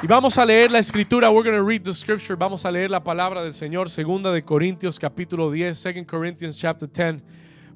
Y 0.00 0.06
vamos 0.06 0.38
a 0.38 0.46
leer 0.46 0.70
la 0.70 0.78
escritura. 0.78 1.28
We're 1.28 1.42
going 1.42 1.58
to 1.58 1.68
read 1.68 1.82
the 1.82 1.92
scripture. 1.92 2.36
Vamos 2.36 2.64
a 2.64 2.70
leer 2.70 2.88
la 2.88 3.02
palabra 3.02 3.42
del 3.42 3.52
Señor, 3.52 3.90
segunda 3.90 4.30
de 4.30 4.44
Corintios 4.44 4.96
capítulo 4.96 5.50
10, 5.50 5.82
2 5.82 6.06
Corinthians 6.06 6.56
chapter 6.56 6.88
10, 6.88 7.20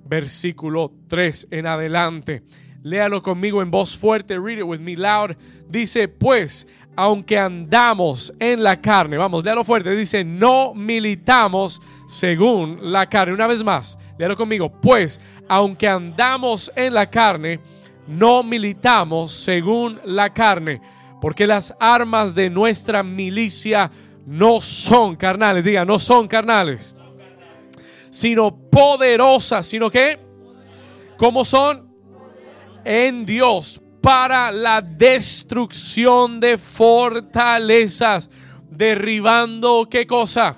versículo 0.05 0.93
3 1.09 1.49
en 1.51 1.67
adelante. 1.67 2.45
Léalo 2.85 3.23
conmigo 3.23 3.61
en 3.61 3.73
voz 3.73 3.99
fuerte. 3.99 4.39
Read 4.39 4.59
it 4.59 4.65
with 4.65 4.79
me 4.79 4.95
loud. 4.95 5.33
Dice, 5.69 6.07
pues, 6.07 6.69
aunque 6.95 7.37
andamos 7.37 8.33
en 8.39 8.63
la 8.63 8.81
carne, 8.81 9.17
vamos, 9.17 9.43
léalo 9.45 9.65
fuerte. 9.65 9.91
Dice, 9.91 10.23
no 10.23 10.75
militamos 10.75 11.83
según 12.07 12.93
la 12.93 13.09
carne. 13.09 13.35
Una 13.35 13.49
vez 13.49 13.65
más, 13.65 13.99
léalo 14.17 14.37
conmigo. 14.37 14.71
Pues, 14.81 15.21
aunque 15.49 15.89
andamos 15.89 16.71
en 16.77 16.95
la 16.95 17.11
carne, 17.11 17.59
no 18.07 18.45
militamos 18.45 19.33
según 19.33 19.99
la 20.05 20.33
carne. 20.33 20.81
Porque 21.23 21.47
las 21.47 21.75
armas 21.81 22.35
de 22.35 22.51
nuestra 22.51 23.03
milicia 23.03 23.91
no 24.27 24.61
son 24.61 25.17
carnales. 25.17 25.65
Diga, 25.65 25.87
no 25.87 25.99
son 25.99 26.29
carnales. 26.29 26.95
Sino 28.11 28.55
poderosas. 28.55 29.67
¿Sino 29.67 29.89
qué? 29.89 30.21
¿Cómo 31.17 31.47
son? 31.47 31.93
en 32.85 33.25
Dios 33.25 33.81
para 34.01 34.51
la 34.51 34.83
destrucción 34.83 36.41
de 36.41 36.59
fortalezas, 36.59 38.29
derribando 38.69 39.89
qué 39.89 40.07
cosa? 40.07 40.57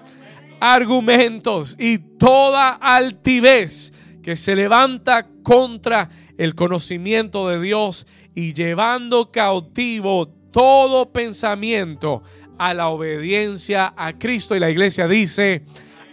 Argumentos 0.61 1.77
y 1.79 1.99
toda 1.99 2.71
altivez 2.71 3.93
que 4.23 4.37
se 4.37 4.57
levanta 4.57 5.27
contra 5.43 6.09
el 6.39 6.55
conocimiento 6.55 7.49
de 7.49 7.61
Dios 7.61 8.07
y 8.35 8.55
llevando 8.55 9.31
cautivo 9.31 10.33
todo 10.55 11.11
pensamiento 11.13 12.23
a 12.59 12.75
la 12.75 12.87
obediencia 12.87 13.93
a 13.97 14.13
Cristo. 14.13 14.55
Y 14.55 14.61
la 14.61 14.71
iglesia 14.71 15.09
dice, 15.09 15.65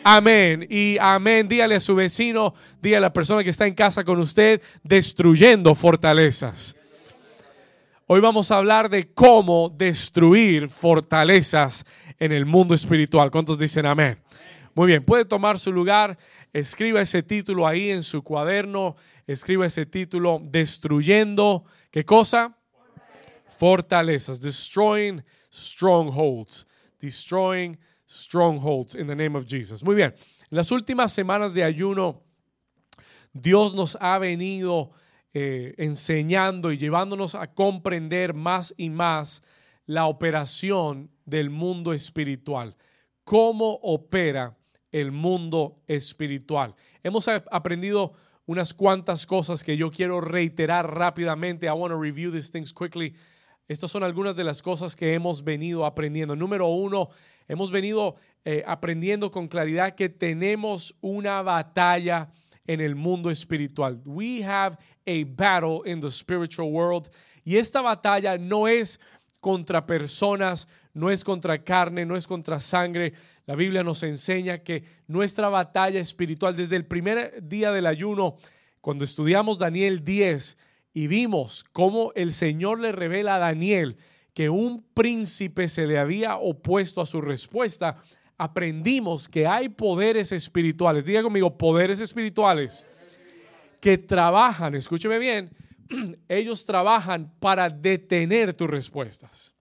Amén. 0.04 0.66
Y 0.68 0.98
amén. 1.00 1.48
Dígale 1.48 1.76
a 1.76 1.80
su 1.80 1.94
vecino, 1.94 2.56
dígale 2.82 2.98
a 2.98 3.10
la 3.10 3.14
persona 3.14 3.44
que 3.44 3.52
está 3.52 3.68
en 3.68 3.76
casa 3.76 4.04
con 4.04 4.20
usted, 4.20 4.60
destruyendo 4.82 5.76
fortalezas. 5.76 6.76
Hoy 8.08 8.20
vamos 8.20 8.50
a 8.50 8.58
hablar 8.58 8.90
de 8.90 9.14
cómo 9.14 9.70
destruir 9.70 10.70
fortalezas 10.70 11.86
en 12.18 12.32
el 12.32 12.48
mundo 12.48 12.74
espiritual. 12.74 13.30
¿Cuántos 13.30 13.60
dicen 13.60 13.86
amén? 13.86 14.18
Muy 14.74 14.88
bien, 14.88 15.06
puede 15.06 15.24
tomar 15.24 15.60
su 15.60 15.72
lugar, 15.72 16.18
escriba 16.52 17.00
ese 17.00 17.22
título 17.22 17.68
ahí 17.68 17.92
en 17.92 18.02
su 18.02 18.24
cuaderno, 18.24 18.96
escriba 19.28 19.68
ese 19.68 19.86
título, 19.86 20.40
destruyendo, 20.42 21.64
¿qué 21.92 22.06
cosa? 22.06 22.58
Fortalezas, 23.62 24.42
destroying 24.42 25.22
strongholds, 25.52 26.66
destroying 27.00 27.78
strongholds 28.08 28.96
in 28.96 29.06
the 29.06 29.16
name 29.16 29.36
of 29.36 29.46
Jesus. 29.46 29.84
Muy 29.84 29.94
bien, 29.94 30.16
en 30.50 30.58
las 30.58 30.72
últimas 30.72 31.14
semanas 31.14 31.54
de 31.54 31.64
ayuno, 31.64 32.24
Dios 33.32 33.76
nos 33.76 33.96
ha 34.02 34.18
venido 34.18 34.94
eh, 35.36 35.76
enseñando 35.78 36.72
y 36.72 36.80
llevándonos 36.80 37.36
a 37.36 37.54
comprender 37.54 38.34
más 38.34 38.74
y 38.78 38.90
más 38.90 39.44
la 39.86 40.08
operación 40.08 41.12
del 41.26 41.52
mundo 41.52 41.94
espiritual. 41.94 42.76
¿Cómo 43.24 43.78
opera 43.84 44.58
el 44.92 45.12
mundo 45.12 45.84
espiritual? 45.86 46.74
Hemos 47.04 47.28
aprendido 47.28 48.14
unas 48.48 48.74
cuantas 48.74 49.28
cosas 49.28 49.64
que 49.64 49.78
yo 49.78 49.92
quiero 49.92 50.20
reiterar 50.20 50.92
rápidamente. 50.92 51.68
I 51.68 51.74
want 51.74 51.92
to 51.92 52.00
review 52.00 52.32
these 52.32 52.50
things 52.50 52.74
quickly. 52.74 53.14
Estas 53.72 53.90
son 53.90 54.04
algunas 54.04 54.36
de 54.36 54.44
las 54.44 54.62
cosas 54.62 54.96
que 54.96 55.14
hemos 55.14 55.44
venido 55.44 55.86
aprendiendo. 55.86 56.36
Número 56.36 56.68
uno, 56.68 57.10
Hemos 57.52 57.70
venido 57.70 58.16
eh, 58.46 58.64
aprendiendo 58.66 59.30
con 59.30 59.50
claridad 59.50 59.94
que 59.94 60.08
tenemos 60.08 60.96
una 61.02 61.42
batalla 61.42 62.32
en 62.66 62.80
el 62.80 62.96
mundo 62.96 63.30
espiritual. 63.30 64.02
We 64.06 64.42
have 64.42 64.78
a 65.06 65.26
battle 65.26 65.82
in 65.84 66.00
the 66.00 66.10
spiritual 66.10 66.72
world. 66.72 67.10
Y 67.44 67.58
esta 67.58 67.82
batalla 67.82 68.38
no 68.38 68.70
es 68.70 69.02
contra 69.42 69.86
personas, 69.86 70.70
no 70.94 71.10
es 71.10 71.26
contra 71.26 71.62
carne, 71.62 72.06
no 72.06 72.16
es 72.16 72.26
contra 72.26 72.62
sangre. 72.62 73.12
La 73.46 73.56
Biblia 73.56 73.84
nos 73.84 74.02
enseña 74.04 74.60
que 74.60 74.86
nuestra 75.08 75.50
batalla 75.50 76.00
espiritual, 76.00 76.56
desde 76.56 76.78
el 76.78 76.86
primer 76.86 77.46
día 77.46 77.74
del 77.74 77.86
ayuno, 77.86 78.38
cuando 78.80 79.04
estudiamos 79.04 79.58
Daniel 79.58 80.06
10 80.06 80.58
y 80.94 81.08
vimos 81.08 81.64
cómo 81.72 82.12
el 82.16 82.32
Señor 82.32 82.80
le 82.80 82.92
revela 82.92 83.36
a 83.36 83.40
Daniel 83.40 83.98
que 84.34 84.50
un 84.50 84.84
príncipe 84.94 85.68
se 85.68 85.86
le 85.86 86.00
había 86.00 86.38
opuesto 86.38 87.02
a 87.02 87.06
su 87.06 87.22
respuesta, 87.22 87.98
aprendimos 88.38 89.28
que 89.28 89.46
hay 89.46 89.70
poderes 89.70 90.32
espirituales, 90.32 91.06
diga 91.06 91.22
conmigo, 91.22 91.58
poderes 91.58 92.00
espirituales 92.00 92.86
que 93.80 93.98
trabajan, 93.98 94.76
escúcheme 94.76 95.20
bien, 95.20 95.52
ellos 96.30 96.66
trabajan 96.66 97.34
para 97.40 97.70
detener 97.70 98.54
tus 98.54 98.70
respuestas. 98.70 99.54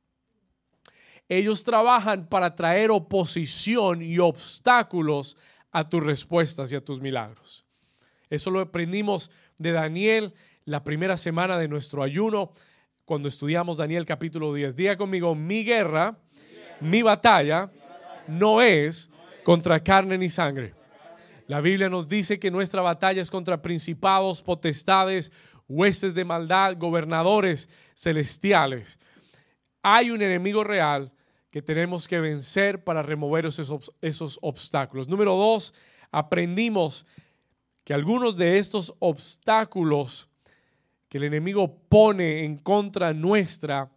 Ellos 1.28 1.62
trabajan 1.62 2.28
para 2.28 2.54
traer 2.56 2.90
oposición 2.90 4.02
y 4.02 4.18
obstáculos 4.18 5.36
a 5.70 5.88
tus 5.88 6.02
respuestas 6.02 6.72
y 6.72 6.76
a 6.76 6.84
tus 6.84 7.00
milagros. 7.00 7.64
Eso 8.28 8.50
lo 8.50 8.60
aprendimos 8.60 9.30
de 9.58 9.72
Daniel 9.72 10.34
la 10.70 10.84
primera 10.84 11.16
semana 11.16 11.58
de 11.58 11.66
nuestro 11.66 12.00
ayuno 12.00 12.52
cuando 13.04 13.26
estudiamos 13.26 13.78
Daniel 13.78 14.06
capítulo 14.06 14.54
10. 14.54 14.76
Diga 14.76 14.96
conmigo, 14.96 15.34
mi 15.34 15.64
guerra, 15.64 16.16
mi 16.80 17.02
batalla 17.02 17.72
no 18.28 18.62
es 18.62 19.10
contra 19.42 19.82
carne 19.82 20.16
ni 20.16 20.28
sangre. 20.28 20.74
La 21.48 21.60
Biblia 21.60 21.90
nos 21.90 22.06
dice 22.06 22.38
que 22.38 22.52
nuestra 22.52 22.82
batalla 22.82 23.20
es 23.20 23.32
contra 23.32 23.60
principados, 23.60 24.44
potestades, 24.44 25.32
huestes 25.66 26.14
de 26.14 26.24
maldad, 26.24 26.76
gobernadores 26.78 27.68
celestiales. 27.96 29.00
Hay 29.82 30.12
un 30.12 30.22
enemigo 30.22 30.62
real 30.62 31.12
que 31.50 31.62
tenemos 31.62 32.06
que 32.06 32.20
vencer 32.20 32.84
para 32.84 33.02
remover 33.02 33.44
esos, 33.44 33.92
esos 34.00 34.38
obstáculos. 34.40 35.08
Número 35.08 35.34
dos, 35.34 35.74
aprendimos 36.12 37.06
que 37.82 37.92
algunos 37.92 38.36
de 38.36 38.58
estos 38.58 38.94
obstáculos 39.00 40.29
que 41.10 41.18
el 41.18 41.24
enemigo 41.24 41.76
pone 41.88 42.44
en 42.44 42.56
contra 42.56 43.12
nuestra 43.12 43.90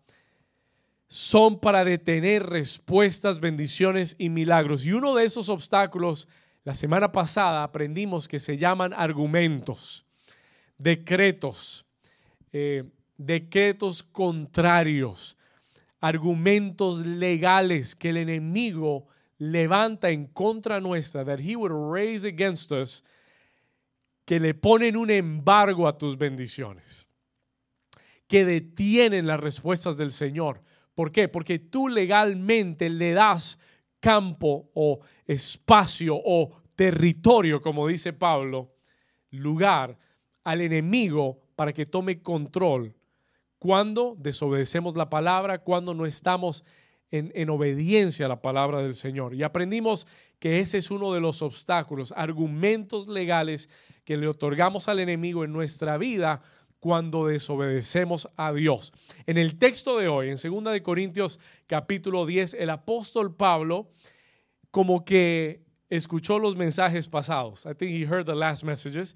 son 1.08 1.60
para 1.60 1.86
detener 1.86 2.44
respuestas, 2.44 3.40
bendiciones 3.40 4.16
y 4.18 4.30
milagros. 4.30 4.84
Y 4.84 4.94
uno 4.94 5.14
de 5.16 5.26
esos 5.26 5.48
obstáculos, 5.48 6.28
la 6.64 6.74
semana 6.74 7.12
pasada 7.12 7.64
aprendimos 7.64 8.28
que 8.28 8.40
se 8.40 8.58
llaman 8.58 8.94
argumentos, 8.96 10.08
decretos, 10.80 11.86
eh, 12.52 12.84
decretos 13.16 14.02
contrarios, 14.02 15.38
argumentos 16.02 17.06
legales 17.06 17.94
que 17.96 18.10
el 18.10 18.18
enemigo 18.18 19.06
levanta 19.38 20.10
en 20.10 20.26
contra 20.26 20.82
nuestra, 20.82 21.24
that 21.24 21.40
he 21.40 21.56
would 21.56 21.72
raise 21.72 22.26
against 22.28 22.72
us 22.72 23.04
que 24.26 24.40
le 24.40 24.54
ponen 24.54 24.96
un 24.98 25.10
embargo 25.10 25.88
a 25.88 25.98
tus 25.98 26.18
bendiciones, 26.18 27.08
que 28.28 28.46
detienen 28.46 29.28
las 29.28 29.40
respuestas 29.40 29.98
del 29.98 30.12
Señor. 30.12 30.62
¿Por 30.96 31.12
qué? 31.12 31.28
Porque 31.28 31.60
tú 31.60 31.88
legalmente 31.88 32.90
le 32.90 33.14
das 33.14 33.60
campo 34.00 34.70
o 34.74 35.00
espacio 35.26 36.16
o 36.24 36.62
territorio, 36.76 37.62
como 37.62 37.88
dice 37.88 38.14
Pablo, 38.14 38.74
lugar 39.32 39.98
al 40.44 40.62
enemigo 40.62 41.40
para 41.56 41.74
que 41.74 41.86
tome 41.86 42.22
control 42.22 42.96
cuando 43.60 44.16
desobedecemos 44.20 44.96
la 44.96 45.10
palabra, 45.10 45.60
cuando 45.60 45.94
no 45.94 46.06
estamos 46.06 46.66
en, 47.14 47.32
en, 47.36 47.50
obediencia 47.50 48.26
a 48.26 48.30
la 48.30 48.42
palabra 48.42 48.82
del 48.82 48.96
Señor. 48.96 49.36
Y 49.36 49.44
aprendimos 49.44 50.08
que 50.40 50.60
ese 50.60 50.80
es 50.80 50.92
uno 50.92 51.14
de 51.14 51.22
los 51.22 51.42
obstáculos, 51.42 52.14
argumentos 52.18 53.08
legales 53.08 53.70
que 54.04 54.18
le 54.18 54.28
otorgamos 54.28 54.88
al 54.88 55.00
enemigo 55.00 55.44
en 55.44 55.54
nuestra 55.54 55.98
vida 55.98 56.42
cuando 56.80 57.28
desobedecemos 57.28 58.28
a 58.36 58.52
Dios. 58.52 58.92
En 59.26 59.38
el 59.38 59.58
texto 59.58 59.98
de 59.98 60.10
hoy, 60.10 60.30
en 60.30 60.36
2 60.36 60.74
de 60.74 60.84
Corintios 60.84 61.40
capítulo 61.68 62.26
10, 62.26 62.56
el 62.56 62.70
apóstol 62.70 63.34
Pablo 63.36 63.92
como 64.70 65.06
que 65.06 65.64
escuchó 65.90 66.40
los 66.40 66.56
mensajes 66.56 67.08
pasados. 67.08 67.66
I 67.66 67.76
think 67.76 67.92
he 67.92 68.06
heard 68.06 68.26
the 68.26 68.36
last 68.36 68.64
messages 68.64 69.16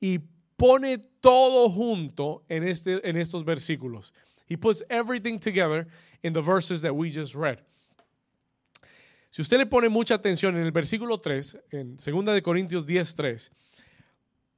y 0.00 0.18
pone 0.56 0.98
todo 0.98 1.70
junto 1.70 2.44
en, 2.48 2.64
este, 2.64 3.08
en 3.08 3.16
estos 3.16 3.44
versículos. 3.44 4.12
He 4.48 4.56
puts 4.56 4.84
everything 4.90 5.38
together 5.38 5.86
in 6.22 6.32
the 6.32 6.42
verses 6.42 6.82
that 6.82 6.94
we 6.94 7.10
just 7.10 7.34
read. 7.34 7.58
Si 9.30 9.42
usted 9.42 9.58
le 9.58 9.66
pone 9.66 9.88
mucha 9.88 10.14
atención 10.14 10.56
en 10.56 10.62
el 10.62 10.72
versículo 10.72 11.18
3, 11.18 11.58
en 11.72 11.96
2 11.96 12.34
de 12.34 12.42
Corintios 12.42 12.86
10, 12.86 13.14
3, 13.14 13.52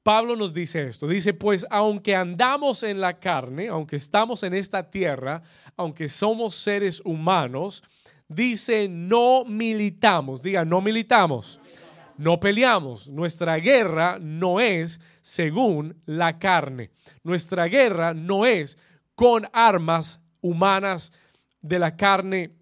Pablo 0.03 0.37
nos 0.37 0.55
dice 0.55 0.87
esto. 0.87 1.07
Dice, 1.07 1.35
pues 1.35 1.67
aunque 1.69 2.15
andamos 2.15 2.83
en 2.83 3.01
la 3.01 3.19
carne, 3.19 3.69
aunque 3.69 3.97
estamos 3.97 4.43
en 4.43 4.55
esta 4.55 4.91
tierra, 4.91 5.43
aunque 5.77 6.09
somos 6.09 6.55
seres 6.55 7.03
humanos, 7.05 7.83
dice, 8.29 8.89
no 8.89 9.45
militamos. 9.45 10.41
Diga, 10.41 10.65
no 10.65 10.81
militamos. 10.81 11.61
No 12.17 12.41
peleamos. 12.41 13.09
Nuestra 13.09 13.57
guerra 13.57 14.19
no 14.19 14.61
es 14.61 15.01
según 15.21 16.01
la 16.07 16.39
carne. 16.39 16.91
Nuestra 17.23 17.67
guerra 17.67 18.15
no 18.15 18.47
es 18.47 18.79
con 19.15 19.49
armas 19.53 20.21
humanas 20.41 21.13
de 21.61 21.79
la 21.79 21.97
carne 21.97 22.53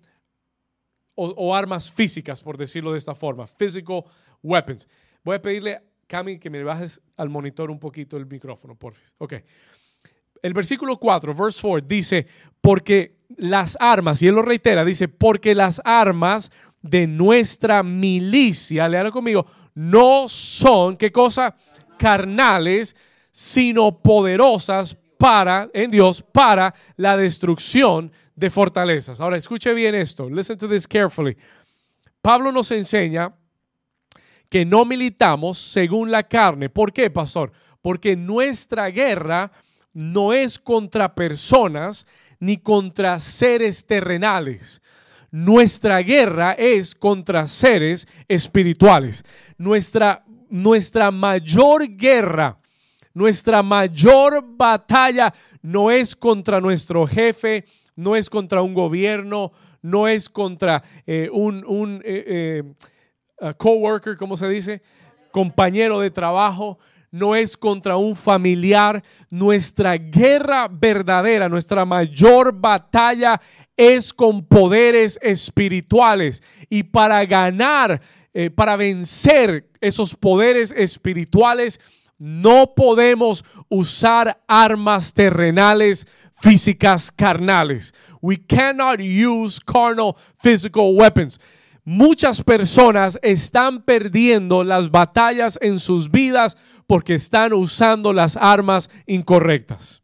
o, 1.16 1.54
armas 1.54 1.90
físicas, 1.90 2.42
por 2.42 2.58
decirlo 2.58 2.92
de 2.92 2.98
esta 2.98 3.14
forma. 3.14 3.46
Physical 3.46 4.04
weapons. 4.42 4.86
Voy 5.24 5.36
a 5.36 5.42
pedirle 5.42 5.80
Cami, 6.06 6.38
que 6.38 6.50
me 6.50 6.62
bajes 6.62 7.00
al 7.16 7.28
monitor 7.28 7.70
un 7.70 7.80
poquito 7.80 8.16
el 8.16 8.26
micrófono, 8.26 8.76
por 8.76 8.94
favor. 8.94 9.14
Ok. 9.18 9.34
El 10.42 10.52
versículo 10.52 10.98
4, 10.98 11.34
verse 11.34 11.60
4, 11.62 11.86
dice, 11.88 12.26
porque 12.60 13.16
las 13.36 13.76
armas, 13.80 14.22
y 14.22 14.28
él 14.28 14.34
lo 14.34 14.42
reitera, 14.42 14.84
dice, 14.84 15.08
porque 15.08 15.54
las 15.54 15.80
armas 15.84 16.52
de 16.82 17.06
nuestra 17.06 17.82
milicia, 17.82 18.88
leanlo 18.88 19.10
conmigo, 19.10 19.46
no 19.74 20.28
son, 20.28 20.96
¿qué 20.96 21.10
cosa? 21.10 21.56
Carnales, 21.98 22.94
sino 23.30 24.00
poderosas 24.00 24.96
para, 25.18 25.68
en 25.72 25.90
Dios, 25.90 26.22
para 26.22 26.74
la 26.96 27.16
destrucción 27.16 28.12
de 28.36 28.50
fortalezas. 28.50 29.20
Ahora, 29.20 29.36
escuche 29.36 29.72
bien 29.74 29.94
esto. 29.94 30.28
Listen 30.28 30.58
to 30.58 30.68
this 30.68 30.86
carefully. 30.86 31.36
Pablo 32.22 32.52
nos 32.52 32.70
enseña 32.70 33.34
que 34.48 34.64
no 34.64 34.84
militamos 34.84 35.58
según 35.58 36.10
la 36.10 36.22
carne. 36.22 36.68
¿Por 36.68 36.92
qué, 36.92 37.10
pastor? 37.10 37.50
Porque 37.82 38.14
nuestra 38.14 38.88
guerra 38.90 39.50
no 39.92 40.32
es 40.32 40.58
contra 40.58 41.14
personas 41.14 42.06
ni 42.38 42.58
contra 42.58 43.18
seres 43.18 43.86
terrenales. 43.86 44.82
Nuestra 45.30 46.00
guerra 46.00 46.52
es 46.52 46.94
contra 46.94 47.46
seres 47.46 48.06
espirituales. 48.28 49.24
Nuestra, 49.56 50.24
nuestra 50.48 51.10
mayor 51.10 51.88
guerra, 51.96 52.58
nuestra 53.14 53.62
mayor 53.62 54.44
batalla 54.46 55.32
no 55.62 55.90
es 55.90 56.14
contra 56.14 56.60
nuestro 56.60 57.06
jefe, 57.06 57.64
no 57.96 58.14
es 58.14 58.30
contra 58.30 58.62
un 58.62 58.74
gobierno, 58.74 59.52
no 59.82 60.06
es 60.06 60.28
contra 60.28 60.82
eh, 61.06 61.28
un, 61.32 62.02
eh, 62.04 62.62
eh, 63.40 63.54
coworker, 63.56 64.16
¿cómo 64.16 64.36
se 64.36 64.48
dice? 64.48 64.82
Compañero 65.32 66.00
de 66.00 66.10
trabajo, 66.10 66.78
no 67.10 67.34
es 67.34 67.56
contra 67.56 67.96
un 67.96 68.14
familiar. 68.14 69.02
Nuestra 69.30 69.96
guerra 69.96 70.68
verdadera, 70.68 71.48
nuestra 71.48 71.84
mayor 71.84 72.52
batalla 72.52 73.40
es 73.76 74.12
con 74.12 74.44
poderes 74.44 75.18
espirituales. 75.22 76.42
Y 76.68 76.82
para 76.82 77.24
ganar, 77.24 78.00
para 78.54 78.76
vencer 78.76 79.68
esos 79.80 80.14
poderes 80.14 80.72
espirituales, 80.72 81.80
no 82.18 82.74
podemos 82.74 83.44
usar 83.68 84.42
armas 84.46 85.12
terrenales 85.12 86.06
físicas 86.36 87.10
carnales. 87.10 87.92
We 88.20 88.36
cannot 88.36 89.00
use 89.00 89.58
carnal 89.60 90.16
physical 90.38 90.94
weapons. 90.94 91.38
Muchas 91.84 92.42
personas 92.42 93.18
están 93.22 93.82
perdiendo 93.82 94.64
las 94.64 94.90
batallas 94.90 95.58
en 95.62 95.78
sus 95.78 96.10
vidas 96.10 96.56
porque 96.86 97.14
están 97.14 97.52
usando 97.52 98.12
las 98.12 98.36
armas 98.36 98.90
incorrectas. 99.06 100.02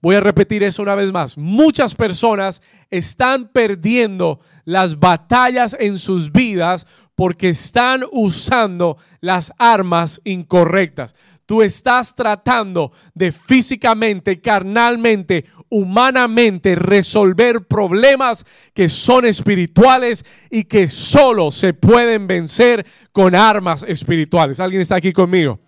Voy 0.00 0.16
a 0.16 0.20
repetir 0.20 0.64
eso 0.64 0.82
una 0.82 0.96
vez 0.96 1.12
más. 1.12 1.38
Muchas 1.38 1.94
personas 1.94 2.60
están 2.90 3.48
perdiendo 3.48 4.40
las 4.64 4.98
batallas 4.98 5.76
en 5.78 5.96
sus 6.00 6.32
vidas 6.32 6.88
porque 7.14 7.50
están 7.50 8.02
usando 8.10 8.96
las 9.20 9.52
armas 9.58 10.20
incorrectas. 10.24 11.14
Tú 11.46 11.62
estás 11.62 12.14
tratando 12.14 12.92
de 13.14 13.32
físicamente, 13.32 14.40
carnalmente 14.40 15.44
humanamente 15.72 16.74
resolver 16.74 17.66
problemas 17.66 18.44
que 18.74 18.90
son 18.90 19.24
espirituales 19.24 20.22
y 20.50 20.64
que 20.64 20.88
solo 20.88 21.50
se 21.50 21.72
pueden 21.72 22.26
vencer 22.26 22.86
con 23.10 23.34
armas 23.34 23.82
espirituales. 23.82 24.60
¿Alguien 24.60 24.82
está 24.82 24.96
aquí 24.96 25.12
conmigo? 25.14 25.60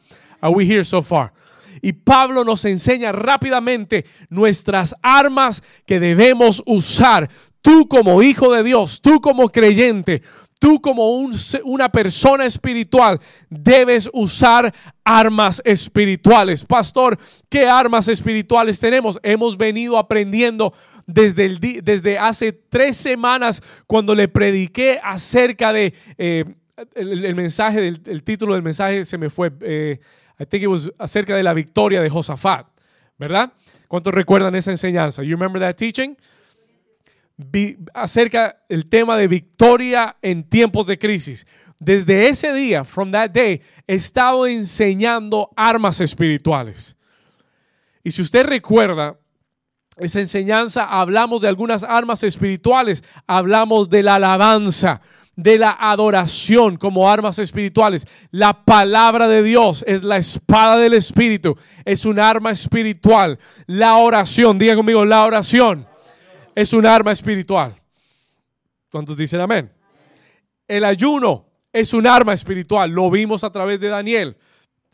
Are 0.42 0.54
we 0.54 0.64
here 0.64 0.84
so 0.84 1.02
far? 1.02 1.32
Y 1.80 1.92
Pablo 1.92 2.44
nos 2.44 2.66
enseña 2.66 3.12
rápidamente 3.12 4.04
nuestras 4.28 4.94
armas 5.02 5.62
que 5.86 6.00
debemos 6.00 6.62
usar. 6.66 7.30
Tú 7.62 7.88
como 7.88 8.22
hijo 8.22 8.52
de 8.52 8.62
Dios, 8.62 9.00
tú 9.00 9.22
como 9.22 9.48
creyente, 9.48 10.22
tú 10.64 10.80
como 10.80 11.10
una 11.64 11.92
persona 11.92 12.46
espiritual 12.46 13.20
debes 13.50 14.08
usar 14.14 14.72
armas 15.04 15.60
espirituales. 15.62 16.64
Pastor, 16.64 17.18
¿qué 17.50 17.66
armas 17.66 18.08
espirituales 18.08 18.80
tenemos? 18.80 19.20
Hemos 19.22 19.58
venido 19.58 19.98
aprendiendo 19.98 20.72
desde, 21.06 22.18
hace 22.18 22.52
tres 22.52 22.96
semanas 22.96 23.62
cuando 23.86 24.14
le 24.14 24.26
prediqué 24.26 24.98
acerca 25.04 25.70
de... 25.74 25.92
Eh, 26.16 26.46
el, 26.94 27.34
mensaje, 27.34 27.82
del, 27.82 28.00
el 28.06 28.24
título 28.24 28.54
del 28.54 28.62
mensaje 28.62 29.04
se 29.04 29.18
me 29.18 29.28
fue. 29.28 29.52
Eh, 29.60 30.00
I 30.40 30.46
think 30.46 30.62
it 30.62 30.68
was 30.68 30.90
acerca 30.98 31.36
de 31.36 31.42
la 31.42 31.52
victoria 31.52 32.00
de 32.00 32.08
Josafat, 32.08 32.66
¿verdad? 33.18 33.52
¿Cuántos 33.86 34.14
recuerdan 34.14 34.54
esa 34.54 34.70
enseñanza? 34.70 35.22
You 35.22 35.36
remember 35.36 35.60
that 35.60 35.76
teaching? 35.76 36.16
Acerca 37.92 38.62
el 38.68 38.86
tema 38.88 39.16
de 39.16 39.28
victoria 39.28 40.16
en 40.22 40.48
tiempos 40.48 40.86
de 40.86 40.98
crisis. 40.98 41.46
Desde 41.78 42.28
ese 42.28 42.52
día, 42.52 42.84
from 42.84 43.10
that 43.10 43.30
day, 43.30 43.60
he 43.86 43.94
estado 43.94 44.46
enseñando 44.46 45.50
armas 45.56 46.00
espirituales. 46.00 46.96
Y 48.02 48.10
si 48.10 48.22
usted 48.22 48.46
recuerda, 48.46 49.18
esa 49.96 50.20
enseñanza 50.20 50.84
hablamos 50.84 51.40
de 51.42 51.48
algunas 51.48 51.82
armas 51.82 52.22
espirituales, 52.22 53.02
hablamos 53.26 53.90
de 53.90 54.02
la 54.02 54.16
alabanza, 54.16 55.00
de 55.36 55.58
la 55.58 55.76
adoración 55.78 56.76
como 56.76 57.10
armas 57.10 57.38
espirituales. 57.38 58.06
La 58.30 58.64
palabra 58.64 59.26
de 59.28 59.42
Dios 59.42 59.84
es 59.86 60.04
la 60.04 60.16
espada 60.16 60.76
del 60.76 60.94
Espíritu, 60.94 61.56
es 61.84 62.04
un 62.04 62.18
arma 62.18 62.50
espiritual. 62.50 63.38
La 63.66 63.96
oración, 63.96 64.58
diga 64.58 64.76
conmigo, 64.76 65.04
la 65.04 65.24
oración 65.24 65.86
es 66.54 66.72
un 66.72 66.86
arma 66.86 67.12
espiritual. 67.12 67.80
¿Cuántos 68.90 69.16
dicen 69.16 69.40
amén? 69.40 69.72
El 70.68 70.84
ayuno 70.84 71.46
es 71.72 71.92
un 71.92 72.06
arma 72.06 72.32
espiritual. 72.32 72.90
Lo 72.90 73.10
vimos 73.10 73.44
a 73.44 73.50
través 73.50 73.80
de 73.80 73.88
Daniel. 73.88 74.36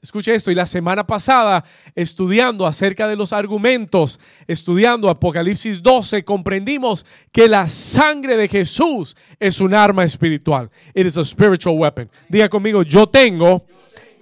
Escuche 0.02 0.34
esto, 0.34 0.50
y 0.50 0.54
la 0.54 0.64
semana 0.64 1.06
pasada, 1.06 1.62
estudiando 1.94 2.66
acerca 2.66 3.06
de 3.06 3.16
los 3.16 3.34
argumentos, 3.34 4.18
estudiando 4.46 5.10
Apocalipsis 5.10 5.82
12, 5.82 6.24
comprendimos 6.24 7.04
que 7.30 7.46
la 7.46 7.68
sangre 7.68 8.38
de 8.38 8.48
Jesús 8.48 9.14
es 9.38 9.60
un 9.60 9.74
arma 9.74 10.02
espiritual. 10.02 10.70
It 10.94 11.04
is 11.04 11.18
a 11.18 11.24
spiritual 11.24 11.76
weapon. 11.76 12.10
Diga 12.30 12.48
conmigo, 12.48 12.82
yo 12.82 13.06
tengo 13.06 13.66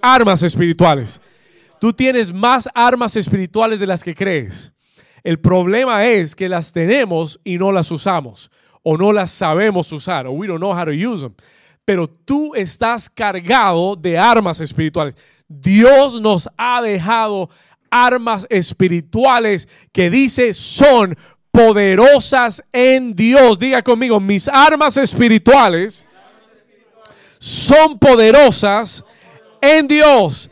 armas 0.01 0.43
espirituales. 0.43 1.21
Tú 1.79 1.93
tienes 1.93 2.33
más 2.33 2.67
armas 2.73 3.15
espirituales 3.15 3.79
de 3.79 3.87
las 3.87 4.03
que 4.03 4.13
crees. 4.13 4.73
El 5.23 5.39
problema 5.39 6.07
es 6.07 6.35
que 6.35 6.49
las 6.49 6.71
tenemos 6.71 7.39
y 7.43 7.57
no 7.57 7.71
las 7.71 7.91
usamos 7.91 8.51
o 8.83 8.97
no 8.97 9.11
las 9.11 9.31
sabemos 9.31 9.91
usar 9.91 10.27
o 10.27 10.31
we 10.31 10.47
don't 10.47 10.59
know 10.59 10.71
how 10.71 10.85
to 10.85 10.91
use 10.91 11.21
them. 11.21 11.33
Pero 11.85 12.07
tú 12.07 12.53
estás 12.55 13.09
cargado 13.09 13.95
de 13.95 14.17
armas 14.17 14.61
espirituales. 14.61 15.15
Dios 15.47 16.21
nos 16.21 16.47
ha 16.55 16.81
dejado 16.81 17.49
armas 17.89 18.45
espirituales 18.49 19.67
que 19.91 20.09
dice 20.09 20.53
son 20.53 21.17
poderosas 21.51 22.63
en 22.71 23.15
Dios. 23.15 23.57
Diga 23.57 23.81
conmigo, 23.81 24.19
mis 24.19 24.47
armas 24.47 24.97
espirituales 24.97 26.05
son 27.39 27.97
poderosas 27.97 29.03
en 29.61 29.87
Dios. 29.87 30.49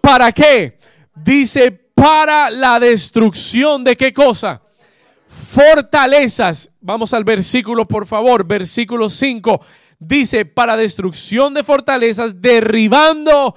¿Para 0.00 0.32
qué? 0.32 0.78
Dice 1.14 1.79
para 2.00 2.48
la 2.48 2.80
destrucción 2.80 3.84
de 3.84 3.94
qué 3.94 4.14
cosa? 4.14 4.62
Fortalezas. 5.28 6.70
Vamos 6.80 7.12
al 7.12 7.24
versículo, 7.24 7.86
por 7.86 8.06
favor, 8.06 8.46
versículo 8.46 9.10
5. 9.10 9.60
Dice, 9.98 10.46
para 10.46 10.78
destrucción 10.78 11.52
de 11.52 11.62
fortalezas, 11.62 12.40
derribando, 12.40 13.54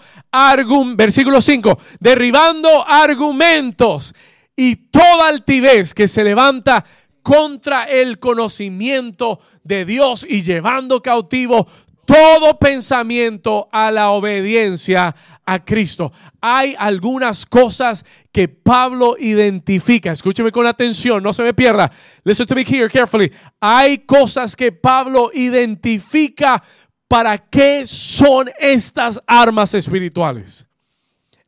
versículo 0.98 1.40
5, 1.40 1.80
derribando 2.02 2.86
argumentos 2.86 4.14
y 4.58 4.76
toda 4.76 5.30
altivez 5.30 5.94
que 5.94 6.10
se 6.10 6.26
levanta 6.26 6.84
contra 7.22 7.86
el 7.86 8.20
conocimiento 8.20 9.40
de 9.64 9.86
Dios 9.86 10.28
y 10.30 10.42
llevando 10.42 11.02
cautivo 11.02 11.66
todo 12.06 12.58
pensamiento 12.60 13.70
a 13.72 13.92
la 13.92 14.12
obediencia 14.12 15.16
a 15.46 15.64
Cristo. 15.64 16.12
Hay 16.42 16.76
algunas 16.78 17.46
cosas 17.46 18.06
que 18.32 18.48
Pablo 18.48 19.16
identifica. 19.20 20.12
Escúcheme 20.12 20.52
con 20.52 20.66
atención, 20.68 21.24
no 21.24 21.34
se 21.34 21.44
me 21.44 21.54
pierda. 21.54 21.92
Listen 22.24 22.46
to 22.46 22.56
me 22.56 22.64
here 22.64 22.90
carefully. 22.90 23.32
Hay 23.60 24.00
cosas 24.00 24.56
que 24.56 24.72
Pablo 24.72 25.32
identifica 25.34 26.64
para 27.08 27.38
qué 27.38 27.86
son 27.86 28.50
estas 28.60 29.22
armas 29.28 29.74
espirituales. 29.74 30.66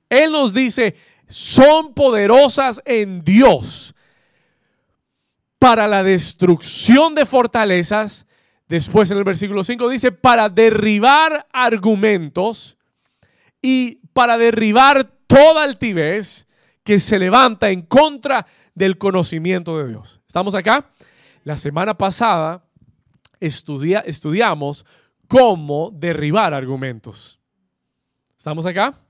Él 0.09 0.31
nos 0.31 0.53
dice, 0.53 0.95
son 1.27 1.93
poderosas 1.93 2.81
en 2.85 3.23
Dios 3.23 3.95
para 5.57 5.87
la 5.87 6.03
destrucción 6.03 7.15
de 7.15 7.25
fortalezas. 7.25 8.25
Después 8.67 9.11
en 9.11 9.17
el 9.17 9.23
versículo 9.23 9.63
5 9.63 9.89
dice, 9.89 10.11
para 10.11 10.49
derribar 10.49 11.47
argumentos 11.53 12.77
y 13.61 13.99
para 14.13 14.37
derribar 14.37 15.05
toda 15.27 15.63
altivez 15.63 16.47
que 16.83 16.99
se 16.99 17.19
levanta 17.19 17.69
en 17.69 17.81
contra 17.83 18.45
del 18.73 18.97
conocimiento 18.97 19.77
de 19.77 19.89
Dios. 19.89 20.21
¿Estamos 20.27 20.55
acá? 20.55 20.91
La 21.43 21.57
semana 21.57 21.95
pasada 21.95 22.63
estudiamos 23.39 24.85
cómo 25.27 25.91
derribar 25.93 26.53
argumentos. 26.53 27.39
¿Estamos 28.37 28.65
acá? 28.65 29.01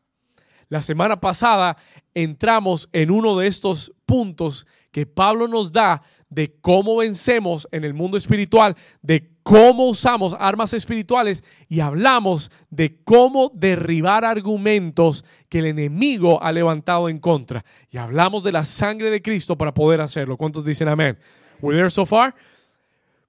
La 0.70 0.82
semana 0.82 1.20
pasada 1.20 1.78
entramos 2.14 2.90
en 2.92 3.12
uno 3.12 3.38
de 3.38 3.48
estos 3.48 3.94
puntos 4.06 4.66
que 4.92 5.06
Pablo 5.06 5.48
nos 5.48 5.72
da 5.72 6.02
de 6.30 6.58
cómo 6.60 6.98
vencemos 6.98 7.68
en 7.72 7.84
el 7.84 7.94
mundo 7.94 8.18
espiritual, 8.18 8.76
de 9.02 9.35
cómo 9.46 9.86
usamos 9.86 10.36
armas 10.40 10.74
espirituales 10.74 11.44
y 11.70 11.80
hablamos 11.80 12.50
de 12.72 12.98
cómo 13.04 13.52
derribar 13.54 14.26
argumentos 14.26 15.24
que 15.50 15.60
el 15.60 15.68
enemigo 15.68 16.42
ha 16.42 16.52
levantado 16.52 17.10
en 17.10 17.20
contra. 17.20 17.64
Y 17.92 17.98
hablamos 17.98 18.44
de 18.44 18.52
la 18.52 18.66
sangre 18.66 19.12
de 19.12 19.22
Cristo 19.22 19.56
para 19.56 19.72
poder 19.72 20.02
hacerlo. 20.02 20.36
¿Cuántos 20.36 20.66
dicen 20.66 20.88
amén? 20.88 21.20
We're 21.62 21.78
there 21.78 21.92
so 21.92 22.08
far. 22.08 22.34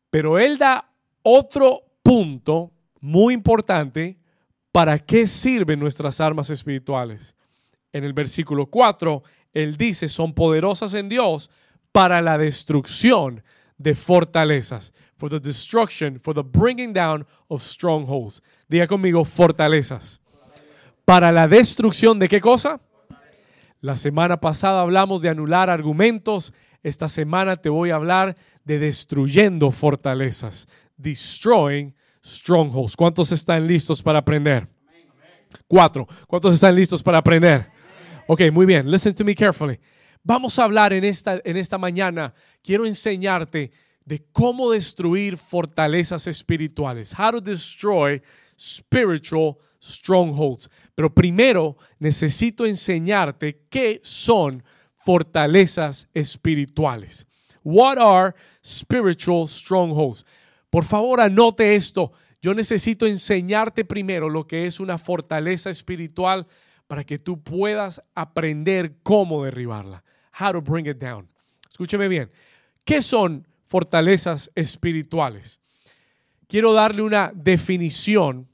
Pero 0.09 0.39
él 0.39 0.57
da 0.57 0.91
otro 1.21 1.83
punto 2.03 2.73
muy 2.99 3.35
importante 3.35 4.17
para 4.73 4.99
qué 4.99 5.27
sirven 5.27 5.79
nuestras 5.79 6.19
armas 6.23 6.49
espirituales. 6.49 7.35
En 7.93 8.05
el 8.05 8.15
versículo 8.15 8.71
4, 8.71 9.23
él 9.53 9.77
dice, 9.77 10.09
son 10.09 10.33
poderosas 10.33 10.95
en 10.95 11.11
Dios 11.11 11.51
para 11.93 12.23
la 12.23 12.39
destrucción 12.39 13.43
de 13.79 13.95
fortalezas. 13.95 14.93
For 15.17 15.31
the 15.31 15.41
destruction, 15.41 16.21
for 16.21 16.35
the 16.35 16.43
bringing 16.43 16.93
down 16.93 17.27
of 17.49 17.63
strongholds. 17.63 18.43
Diga 18.69 18.87
conmigo, 18.87 19.25
fortalezas. 19.25 20.21
Para 21.05 21.33
la 21.33 21.47
destrucción 21.47 22.19
de 22.19 22.29
qué 22.29 22.41
cosa? 22.41 22.81
La 23.81 23.95
semana 23.95 24.41
pasada 24.41 24.81
hablamos 24.81 25.23
de 25.23 25.29
anular 25.29 25.71
argumentos. 25.71 26.53
Esta 26.83 27.09
semana 27.09 27.57
te 27.57 27.69
voy 27.69 27.91
a 27.91 27.95
hablar 27.97 28.37
de 28.65 28.79
destruyendo 28.79 29.71
fortalezas. 29.71 30.67
Destroying 30.97 31.95
strongholds. 32.25 32.97
¿Cuántos 32.97 33.31
están 33.33 33.67
listos 33.67 34.03
para 34.03 34.19
aprender? 34.19 34.69
Cuatro. 35.69 36.07
¿Cuántos 36.27 36.55
están 36.55 36.75
listos 36.75 37.03
para 37.03 37.19
aprender? 37.19 37.71
Ok, 38.27 38.43
muy 38.53 38.67
bien. 38.67 38.91
Listen 38.91 39.15
to 39.15 39.25
me 39.25 39.35
carefully. 39.35 39.79
Vamos 40.29 40.59
a 40.59 40.65
hablar 40.65 40.93
en 40.93 41.05
esta, 41.05 41.41
en 41.45 41.57
esta 41.57 41.79
mañana. 41.79 42.35
Quiero 42.61 42.85
enseñarte 42.85 43.71
de 44.05 44.27
cómo 44.33 44.73
destruir 44.73 45.37
fortalezas 45.37 46.27
espirituales. 46.27 47.17
How 47.17 47.31
to 47.31 47.41
destroy 47.41 48.21
spiritual 48.59 49.57
strongholds. 49.81 50.69
Pero 50.97 51.15
primero 51.15 51.77
necesito 52.01 52.67
enseñarte 52.67 53.67
qué 53.71 54.01
son 54.03 54.65
fortalezas 54.97 56.09
espirituales. 56.13 57.25
What 57.63 57.99
are 57.99 58.35
spiritual 58.65 59.47
strongholds? 59.47 60.27
Por 60.71 60.85
favor, 60.85 61.21
anote 61.21 61.77
esto. 61.77 62.11
Yo 62.43 62.53
necesito 62.53 63.07
enseñarte 63.07 63.85
primero 63.85 64.29
lo 64.29 64.45
que 64.45 64.67
es 64.67 64.81
una 64.81 64.99
fortaleza 64.99 65.71
espiritual 65.71 66.49
para 66.89 67.05
que 67.05 67.21
tú 67.21 67.41
puedas 67.45 68.03
aprender 68.17 68.97
cómo 69.05 69.45
derribarla. 69.45 70.03
How 70.39 70.53
to 70.53 70.61
bring 70.61 70.87
it 70.87 70.99
down. 70.99 71.29
Escúcheme 71.71 72.09
bien. 72.09 72.31
¿Qué 72.85 73.03
son 73.03 73.47
fortalezas 73.67 74.51
espirituales? 74.55 75.61
Quiero 76.49 76.73
darle 76.73 77.03
una 77.03 77.33
definición 77.35 78.49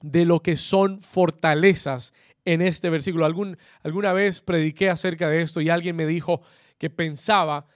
de 0.00 0.24
lo 0.24 0.40
que 0.40 0.56
son 0.56 1.00
fortalezas 1.00 2.12
en 2.44 2.62
este 2.62 2.90
versículo. 2.90 3.26
Alguna 3.26 4.12
vez 4.12 4.40
prediqué 4.40 4.90
acerca 4.90 5.28
de 5.28 5.42
esto 5.42 5.60
y 5.60 5.68
alguien 5.68 5.96
me 5.96 6.06
dijo 6.06 6.42
que 6.78 6.90
pensaba 6.90 7.66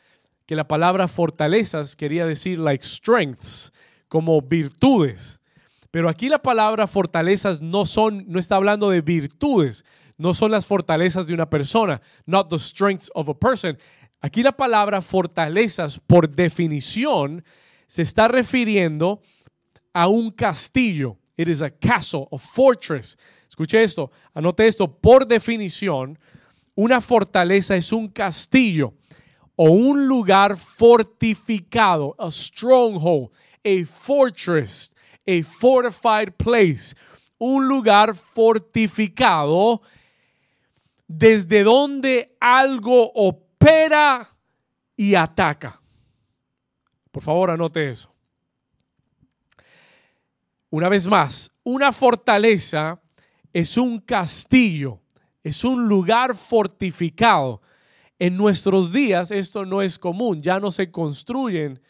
que 0.47 0.57
la 0.57 0.67
palabra 0.67 1.09
fortalezas 1.09 1.95
quería 1.95 2.27
decir 2.27 2.59
like 2.59 2.85
strengths, 2.85 3.73
como 4.09 4.41
virtudes. 4.41 5.41
Pero 5.91 6.09
aquí 6.09 6.29
la 6.29 6.41
palabra 6.41 6.87
fortalezas 6.87 7.61
no 7.61 7.87
son, 7.87 8.25
no 8.29 8.39
está 8.39 8.57
hablando 8.57 8.91
de 8.91 9.01
virtudes, 9.01 9.85
no 10.19 10.35
son 10.35 10.51
las 10.51 10.67
fortalezas 10.67 11.27
de 11.27 11.35
una 11.35 11.49
persona, 11.49 12.01
not 12.27 12.51
the 12.51 12.59
strengths 12.59 13.11
of 13.15 13.29
a 13.29 13.35
person. 13.35 13.79
Aquí 14.21 14.43
la 14.43 14.53
palabra 14.53 15.01
fortalezas, 15.01 15.99
por 15.99 16.29
definición, 16.29 17.45
se 17.87 18.03
está 18.03 18.29
refiriendo 18.29 19.23
a 19.95 20.09
un 20.09 20.31
castillo. 20.31 21.17
It 21.37 21.49
is 21.49 21.63
a 21.63 21.71
castle, 21.71 22.27
a 22.33 22.39
fortress. 22.39 23.17
Escuche 23.49 23.83
esto, 23.83 24.11
anote 24.35 24.67
esto. 24.67 24.89
Por 24.89 25.27
definición, 25.27 26.19
una 26.75 27.01
fortaleza 27.01 27.77
es 27.77 27.93
un 27.93 28.09
castillo 28.09 28.93
o 29.57 29.71
un 29.71 30.07
lugar 30.07 30.57
fortificado, 30.57 32.15
a 32.19 32.31
stronghold, 32.31 33.31
a 33.65 33.85
fortress 33.87 34.93
a 35.29 35.43
fortified 35.43 36.39
place, 36.39 36.95
un 37.39 37.69
lugar 37.69 38.15
fortificado 38.15 39.83
desde 41.09 41.65
donde 41.65 42.37
algo 42.39 43.11
opera 43.15 44.37
y 44.95 45.15
ataca. 45.15 45.81
Por 47.11 47.23
favor, 47.23 47.51
anote 47.51 47.89
eso. 47.89 48.15
Una 50.71 50.89
vez 50.91 51.09
más, 51.09 51.51
una 51.65 51.93
fortaleza 51.93 53.01
es 53.55 53.79
un 53.79 53.99
castillo, 53.99 55.01
es 55.43 55.65
un 55.65 55.89
lugar 55.89 56.37
fortificado. 56.37 57.63
En 58.19 58.37
nuestros 58.37 58.93
días 58.93 59.31
esto 59.31 59.65
no 59.65 59.81
es 59.81 59.99
común, 59.99 60.43
ya 60.43 60.61
no 60.61 60.71
se 60.71 60.91
construyen 60.91 61.81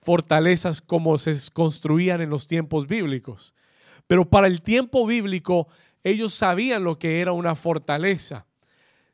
fortalezas 0.00 0.80
como 0.80 1.18
se 1.18 1.34
construían 1.52 2.20
en 2.20 2.30
los 2.30 2.46
tiempos 2.46 2.86
bíblicos. 2.86 3.54
Pero 4.06 4.28
para 4.30 4.46
el 4.46 4.62
tiempo 4.62 5.06
bíblico 5.06 5.68
ellos 6.04 6.32
sabían 6.32 6.84
lo 6.84 6.98
que 6.98 7.20
era 7.20 7.32
una 7.32 7.54
fortaleza. 7.54 8.46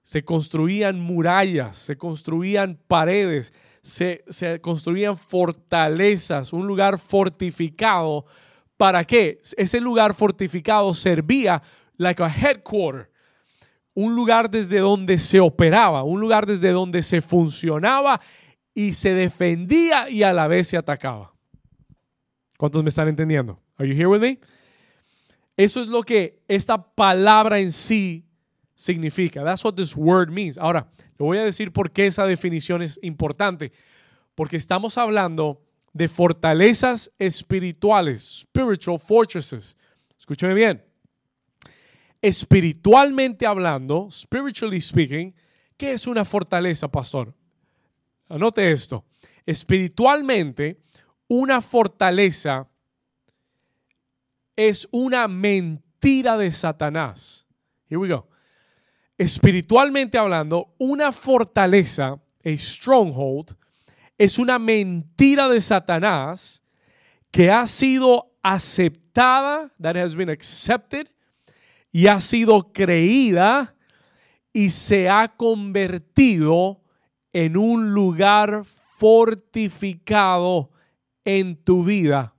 Se 0.04 0.22
construían 0.22 1.00
murallas, 1.00 1.78
se 1.78 1.96
construían 1.96 2.78
paredes, 2.86 3.54
se, 3.80 4.22
construían 4.60 5.16
fortalezas, 5.16 6.52
un 6.52 6.66
lugar 6.66 6.98
fortificado. 6.98 8.26
¿Para 8.76 9.04
qué? 9.04 9.40
Ese 9.56 9.80
lugar 9.80 10.14
fortificado 10.14 10.92
servía 10.92 11.62
like 11.96 12.22
a 12.22 12.28
headquarter, 12.28 13.10
un 13.94 14.14
lugar 14.14 14.50
desde 14.50 14.78
donde 14.80 15.16
se 15.16 15.40
operaba, 15.40 16.02
un 16.02 16.20
lugar 16.20 16.44
desde 16.44 16.70
donde 16.70 17.02
se 17.02 17.22
funcionaba 17.22 18.20
y 18.74 18.92
se 18.92 19.14
defendía 19.14 20.10
y 20.10 20.22
a 20.22 20.34
la 20.34 20.48
vez 20.48 20.68
se 20.68 20.76
atacaba. 20.76 21.32
¿Cuántos 22.58 22.82
me 22.82 22.90
están 22.90 23.08
entendiendo? 23.08 23.58
Are 23.78 23.88
you 23.88 23.94
here 23.94 24.06
with 24.06 24.20
me? 24.20 24.38
Eso 25.56 25.80
es 25.80 25.88
lo 25.88 26.02
que 26.02 26.42
esta 26.46 26.94
palabra 26.94 27.58
en 27.58 27.72
sí 27.72 28.26
significa. 28.74 29.44
That's 29.44 29.64
what 29.64 29.74
this 29.74 29.96
word 29.96 30.30
means. 30.30 30.58
Ahora, 30.58 30.88
le 31.18 31.24
voy 31.24 31.38
a 31.38 31.44
decir 31.44 31.72
por 31.72 31.90
qué 31.90 32.06
esa 32.06 32.26
definición 32.26 32.82
es 32.82 32.98
importante. 33.02 33.72
Porque 34.34 34.56
estamos 34.56 34.98
hablando 34.98 35.62
de 35.92 36.08
fortalezas 36.08 37.10
espirituales, 37.18 38.40
spiritual 38.40 38.98
fortresses. 38.98 39.76
Escúcheme 40.18 40.54
bien. 40.54 40.84
Espiritualmente 42.20 43.46
hablando, 43.46 44.08
spiritually 44.10 44.80
speaking, 44.80 45.34
¿qué 45.76 45.92
es 45.92 46.06
una 46.06 46.24
fortaleza, 46.24 46.90
pastor? 46.90 47.34
Anote 48.28 48.72
esto. 48.72 49.04
Espiritualmente, 49.46 50.80
una 51.28 51.60
fortaleza 51.60 52.68
es 54.56 54.88
una 54.90 55.28
mentira 55.28 56.36
de 56.38 56.50
Satanás. 56.50 57.46
Here 57.88 57.98
we 57.98 58.08
go. 58.08 58.28
Espiritualmente 59.24 60.18
hablando, 60.18 60.74
una 60.76 61.10
fortaleza, 61.10 62.20
a 62.44 62.50
stronghold, 62.58 63.56
es 64.18 64.38
una 64.38 64.58
mentira 64.58 65.48
de 65.48 65.62
Satanás 65.62 66.62
que 67.30 67.50
ha 67.50 67.66
sido 67.66 68.34
aceptada, 68.42 69.72
that 69.80 69.96
has 69.96 70.14
been 70.14 70.28
accepted, 70.28 71.08
y 71.90 72.06
ha 72.06 72.20
sido 72.20 72.70
creída 72.70 73.74
y 74.52 74.68
se 74.68 75.08
ha 75.08 75.26
convertido 75.28 76.82
en 77.32 77.56
un 77.56 77.94
lugar 77.94 78.64
fortificado 78.98 80.70
en 81.24 81.56
tu 81.56 81.82
vida. 81.82 82.34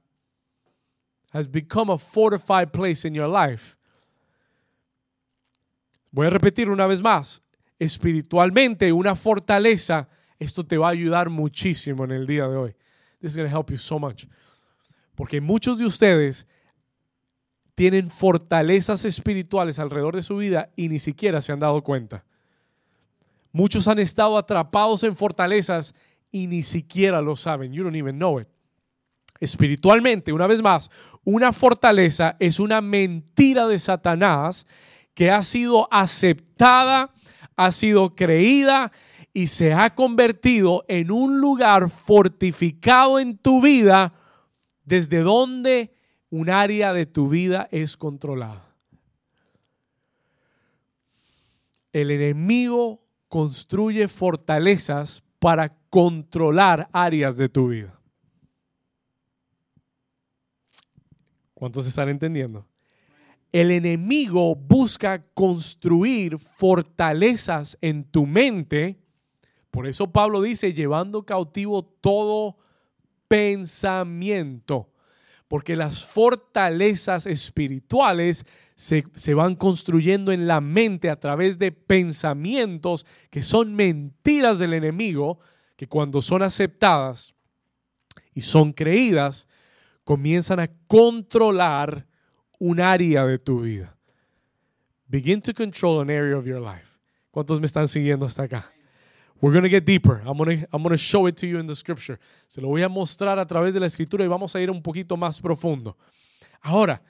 Has 1.32 1.48
become 1.48 1.90
a 1.90 1.98
fortified 1.98 2.72
place 2.72 3.08
in 3.08 3.16
your 3.16 3.28
life. 3.28 3.76
Voy 6.16 6.28
a 6.28 6.30
repetir 6.30 6.70
una 6.70 6.88
vez 6.88 7.02
más. 7.02 7.44
Espiritualmente, 7.78 8.94
una 8.94 9.18
fortaleza, 9.18 10.08
esto 10.40 10.66
te 10.66 10.78
va 10.78 10.88
a 10.88 10.92
ayudar 10.92 11.30
muchísimo 11.30 12.06
en 12.06 12.12
el 12.12 12.26
día 12.26 12.48
de 12.48 12.56
hoy. 12.56 12.76
This 13.20 13.32
is 13.32 13.36
going 13.38 13.50
to 13.50 13.54
help 13.54 13.70
you 13.70 13.78
so 13.78 14.00
much. 14.00 14.24
Porque 15.14 15.42
muchos 15.42 15.78
de 15.78 15.86
ustedes 15.86 16.48
tienen 17.76 18.08
fortalezas 18.08 19.04
espirituales 19.04 19.78
alrededor 19.78 20.16
de 20.16 20.24
su 20.24 20.38
vida 20.38 20.72
y 20.78 20.88
ni 20.88 21.00
siquiera 21.00 21.42
se 21.42 21.52
han 21.52 21.60
dado 21.60 21.84
cuenta. 21.84 22.24
Muchos 23.52 23.86
han 23.90 24.00
estado 24.00 24.38
atrapados 24.38 25.04
en 25.04 25.18
fortalezas 25.18 25.94
y 26.32 26.48
ni 26.48 26.64
siquiera 26.64 27.20
lo 27.20 27.36
saben. 27.36 27.74
You 27.74 27.84
don't 27.84 27.98
even 27.98 28.16
know 28.16 28.40
it. 28.40 28.48
Espiritualmente, 29.42 30.32
una 30.32 30.48
vez 30.48 30.62
más, 30.62 30.90
una 31.26 31.52
fortaleza 31.52 32.38
es 32.40 32.62
una 32.62 32.80
mentira 32.80 33.68
de 33.68 33.80
Satanás 33.80 34.66
que 35.16 35.32
ha 35.32 35.42
sido 35.42 35.88
aceptada, 35.92 37.10
ha 37.56 37.72
sido 37.72 38.16
creída 38.16 38.92
y 39.34 39.48
se 39.48 39.74
ha 39.74 39.96
convertido 39.96 40.84
en 40.88 41.10
un 41.10 41.40
lugar 41.40 41.90
fortificado 41.90 43.20
en 43.20 43.38
tu 43.38 43.62
vida 43.62 44.14
desde 44.84 45.22
donde 45.22 45.96
un 46.30 46.50
área 46.50 46.94
de 46.94 47.06
tu 47.06 47.30
vida 47.30 47.68
es 47.72 47.98
controlada. 47.98 48.76
El 51.94 52.12
enemigo 52.12 53.02
construye 53.30 54.10
fortalezas 54.10 55.24
para 55.40 55.78
controlar 55.90 56.90
áreas 56.92 57.38
de 57.38 57.48
tu 57.48 57.70
vida. 57.70 57.98
¿Cuántos 61.54 61.88
están 61.88 62.10
entendiendo? 62.10 62.68
El 63.56 63.72
enemigo 63.72 64.54
busca 64.54 65.24
construir 65.34 66.40
fortalezas 66.40 67.78
en 67.80 68.04
tu 68.04 68.26
mente. 68.26 69.00
Por 69.72 69.88
eso 69.88 70.12
Pablo 70.12 70.42
dice, 70.42 70.74
llevando 70.74 71.26
cautivo 71.26 71.82
todo 71.86 72.58
pensamiento 73.30 74.92
porque 75.48 75.78
las 75.78 76.06
fortalezas 76.06 77.26
espirituales 77.28 78.46
se, 78.76 79.34
van 79.34 79.56
construyendo 79.56 80.34
en 80.34 80.48
la 80.48 80.60
mente 80.60 81.10
a 81.10 81.18
través 81.18 81.58
de 81.58 81.72
pensamientos 81.72 83.06
que 83.30 83.42
son 83.42 83.74
mentiras 83.74 84.60
del 84.60 84.74
enemigo, 84.74 85.40
que 85.78 85.88
cuando 85.88 86.20
son 86.20 86.44
aceptadas 86.44 87.34
y 88.34 88.42
son 88.42 88.74
creídas, 88.74 89.48
comienzan 90.04 90.60
a 90.60 90.70
controlar 90.88 92.06
un 92.60 92.80
área 92.80 93.26
de 93.26 93.38
tu 93.38 93.62
vida. 93.62 93.96
Begin 95.08 95.42
to 95.42 95.54
control 95.54 96.02
an 96.02 96.10
area 96.10 96.38
of 96.38 96.46
your 96.46 96.60
life. 96.60 97.00
¿Cuántos 97.32 97.60
me 97.60 97.68
están 97.68 97.88
siguiendo 97.88 98.26
hasta 98.26 98.44
acá? 98.44 98.66
We're 99.42 99.52
going 99.52 99.64
to 99.64 99.70
get 99.70 99.86
deeper. 99.86 100.22
I'm 100.26 100.38
going 100.38 100.62
to, 100.62 100.68
I'm 100.72 100.84
to 100.84 100.98
show 100.98 101.28
it 101.28 101.36
to 101.38 101.48
you 101.48 101.60
in 101.60 101.68
the 101.68 101.76
scripture. 101.76 102.18
Se 102.48 102.62
lo 102.62 102.70
voy 102.70 102.82
a 102.82 102.90
mostrar 102.90 103.38
a 103.38 103.46
través 103.46 103.74
de 103.74 103.80
la 103.80 103.86
escritura 103.86 104.24
y 104.24 104.28
vamos 104.28 104.56
a 104.56 104.62
ir 104.62 104.72
un 104.72 104.82
poquito 104.82 105.18
más 105.18 105.42
profundo. 105.42 105.98
Ahora, 106.62 107.02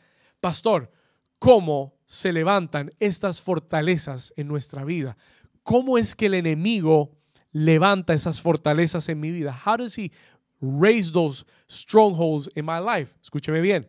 pastor, 0.41 0.91
¿cómo 1.39 1.93
se 2.05 2.33
levantan 2.33 2.91
estas 2.99 3.41
fortalezas 3.41 4.33
en 4.35 4.47
nuestra 4.47 4.83
vida? 4.83 5.15
¿Cómo 5.63 5.97
es 5.97 6.15
que 6.15 6.25
el 6.25 6.33
enemigo 6.33 7.11
levanta 7.51 8.13
esas 8.13 8.41
fortalezas 8.41 9.07
en 9.07 9.19
mi 9.19 9.31
vida? 9.31 9.55
How 9.65 9.77
does 9.77 9.97
he 9.97 10.11
raise 10.59 11.11
those 11.11 11.45
strongholds 11.67 12.49
in 12.55 12.65
my 12.65 12.79
life? 12.79 13.13
Escúcheme 13.21 13.61
bien. 13.61 13.87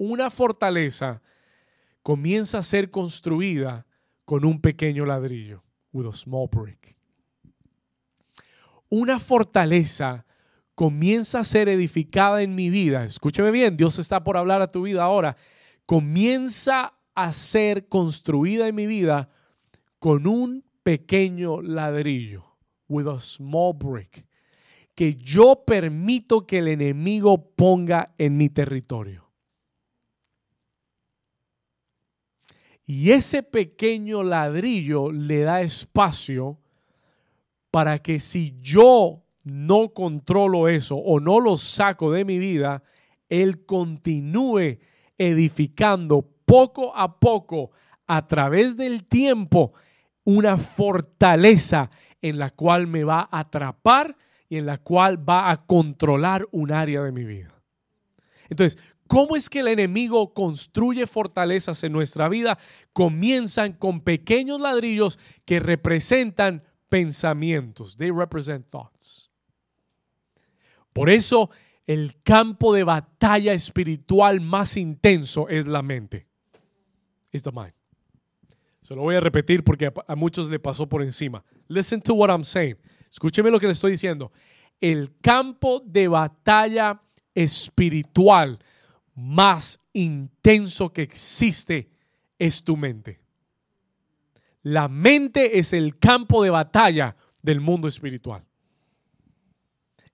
Una 0.00 0.30
fortaleza 0.30 1.20
comienza 2.02 2.56
a 2.56 2.62
ser 2.62 2.90
construida 2.90 3.84
con 4.24 4.46
un 4.46 4.58
pequeño 4.58 5.04
ladrillo, 5.04 5.62
with 5.92 6.06
a 6.06 6.12
small 6.14 6.48
brick. 6.50 6.96
Una 8.88 9.20
fortaleza 9.20 10.24
comienza 10.74 11.40
a 11.40 11.44
ser 11.44 11.68
edificada 11.68 12.40
en 12.40 12.54
mi 12.54 12.70
vida, 12.70 13.04
escúcheme 13.04 13.50
bien, 13.50 13.76
Dios 13.76 13.98
está 13.98 14.24
por 14.24 14.38
hablar 14.38 14.62
a 14.62 14.72
tu 14.72 14.84
vida 14.84 15.04
ahora, 15.04 15.36
comienza 15.84 16.94
a 17.14 17.32
ser 17.34 17.86
construida 17.86 18.68
en 18.68 18.76
mi 18.76 18.86
vida 18.86 19.28
con 19.98 20.26
un 20.26 20.64
pequeño 20.82 21.60
ladrillo, 21.60 22.46
with 22.88 23.06
a 23.06 23.20
small 23.20 23.74
brick, 23.74 24.24
que 24.94 25.14
yo 25.14 25.62
permito 25.66 26.46
que 26.46 26.60
el 26.60 26.68
enemigo 26.68 27.50
ponga 27.54 28.14
en 28.16 28.38
mi 28.38 28.48
territorio. 28.48 29.29
Y 32.92 33.12
ese 33.12 33.44
pequeño 33.44 34.24
ladrillo 34.24 35.12
le 35.12 35.42
da 35.42 35.60
espacio 35.60 36.58
para 37.70 38.00
que 38.00 38.18
si 38.18 38.58
yo 38.60 39.22
no 39.44 39.90
controlo 39.90 40.66
eso 40.66 40.96
o 40.96 41.20
no 41.20 41.38
lo 41.38 41.56
saco 41.56 42.10
de 42.10 42.24
mi 42.24 42.40
vida, 42.40 42.82
Él 43.28 43.64
continúe 43.64 44.80
edificando 45.16 46.28
poco 46.44 46.92
a 46.96 47.20
poco 47.20 47.70
a 48.08 48.26
través 48.26 48.76
del 48.76 49.04
tiempo 49.04 49.72
una 50.24 50.58
fortaleza 50.58 51.92
en 52.20 52.40
la 52.40 52.50
cual 52.50 52.88
me 52.88 53.04
va 53.04 53.20
a 53.30 53.38
atrapar 53.38 54.16
y 54.48 54.56
en 54.56 54.66
la 54.66 54.78
cual 54.78 55.16
va 55.16 55.52
a 55.52 55.64
controlar 55.64 56.48
un 56.50 56.72
área 56.72 57.04
de 57.04 57.12
mi 57.12 57.22
vida. 57.22 57.54
Entonces, 58.48 58.82
¿cómo 59.10 59.34
es 59.34 59.50
que 59.50 59.58
el 59.58 59.66
enemigo 59.66 60.32
construye 60.32 61.04
fortalezas 61.04 61.82
en 61.82 61.90
nuestra 61.90 62.28
vida? 62.28 62.56
Comienzan 62.92 63.72
con 63.72 64.02
pequeños 64.02 64.60
ladrillos 64.60 65.18
que 65.44 65.58
representan 65.58 66.62
pensamientos. 66.88 67.96
They 67.96 68.12
represent 68.12 68.70
thoughts. 68.70 69.28
Por 70.92 71.10
eso 71.10 71.50
el 71.88 72.22
campo 72.22 72.72
de 72.72 72.84
batalla 72.84 73.52
espiritual 73.52 74.40
más 74.40 74.76
intenso 74.76 75.48
es 75.48 75.66
la 75.66 75.82
mente. 75.82 76.28
It's 77.32 77.42
the 77.42 77.50
mind. 77.50 77.74
Se 78.80 78.94
lo 78.94 79.02
voy 79.02 79.16
a 79.16 79.20
repetir 79.20 79.64
porque 79.64 79.92
a, 80.06 80.14
muchos 80.14 80.48
le 80.48 80.60
pasó 80.60 80.88
por 80.88 81.02
encima. 81.02 81.44
Listen 81.66 82.00
to 82.00 82.14
what 82.14 82.30
I'm 82.30 82.44
saying. 82.44 82.76
Escúcheme 83.10 83.50
lo 83.50 83.58
que 83.58 83.66
le 83.66 83.72
estoy 83.72 83.90
diciendo. 83.90 84.30
El 84.80 85.16
campo 85.20 85.82
de 85.84 86.06
batalla 86.06 87.02
espiritual 87.34 88.60
más 89.20 89.80
intenso 89.92 90.92
que 90.92 91.02
existe 91.02 91.90
es 92.38 92.64
tu 92.64 92.76
mente. 92.76 93.20
La 94.62 94.88
mente 94.88 95.58
es 95.58 95.72
el 95.72 95.98
campo 95.98 96.42
de 96.42 96.50
batalla 96.50 97.16
del 97.42 97.60
mundo 97.60 97.88
espiritual. 97.88 98.44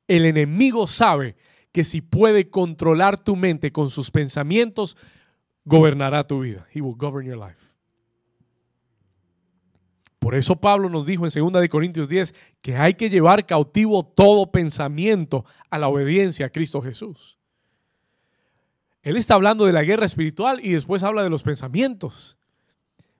El 0.06 0.24
enemigo 0.24 0.86
sabe 0.86 1.36
que 1.72 1.84
si 1.84 2.00
puede 2.00 2.48
controlar 2.48 3.22
tu 3.22 3.36
mente 3.36 3.72
con 3.72 3.90
sus 3.90 4.10
pensamientos, 4.10 4.96
gobernará 5.64 6.26
tu 6.26 6.40
vida. 6.40 6.66
He 6.72 6.80
will 6.80 6.96
govern 6.96 7.26
your 7.26 7.36
life. 7.36 7.66
Por 10.18 10.34
eso 10.34 10.56
Pablo 10.56 10.88
nos 10.88 11.06
dijo 11.06 11.24
en 11.24 11.30
2 11.32 11.60
de 11.60 11.68
Corintios 11.68 12.08
10 12.08 12.34
que 12.60 12.76
hay 12.76 12.94
que 12.94 13.10
llevar 13.10 13.46
cautivo 13.46 14.04
todo 14.04 14.50
pensamiento 14.50 15.44
a 15.70 15.78
la 15.78 15.88
obediencia 15.88 16.46
a 16.46 16.50
Cristo 16.50 16.82
Jesús. 16.82 17.35
Él 19.06 19.16
está 19.16 19.34
hablando 19.34 19.66
de 19.66 19.72
la 19.72 19.84
guerra 19.84 20.04
espiritual 20.04 20.58
y 20.60 20.72
después 20.72 21.04
habla 21.04 21.22
de 21.22 21.30
los 21.30 21.44
pensamientos. 21.44 22.36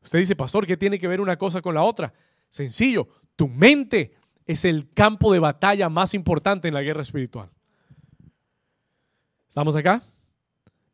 Usted 0.03 0.19
dice, 0.19 0.35
pastor, 0.35 0.67
¿qué 0.67 0.77
tiene 0.77 0.99
que 0.99 1.07
ver 1.07 1.21
una 1.21 1.39
cosa 1.39 1.63
con 1.63 1.77
la 1.77 1.85
otra? 1.85 2.13
Sencillo, 2.49 3.07
tu 3.37 3.47
mente 3.47 4.17
es 4.47 4.65
el 4.65 4.93
campo 4.93 5.33
de 5.33 5.39
batalla 5.39 5.89
más 5.89 6.13
importante 6.13 6.67
en 6.67 6.75
la 6.75 6.83
guerra 6.83 7.03
espiritual. 7.03 7.51
¿Estamos 9.47 9.77
acá? 9.77 10.03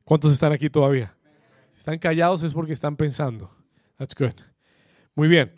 ¿Cuántos 0.04 0.30
están 0.30 0.52
aquí 0.52 0.68
todavía? 0.68 1.16
Si 1.70 1.78
están 1.78 1.98
callados 1.98 2.42
es 2.42 2.52
porque 2.52 2.74
están 2.74 2.94
pensando. 2.94 3.50
That's 3.96 4.14
good. 4.14 4.42
Muy 5.14 5.28
bien. 5.28 5.54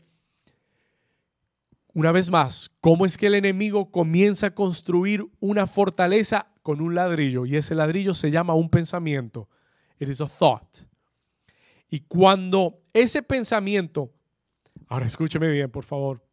Una 1.92 2.12
vez 2.12 2.30
más, 2.30 2.70
¿cómo 2.80 3.04
es 3.04 3.18
que 3.18 3.26
el 3.26 3.34
enemigo 3.34 3.90
comienza 3.90 4.46
a 4.46 4.54
construir 4.54 5.26
una 5.40 5.66
fortaleza 5.66 6.53
con 6.64 6.80
un 6.80 6.96
ladrillo? 6.96 7.46
Y 7.46 7.56
ese 7.56 7.76
ladrillo 7.76 8.14
se 8.14 8.32
llama 8.32 8.54
un 8.54 8.70
pensamiento. 8.70 9.48
It 10.00 10.08
is 10.08 10.20
a 10.20 10.26
thought. 10.26 10.78
Y 11.88 12.00
cuando 12.00 12.80
ese 12.92 13.22
pensamiento, 13.22 14.12
ahora 14.88 15.06
escúcheme 15.06 15.48
bien, 15.48 15.70
por 15.70 15.84
favor, 15.84 16.26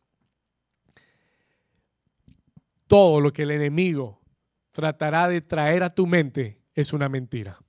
todo 2.87 3.19
lo 3.21 3.31
que 3.31 3.43
el 3.43 3.51
enemigo 3.51 4.19
tratará 4.71 5.27
de 5.27 5.41
traer 5.41 5.83
a 5.83 5.93
tu 5.93 6.07
mente 6.07 6.63
es 6.73 6.93
una 6.93 7.09
mentira. 7.09 7.59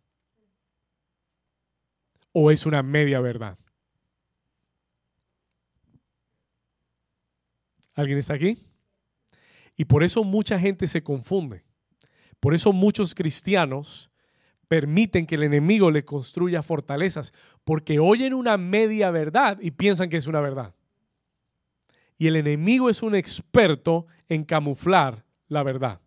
o 2.33 2.51
es 2.51 2.65
una 2.65 2.83
media 2.83 3.21
verdad? 3.21 3.59
¿Alguien 7.95 8.19
está 8.19 8.35
aquí? 8.35 8.67
Y 9.77 9.85
por 9.85 10.03
eso 10.03 10.25
mucha 10.25 10.59
gente 10.59 10.87
se 10.87 11.03
confunde. 11.03 11.63
Por 12.43 12.55
eso 12.57 12.73
muchos 12.73 13.15
cristianos 13.15 14.11
permiten 14.67 15.27
que 15.27 15.37
el 15.37 15.45
enemigo 15.45 15.93
le 15.93 16.05
construya 16.05 16.65
fortalezas, 16.65 17.33
porque 17.63 18.01
oyen 18.01 18.35
una 18.35 18.57
media 18.57 19.13
verdad 19.13 19.59
y 19.61 19.71
piensan 19.71 20.09
que 20.09 20.17
es 20.17 20.27
una 20.27 20.41
verdad. 20.41 20.75
Y 22.19 22.27
el 22.27 22.35
enemigo 22.35 22.91
es 22.91 23.01
un 23.01 23.15
experto 23.15 24.09
en 24.29 24.43
camuflar 24.43 25.25
la 25.47 25.63
verdad 25.63 26.01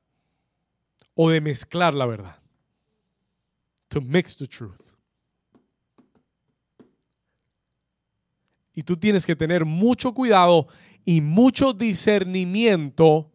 o 1.14 1.30
de 1.30 1.40
mezclar 1.40 1.94
la 1.94 2.06
verdad. 2.06 2.38
To 3.88 4.02
mix 4.02 4.36
the 4.36 4.46
truth. 4.46 4.90
Y 8.74 8.84
tú 8.84 8.98
tienes 8.98 9.26
que 9.26 9.38
tener 9.38 9.64
mucho 9.64 10.14
cuidado 10.14 10.68
y 11.06 11.22
mucho 11.22 11.72
discernimiento 11.72 13.32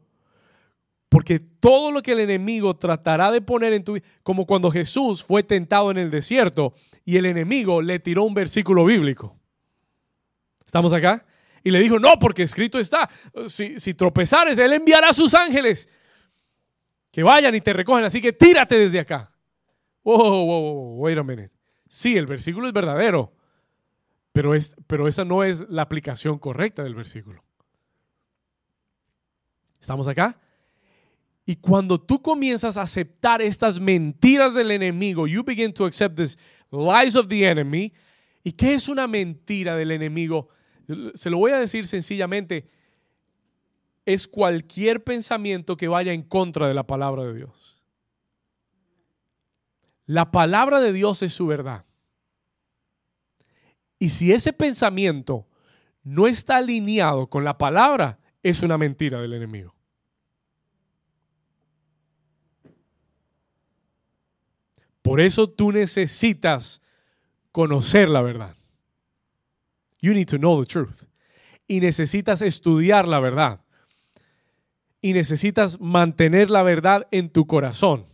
porque 1.10 1.40
todo 1.40 1.90
lo 1.90 2.02
que 2.02 2.12
el 2.12 2.20
enemigo 2.20 2.76
tratará 2.76 3.32
de 3.32 3.42
poner 3.42 3.72
en 3.72 3.82
tu 3.82 3.94
vida, 3.94 4.06
como 4.22 4.46
cuando 4.46 4.70
Jesús 4.70 5.24
fue 5.24 5.42
tentado 5.42 5.90
en 5.90 5.98
el 5.98 6.08
desierto 6.08 6.72
y 7.04 7.16
el 7.16 7.26
enemigo 7.26 7.82
le 7.82 7.98
tiró 7.98 8.22
un 8.22 8.32
versículo 8.32 8.84
bíblico. 8.84 9.36
¿Estamos 10.64 10.92
acá? 10.92 11.26
Y 11.64 11.72
le 11.72 11.80
dijo, 11.80 11.98
no, 11.98 12.16
porque 12.20 12.44
escrito 12.44 12.78
está, 12.78 13.10
si, 13.48 13.80
si 13.80 13.92
tropezares, 13.92 14.56
Él 14.56 14.72
enviará 14.72 15.08
a 15.08 15.12
sus 15.12 15.34
ángeles 15.34 15.88
que 17.10 17.24
vayan 17.24 17.56
y 17.56 17.60
te 17.60 17.72
recogen, 17.72 18.04
así 18.04 18.20
que 18.20 18.32
tírate 18.32 18.78
desde 18.78 19.00
acá. 19.00 19.32
Wow, 20.04 20.16
wow, 20.16 20.46
wow, 20.46 20.94
wait 21.00 21.18
a 21.18 21.24
minute. 21.24 21.50
Sí, 21.88 22.16
el 22.16 22.26
versículo 22.26 22.68
es 22.68 22.72
verdadero, 22.72 23.32
pero, 24.30 24.54
es, 24.54 24.76
pero 24.86 25.08
esa 25.08 25.24
no 25.24 25.42
es 25.42 25.68
la 25.68 25.82
aplicación 25.82 26.38
correcta 26.38 26.84
del 26.84 26.94
versículo. 26.94 27.42
¿Estamos 29.80 30.06
acá? 30.06 30.40
Y 31.50 31.56
cuando 31.56 32.00
tú 32.00 32.22
comienzas 32.22 32.76
a 32.76 32.82
aceptar 32.82 33.42
estas 33.42 33.80
mentiras 33.80 34.54
del 34.54 34.70
enemigo, 34.70 35.26
you 35.26 35.42
begin 35.42 35.72
to 35.72 35.84
accept 35.84 36.16
these 36.16 36.38
lies 36.70 37.16
of 37.16 37.26
the 37.26 37.44
enemy. 37.44 37.92
¿Y 38.44 38.52
qué 38.52 38.74
es 38.74 38.88
una 38.88 39.08
mentira 39.08 39.74
del 39.74 39.90
enemigo? 39.90 40.48
Se 41.14 41.28
lo 41.28 41.38
voy 41.38 41.50
a 41.50 41.58
decir 41.58 41.88
sencillamente. 41.88 42.70
Es 44.06 44.28
cualquier 44.28 45.02
pensamiento 45.02 45.76
que 45.76 45.88
vaya 45.88 46.12
en 46.12 46.22
contra 46.22 46.68
de 46.68 46.74
la 46.74 46.86
palabra 46.86 47.24
de 47.24 47.34
Dios. 47.34 47.82
La 50.06 50.30
palabra 50.30 50.78
de 50.78 50.92
Dios 50.92 51.20
es 51.22 51.34
su 51.34 51.48
verdad. 51.48 51.84
Y 53.98 54.10
si 54.10 54.30
ese 54.30 54.52
pensamiento 54.52 55.48
no 56.04 56.28
está 56.28 56.58
alineado 56.58 57.26
con 57.26 57.42
la 57.42 57.58
palabra, 57.58 58.20
es 58.40 58.62
una 58.62 58.78
mentira 58.78 59.20
del 59.20 59.32
enemigo. 59.32 59.79
Por 65.02 65.20
eso 65.20 65.48
tú 65.48 65.72
necesitas 65.72 66.80
conocer 67.52 68.08
la 68.08 68.22
verdad. 68.22 68.56
You 70.00 70.14
need 70.14 70.28
to 70.28 70.38
know 70.38 70.60
the 70.62 70.66
truth. 70.66 71.04
Y 71.66 71.80
necesitas 71.80 72.42
estudiar 72.42 73.06
la 73.06 73.20
verdad. 73.20 73.60
Y 75.00 75.12
necesitas 75.12 75.80
mantener 75.80 76.50
la 76.50 76.62
verdad 76.62 77.06
en 77.10 77.30
tu 77.30 77.46
corazón. 77.46 78.06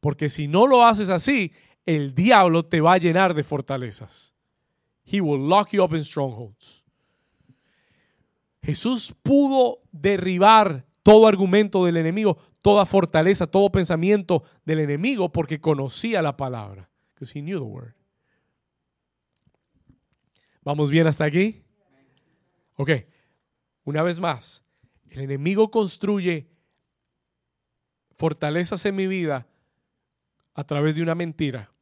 Porque 0.00 0.28
si 0.28 0.48
no 0.48 0.66
lo 0.66 0.84
haces 0.84 1.10
así, 1.10 1.52
el 1.86 2.14
diablo 2.14 2.64
te 2.64 2.80
va 2.80 2.94
a 2.94 2.98
llenar 2.98 3.34
de 3.34 3.44
fortalezas. 3.44 4.34
He 5.04 5.20
will 5.20 5.48
lock 5.48 5.70
you 5.70 5.82
up 5.82 5.94
in 5.94 6.04
strongholds. 6.04 6.84
Jesús 8.62 9.14
pudo 9.22 9.78
derribar 9.90 10.86
todo 11.02 11.26
argumento 11.26 11.84
del 11.84 11.96
enemigo, 11.96 12.38
toda 12.62 12.86
fortaleza, 12.86 13.46
todo 13.46 13.70
pensamiento 13.70 14.44
del 14.64 14.80
enemigo 14.80 15.32
porque 15.32 15.60
conocía 15.60 16.22
la 16.22 16.36
palabra. 16.36 16.90
Because 17.14 17.38
he 17.38 17.42
knew 17.42 17.58
the 17.58 17.64
word. 17.64 17.94
¿Vamos 20.62 20.90
bien 20.90 21.06
hasta 21.06 21.24
aquí? 21.24 21.62
Ok, 22.76 22.90
una 23.84 24.02
vez 24.02 24.20
más, 24.20 24.62
el 25.08 25.20
enemigo 25.20 25.70
construye 25.70 26.48
fortalezas 28.16 28.84
en 28.84 28.96
mi 28.96 29.06
vida 29.06 29.46
a 30.54 30.64
través 30.64 30.94
de 30.94 31.02
una 31.02 31.14
mentira. 31.14 31.72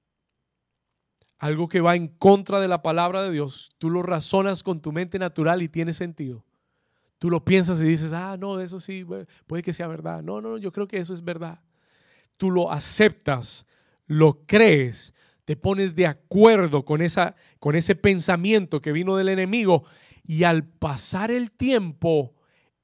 Algo 1.39 1.69
que 1.69 1.81
va 1.81 1.95
en 1.95 2.09
contra 2.09 2.61
de 2.61 2.69
la 2.69 2.83
palabra 2.83 3.23
de 3.23 3.31
Dios. 3.31 3.75
Tú 3.79 3.91
lo 3.91 4.03
razonas 4.03 4.63
con 4.63 4.81
tu 4.81 4.93
mente 4.93 5.19
natural 5.19 5.63
y 5.63 5.69
tiene 5.69 5.93
sentido. 5.93 6.45
Tú 7.19 7.31
lo 7.31 7.45
piensas 7.45 7.81
y 7.81 7.85
dices, 7.85 8.13
ah, 8.13 8.37
no, 8.39 8.61
eso 8.61 8.79
sí, 8.79 9.05
puede 9.47 9.63
que 9.63 9.73
sea 9.73 9.89
verdad. 9.89 10.23
No, 10.23 10.41
no, 10.41 10.57
yo 10.57 10.73
creo 10.73 10.87
que 10.87 10.99
eso 10.99 11.13
es 11.13 11.25
verdad. 11.25 11.61
Tú 12.37 12.51
lo 12.51 12.71
aceptas, 12.71 13.67
lo 14.07 14.45
crees, 14.47 15.13
te 15.45 15.57
pones 15.57 15.95
de 15.95 16.07
acuerdo 16.07 16.85
con, 16.85 17.03
esa, 17.03 17.35
con 17.59 17.75
ese 17.75 17.97
pensamiento 17.97 18.81
que 18.81 18.93
vino 18.93 19.17
del 19.17 19.29
enemigo 19.29 19.85
y 20.25 20.45
al 20.45 20.65
pasar 20.65 21.31
el 21.31 21.51
tiempo, 21.51 22.35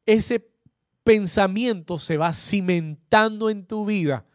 ese 0.06 0.50
pensamiento 1.04 1.98
se 1.98 2.16
va 2.16 2.32
cimentando 2.32 3.50
en 3.50 3.66
tu 3.66 3.84
vida 3.84 4.26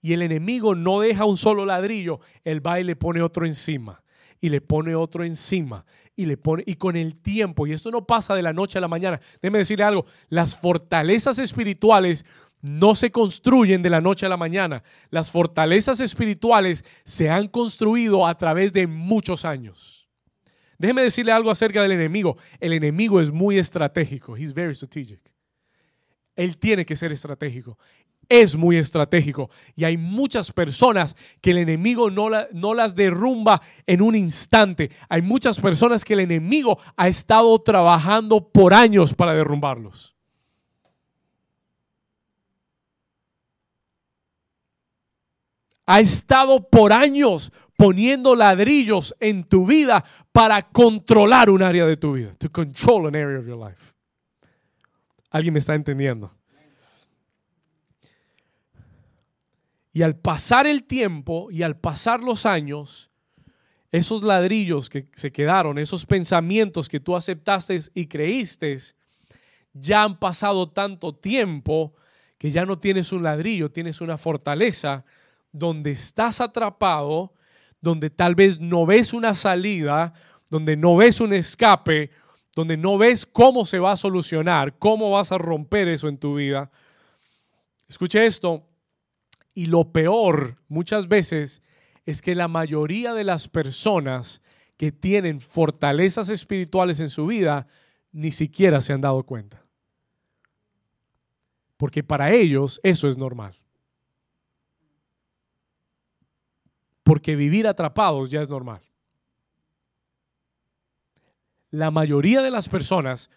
y 0.00 0.12
el 0.12 0.20
enemigo 0.20 0.74
no 0.74 1.00
deja 1.00 1.24
un 1.24 1.38
solo 1.38 1.64
ladrillo, 1.64 2.20
él 2.44 2.64
va 2.64 2.78
y 2.78 2.84
le 2.84 2.94
pone 2.94 3.22
otro 3.22 3.46
encima 3.46 4.04
y 4.38 4.50
le 4.50 4.60
pone 4.60 4.94
otro 4.94 5.24
encima 5.24 5.86
y 6.16 6.26
le 6.26 6.36
pone 6.36 6.62
y 6.66 6.76
con 6.76 6.96
el 6.96 7.16
tiempo 7.16 7.66
y 7.66 7.72
esto 7.72 7.90
no 7.90 8.06
pasa 8.06 8.34
de 8.34 8.42
la 8.42 8.52
noche 8.52 8.78
a 8.78 8.80
la 8.80 8.88
mañana. 8.88 9.20
Déjeme 9.42 9.58
decirle 9.58 9.84
algo, 9.84 10.06
las 10.28 10.56
fortalezas 10.56 11.38
espirituales 11.38 12.24
no 12.60 12.94
se 12.94 13.10
construyen 13.10 13.82
de 13.82 13.90
la 13.90 14.00
noche 14.00 14.24
a 14.24 14.30
la 14.30 14.36
mañana. 14.36 14.82
Las 15.10 15.30
fortalezas 15.30 16.00
espirituales 16.00 16.84
se 17.04 17.28
han 17.28 17.48
construido 17.48 18.26
a 18.26 18.38
través 18.38 18.72
de 18.72 18.86
muchos 18.86 19.44
años. 19.44 20.08
Déjeme 20.78 21.02
decirle 21.02 21.32
algo 21.32 21.50
acerca 21.50 21.82
del 21.82 21.92
enemigo. 21.92 22.38
El 22.60 22.72
enemigo 22.72 23.20
es 23.20 23.30
muy 23.30 23.58
estratégico. 23.58 24.36
He's 24.36 24.54
very 24.54 24.74
strategic. 24.74 25.20
Él 26.36 26.56
tiene 26.56 26.84
que 26.84 26.96
ser 26.96 27.12
estratégico 27.12 27.78
es 28.28 28.56
muy 28.56 28.76
estratégico 28.76 29.50
y 29.74 29.84
hay 29.84 29.96
muchas 29.96 30.52
personas 30.52 31.16
que 31.40 31.50
el 31.50 31.58
enemigo 31.58 32.10
no, 32.10 32.74
las 32.74 32.94
derrumba 32.94 33.60
en 33.86 34.02
un 34.02 34.14
instante. 34.14 34.90
Hay 35.08 35.22
muchas 35.22 35.60
personas 35.60 36.04
que 36.04 36.14
el 36.14 36.20
enemigo 36.20 36.78
ha 36.96 37.08
estado 37.08 37.58
trabajando 37.60 38.48
por 38.48 38.74
años 38.74 39.14
para 39.14 39.34
derrumbarlos. 39.34 40.14
Ha 45.86 46.00
estado 46.00 46.68
por 46.68 46.92
años 46.92 47.52
poniendo 47.76 48.34
ladrillos 48.34 49.14
en 49.20 49.44
tu 49.44 49.66
vida 49.66 50.04
para 50.32 50.62
controlar 50.62 51.50
un 51.50 51.62
área 51.62 51.84
de 51.84 51.96
tu 51.96 52.14
vida. 52.14 52.32
To 52.38 52.50
control 52.50 53.06
an 53.06 53.14
area 53.14 53.38
of 53.38 53.46
your 53.46 53.58
life. 53.58 53.92
¿Alguien 55.30 55.52
me 55.52 55.58
está 55.58 55.74
entendiendo? 55.74 56.32
Y 59.94 60.02
al 60.02 60.16
pasar 60.16 60.66
el 60.66 60.82
tiempo 60.82 61.52
y 61.52 61.62
al 61.62 61.78
pasar 61.78 62.20
los 62.20 62.46
años, 62.46 63.12
esos 63.92 64.24
ladrillos 64.24 64.90
que 64.90 65.06
se 65.14 65.30
quedaron, 65.30 65.78
esos 65.78 66.04
pensamientos 66.04 66.88
que 66.88 66.98
tú 66.98 67.14
aceptaste 67.14 67.78
y 67.94 68.08
creíste, 68.08 68.76
ya 69.72 70.02
han 70.02 70.18
pasado 70.18 70.68
tanto 70.68 71.14
tiempo 71.14 71.94
que 72.38 72.50
ya 72.50 72.66
no 72.66 72.80
tienes 72.80 73.12
un 73.12 73.22
ladrillo, 73.22 73.70
tienes 73.70 74.00
una 74.00 74.18
fortaleza 74.18 75.04
donde 75.52 75.92
estás 75.92 76.40
atrapado, 76.40 77.32
donde 77.80 78.10
tal 78.10 78.34
vez 78.34 78.58
no 78.58 78.86
ves 78.86 79.12
una 79.12 79.36
salida, 79.36 80.12
donde 80.50 80.76
no 80.76 80.96
ves 80.96 81.20
un 81.20 81.32
escape, 81.32 82.10
donde 82.56 82.76
no 82.76 82.98
ves 82.98 83.24
cómo 83.24 83.64
se 83.64 83.78
va 83.78 83.92
a 83.92 83.96
solucionar, 83.96 84.76
cómo 84.76 85.12
vas 85.12 85.30
a 85.30 85.38
romper 85.38 85.86
eso 85.86 86.08
en 86.08 86.18
tu 86.18 86.34
vida. 86.34 86.68
Escuche 87.88 88.26
esto, 88.26 88.66
y 89.54 89.66
lo 89.66 89.92
peor 89.92 90.56
muchas 90.68 91.08
veces 91.08 91.62
es 92.04 92.20
que 92.20 92.34
la 92.34 92.48
mayoría 92.48 93.14
de 93.14 93.24
las 93.24 93.48
personas 93.48 94.42
que 94.76 94.92
tienen 94.92 95.40
fortalezas 95.40 96.28
espirituales 96.28 97.00
en 97.00 97.08
su 97.08 97.26
vida 97.26 97.66
ni 98.12 98.32
siquiera 98.32 98.80
se 98.80 98.92
han 98.92 99.00
dado 99.00 99.22
cuenta. 99.22 99.64
Porque 101.76 102.02
para 102.02 102.32
ellos 102.32 102.80
eso 102.82 103.08
es 103.08 103.16
normal. 103.16 103.54
Porque 107.02 107.36
vivir 107.36 107.66
atrapados 107.66 108.30
ya 108.30 108.42
es 108.42 108.48
normal. 108.48 108.82
La 111.70 111.90
mayoría 111.90 112.40
de 112.42 112.50
las 112.50 112.68
personas 112.68 113.30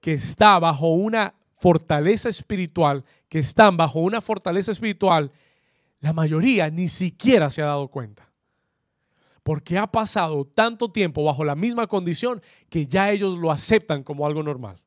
que 0.00 0.12
está 0.12 0.58
bajo 0.58 0.88
una 0.88 1.34
fortaleza 1.56 2.28
espiritual, 2.28 3.04
que 3.28 3.40
están 3.40 3.76
bajo 3.76 4.00
una 4.00 4.20
fortaleza 4.20 4.70
espiritual, 4.70 5.32
la 6.00 6.12
mayoría 6.12 6.70
ni 6.70 6.88
siquiera 6.88 7.50
se 7.50 7.62
ha 7.62 7.66
dado 7.66 7.88
cuenta. 7.88 8.28
porque 9.48 9.78
ha 9.78 9.86
pasado 9.86 10.44
tanto 10.44 10.92
tiempo 10.92 11.24
bajo 11.24 11.42
la 11.42 11.54
misma 11.54 11.86
condición 11.86 12.42
que 12.68 12.86
ya 12.86 13.10
ellos 13.10 13.38
lo 13.38 13.50
aceptan 13.50 14.02
como 14.02 14.26
algo 14.26 14.42
normal. 14.42 14.78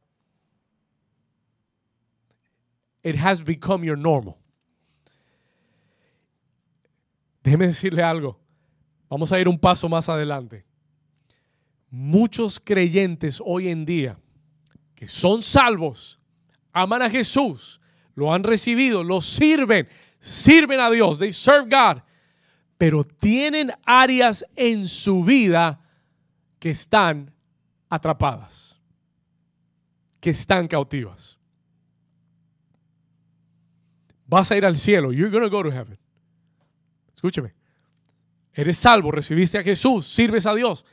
It 3.01 3.15
has 3.17 3.43
become 3.43 3.83
your 3.83 3.97
normal. 3.97 4.35
Déjeme 7.43 7.65
decirle 7.65 8.03
algo. 8.03 8.39
Vamos 9.09 9.31
a 9.31 9.39
ir 9.39 9.47
un 9.47 9.57
paso 9.57 9.89
más 9.89 10.07
adelante. 10.09 10.63
Muchos 11.89 12.59
creyentes 12.59 13.41
hoy 13.43 13.69
en 13.69 13.83
día 13.83 14.19
que 14.93 15.07
son 15.07 15.41
salvos, 15.41 16.19
aman 16.71 17.01
a 17.01 17.09
Jesús, 17.09 17.81
lo 18.13 18.31
han 18.31 18.43
recibido, 18.43 19.03
lo 19.03 19.21
sirven, 19.21 19.87
sirven 20.21 20.79
a 20.79 20.89
Dios, 20.89 21.19
they 21.19 21.33
serve 21.33 21.69
God, 21.69 22.01
pero 22.77 23.03
tienen 23.03 23.71
áreas 23.85 24.45
en 24.55 24.87
su 24.87 25.23
vida 25.23 25.79
que 26.59 26.71
están 26.71 27.33
atrapadas, 27.89 28.79
que 30.21 30.29
están 30.29 30.67
cautivas. 30.67 31.37
Vas 34.27 34.49
a 34.51 34.55
ir 34.55 34.65
al 34.65 34.77
cielo, 34.77 35.11
you're 35.11 35.29
going 35.29 35.43
to 35.43 35.49
go 35.49 35.61
to 35.61 35.71
heaven. 35.71 35.97
Escúcheme. 37.13 37.53
Eres 38.53 38.77
salvo, 38.77 39.11
recibiste 39.11 39.57
a 39.57 39.63
Jesús, 39.63 40.07
sirves 40.07 40.45
a 40.45 40.53
Dios. 40.53 40.85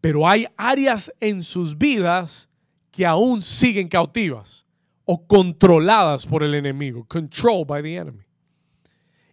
Pero 0.00 0.28
hay 0.28 0.46
áreas 0.56 1.12
en 1.20 1.42
sus 1.42 1.76
vidas 1.76 2.48
que 2.90 3.04
aún 3.04 3.42
siguen 3.42 3.88
cautivas 3.88 4.67
o 5.10 5.26
controladas 5.26 6.26
por 6.26 6.42
el 6.42 6.54
enemigo, 6.54 7.06
controlled 7.08 7.66
by 7.66 7.82
the 7.82 7.96
enemy. 7.96 8.24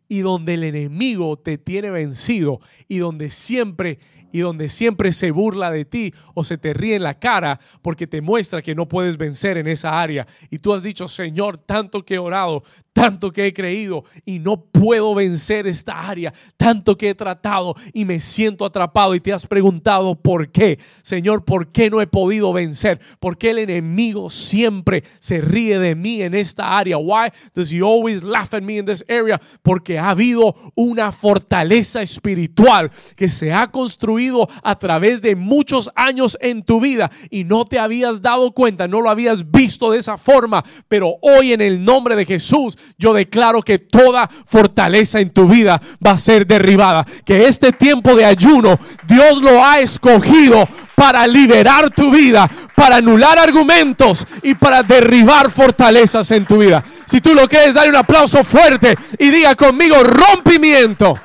Y 0.07 0.19
donde 0.19 0.53
el 0.53 0.63
enemigo 0.63 1.38
te 1.38 1.57
tiene 1.57 1.91
vencido 1.91 2.61
y 2.88 2.99
donde 2.99 3.29
siempre 3.29 3.99
y 4.31 4.39
donde 4.39 4.69
siempre 4.69 5.11
se 5.11 5.31
burla 5.31 5.71
de 5.71 5.83
ti 5.83 6.13
o 6.33 6.45
se 6.45 6.57
te 6.57 6.73
ríe 6.73 6.95
en 6.95 7.03
la 7.03 7.19
cara 7.19 7.59
porque 7.81 8.07
te 8.07 8.21
muestra 8.21 8.61
que 8.61 8.73
no 8.73 8.88
puedes 8.88 9.17
vencer 9.17 9.57
en 9.57 9.67
esa 9.67 10.01
área. 10.01 10.25
Y 10.49 10.59
tú 10.59 10.73
has 10.73 10.81
dicho, 10.81 11.09
Señor, 11.09 11.57
tanto 11.57 12.05
que 12.05 12.15
he 12.15 12.19
orado, 12.19 12.63
tanto 12.95 13.29
que 13.29 13.45
he 13.45 13.53
creído 13.53 14.05
y 14.23 14.39
no 14.39 14.55
puedo 14.55 15.13
vencer 15.13 15.67
esta 15.67 16.08
área, 16.08 16.34
tanto 16.55 16.95
que 16.95 17.10
he 17.10 17.13
tratado 17.13 17.75
y 17.91 18.05
me 18.05 18.21
siento 18.21 18.63
atrapado 18.63 19.13
y 19.13 19.19
te 19.19 19.34
has 19.34 19.45
preguntado 19.45 20.15
por 20.15 20.49
qué, 20.49 20.79
Señor, 21.03 21.43
por 21.43 21.73
qué 21.73 21.89
no 21.89 21.99
he 21.99 22.08
podido 22.08 22.53
vencer, 22.53 23.01
por 23.19 23.38
qué 23.38 23.49
el 23.49 23.58
enemigo 23.58 24.29
siempre 24.29 25.03
se 25.19 25.41
ríe 25.41 25.77
de 25.77 25.93
mí 25.93 26.21
en 26.21 26.36
esta 26.36 26.77
área. 26.77 26.97
Why 26.97 27.31
does 27.53 27.69
he 27.69 27.81
always 27.81 28.23
laugh 28.23 28.53
at 28.53 28.62
me 28.62 28.77
in 28.77 28.86
this 28.86 29.03
area? 29.10 29.41
Porque 29.62 29.99
ha 29.99 30.12
habido 30.12 30.55
una 30.73 31.12
fortaleza 31.12 32.01
espiritual 32.01 32.91
que 33.17 33.27
se 33.27 33.51
ha 33.51 33.69
construido 33.71 34.47
a 34.63 34.79
través 34.79 35.21
de 35.21 35.36
muchos 35.36 35.91
años 35.95 36.38
en 36.39 36.63
tu 36.63 36.79
vida 36.79 37.12
y 37.29 37.43
no 37.43 37.65
te 37.65 37.77
habías 37.77 38.21
dado 38.21 38.53
cuenta, 38.53 38.88
no 38.88 39.01
lo 39.01 39.10
habías 39.10 39.51
visto 39.51 39.91
de 39.91 39.99
esa 39.99 40.17
forma, 40.17 40.63
pero 40.88 41.17
hoy 41.21 41.51
en 41.51 41.60
el 41.60 41.84
nombre 41.84 42.15
de 42.15 42.25
Jesús 42.25 42.77
yo 42.98 43.13
declaro 43.13 43.62
que 43.62 43.80
toda 43.80 44.30
fortaleza 44.45 45.19
en 45.19 45.32
tu 45.32 45.48
vida 45.48 45.82
va 46.06 46.12
a 46.12 46.17
ser 46.17 46.48
derribada. 46.48 47.06
Que 47.26 47.48
este 47.48 47.71
tiempo 47.71 48.15
de 48.15 48.26
ayuno 48.26 48.80
Dios 49.08 49.41
lo 49.41 49.63
ha 49.63 49.80
escogido 49.80 50.67
para 50.95 51.28
liberar 51.28 51.91
tu 51.91 52.12
vida, 52.12 52.50
para 52.74 52.98
anular 52.98 53.38
argumentos 53.38 54.26
y 54.41 54.56
para 54.56 54.82
derribar 54.82 55.52
fortalezas 55.52 56.32
en 56.32 56.45
tu 56.45 56.60
vida. 56.60 56.84
Si 57.06 57.21
tú 57.21 57.34
lo 57.34 57.48
quieres, 57.48 57.74
dale 57.74 57.89
un 57.89 57.98
aplauso 57.98 58.43
fuerte 58.43 58.98
y 59.19 59.30
diga 59.30 59.56
conmigo 59.56 60.04
rompimiento. 60.04 61.19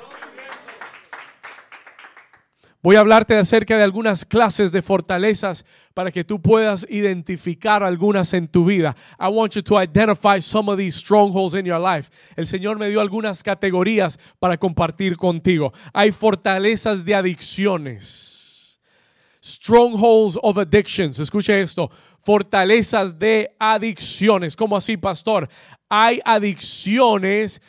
Voy 2.83 2.96
a 2.96 3.01
hablarte 3.01 3.37
acerca 3.37 3.77
de 3.77 3.85
algunas 3.85 4.25
clases 4.25 4.73
de 4.73 4.81
fortalezas 4.81 5.66
para 5.94 6.11
que 6.11 6.24
tú 6.24 6.40
puedas 6.40 6.87
identificar 6.88 7.83
algunas 7.83 8.33
en 8.33 8.46
tu 8.48 8.64
vida. 8.64 8.94
I 9.18 9.29
want 9.29 9.55
you 9.55 9.62
to 9.62 9.81
identify 9.81 10.40
some 10.40 10.70
of 10.70 10.79
these 10.79 10.96
strongholds 10.96 11.55
in 11.55 11.64
your 11.64 11.81
life. 11.81 12.11
El 12.37 12.46
Señor 12.46 12.79
me 12.79 12.88
dio 12.88 13.00
algunas 13.00 13.42
categorías 13.42 14.18
para 14.38 14.57
compartir 14.57 15.16
contigo. 15.16 15.72
Hay 15.92 16.12
fortalezas 16.12 17.05
de 17.05 17.14
adicciones. 17.14 18.79
Strongholds 19.42 20.38
of 20.42 20.59
addictions. 20.59 21.18
Escuche 21.18 21.61
esto. 21.61 21.90
Fortalezas 22.22 23.18
de 23.18 23.50
adicciones. 23.59 24.55
¿Cómo 24.55 24.76
así, 24.76 24.96
pastor? 24.96 25.48
Hay 25.88 26.20
adicciones 26.24 27.61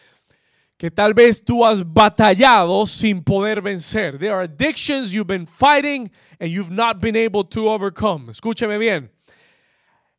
que 0.81 0.89
tal 0.89 1.13
vez 1.13 1.43
tú 1.43 1.63
has 1.63 1.83
batallado 1.83 2.87
sin 2.87 3.23
poder 3.23 3.61
vencer. 3.61 4.17
There 4.17 4.33
are 4.33 4.45
addictions 4.45 5.13
you've 5.13 5.27
been 5.27 5.45
fighting 5.45 6.09
and 6.39 6.49
you've 6.49 6.71
not 6.71 6.99
been 6.99 7.15
able 7.15 7.43
to 7.49 7.69
overcome. 7.69 8.31
Escúcheme 8.31 8.79
bien. 8.79 9.11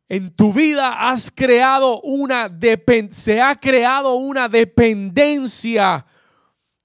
En 0.09 0.31
tu 0.31 0.53
vida 0.53 1.11
has 1.11 1.33
creado 1.33 2.01
una 2.05 2.49
se 3.11 3.41
ha 3.41 3.57
creado 3.57 4.15
una 4.15 4.49
dependencia 4.49 6.07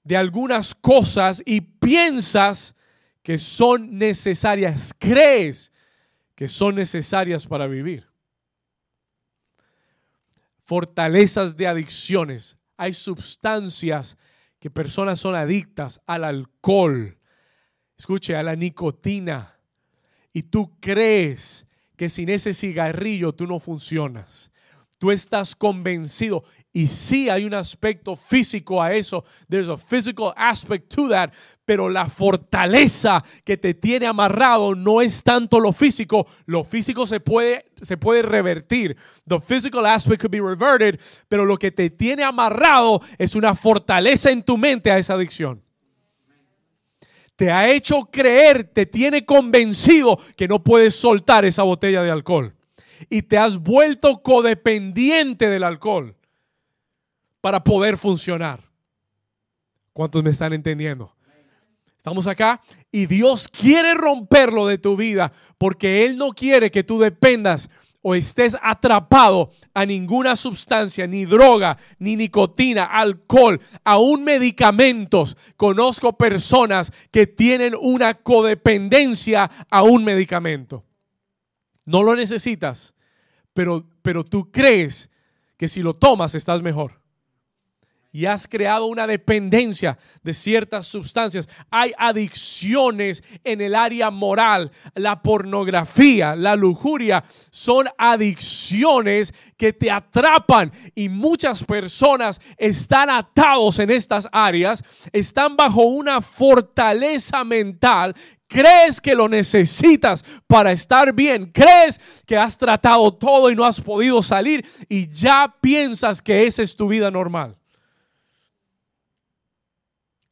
de 0.02 0.16
algunas 0.16 0.74
cosas 0.74 1.40
y 1.46 1.60
piensas 1.60 2.74
que 3.22 3.38
son 3.38 3.96
necesarias, 3.96 4.92
crees 4.98 5.72
que 6.34 6.48
son 6.48 6.74
necesarias 6.74 7.46
para 7.46 7.68
vivir. 7.68 8.08
Fortalezas 10.64 11.56
de 11.56 11.68
adicciones 11.68 12.57
hay 12.78 12.94
sustancias 12.94 14.16
que 14.58 14.70
personas 14.70 15.20
son 15.20 15.34
adictas 15.34 16.00
al 16.06 16.24
alcohol, 16.24 17.18
escuche, 17.98 18.34
a 18.34 18.42
la 18.42 18.56
nicotina, 18.56 19.58
y 20.32 20.44
tú 20.44 20.78
crees 20.80 21.66
que 21.96 22.08
sin 22.08 22.28
ese 22.28 22.54
cigarrillo 22.54 23.34
tú 23.34 23.46
no 23.46 23.58
funcionas. 23.58 24.50
Tú 24.98 25.10
estás 25.10 25.54
convencido 25.54 26.44
y 26.72 26.86
sí 26.86 27.28
hay 27.28 27.44
un 27.44 27.54
aspecto 27.54 28.14
físico 28.14 28.82
a 28.82 28.92
eso. 28.92 29.24
There's 29.48 29.68
a 29.68 29.76
physical 29.76 30.32
aspect 30.36 30.94
to 30.94 31.08
that. 31.08 31.32
Pero 31.64 31.88
la 31.88 32.08
fortaleza 32.08 33.24
que 33.44 33.56
te 33.56 33.74
tiene 33.74 34.06
amarrado 34.06 34.74
no 34.74 35.00
es 35.00 35.22
tanto 35.22 35.60
lo 35.60 35.72
físico. 35.72 36.26
Lo 36.46 36.64
físico 36.64 37.06
se 37.06 37.20
puede, 37.20 37.64
se 37.80 37.96
puede 37.96 38.22
revertir. 38.22 38.96
The 39.26 39.40
physical 39.40 39.86
aspect 39.86 40.20
could 40.20 40.30
be 40.30 40.40
reverted. 40.40 41.00
Pero 41.28 41.44
lo 41.44 41.56
que 41.56 41.70
te 41.70 41.90
tiene 41.90 42.22
amarrado 42.22 43.00
es 43.16 43.34
una 43.34 43.54
fortaleza 43.54 44.30
en 44.30 44.42
tu 44.42 44.56
mente 44.56 44.90
a 44.90 44.98
esa 44.98 45.14
adicción 45.14 45.62
te 47.34 47.52
ha 47.52 47.70
hecho 47.70 48.08
creer, 48.10 48.64
te 48.64 48.84
tiene 48.84 49.24
convencido 49.24 50.18
que 50.36 50.48
no 50.48 50.64
puedes 50.64 50.96
soltar 50.96 51.44
esa 51.44 51.62
botella 51.62 52.02
de 52.02 52.10
alcohol. 52.10 52.52
Y 53.08 53.22
te 53.22 53.38
has 53.38 53.58
vuelto 53.58 54.24
codependiente 54.24 55.48
del 55.48 55.62
alcohol 55.62 56.17
para 57.40 57.62
poder 57.62 57.96
funcionar. 57.96 58.60
¿Cuántos 59.92 60.22
me 60.22 60.30
están 60.30 60.52
entendiendo? 60.52 61.12
Estamos 61.96 62.26
acá 62.28 62.60
y 62.92 63.06
Dios 63.06 63.48
quiere 63.48 63.94
romperlo 63.94 64.66
de 64.66 64.78
tu 64.78 64.96
vida 64.96 65.32
porque 65.58 66.04
Él 66.06 66.16
no 66.16 66.32
quiere 66.32 66.70
que 66.70 66.84
tú 66.84 67.00
dependas 67.00 67.68
o 68.02 68.14
estés 68.14 68.56
atrapado 68.62 69.50
a 69.74 69.84
ninguna 69.84 70.36
sustancia, 70.36 71.08
ni 71.08 71.24
droga, 71.24 71.76
ni 71.98 72.14
nicotina, 72.14 72.84
alcohol, 72.84 73.60
aún 73.82 74.22
medicamentos. 74.22 75.36
Conozco 75.56 76.16
personas 76.16 76.92
que 77.10 77.26
tienen 77.26 77.74
una 77.78 78.14
codependencia 78.14 79.50
a 79.68 79.82
un 79.82 80.04
medicamento. 80.04 80.84
No 81.84 82.04
lo 82.04 82.14
necesitas, 82.14 82.94
pero, 83.52 83.84
pero 84.02 84.24
tú 84.24 84.52
crees 84.52 85.10
que 85.56 85.68
si 85.68 85.82
lo 85.82 85.94
tomas 85.94 86.36
estás 86.36 86.62
mejor 86.62 86.98
y 88.18 88.26
has 88.26 88.48
creado 88.48 88.86
una 88.86 89.06
dependencia 89.06 89.96
de 90.24 90.34
ciertas 90.34 90.88
sustancias. 90.88 91.48
Hay 91.70 91.92
adicciones 91.96 93.22
en 93.44 93.60
el 93.60 93.76
área 93.76 94.10
moral. 94.10 94.72
La 94.96 95.22
pornografía, 95.22 96.34
la 96.34 96.56
lujuria 96.56 97.22
son 97.50 97.86
adicciones 97.96 99.32
que 99.56 99.72
te 99.72 99.88
atrapan 99.88 100.72
y 100.96 101.08
muchas 101.08 101.62
personas 101.62 102.40
están 102.56 103.08
atados 103.08 103.78
en 103.78 103.90
estas 103.90 104.28
áreas, 104.32 104.82
están 105.12 105.56
bajo 105.56 105.82
una 105.82 106.20
fortaleza 106.20 107.44
mental 107.44 108.16
crees 108.48 108.98
que 108.98 109.14
lo 109.14 109.28
necesitas 109.28 110.24
para 110.46 110.72
estar 110.72 111.12
bien, 111.12 111.52
crees 111.52 112.00
que 112.26 112.36
has 112.36 112.56
tratado 112.56 113.12
todo 113.12 113.50
y 113.50 113.54
no 113.54 113.64
has 113.64 113.78
podido 113.78 114.22
salir 114.22 114.66
y 114.88 115.06
ya 115.06 115.54
piensas 115.60 116.22
que 116.22 116.46
esa 116.46 116.62
es 116.62 116.74
tu 116.74 116.88
vida 116.88 117.10
normal. 117.10 117.58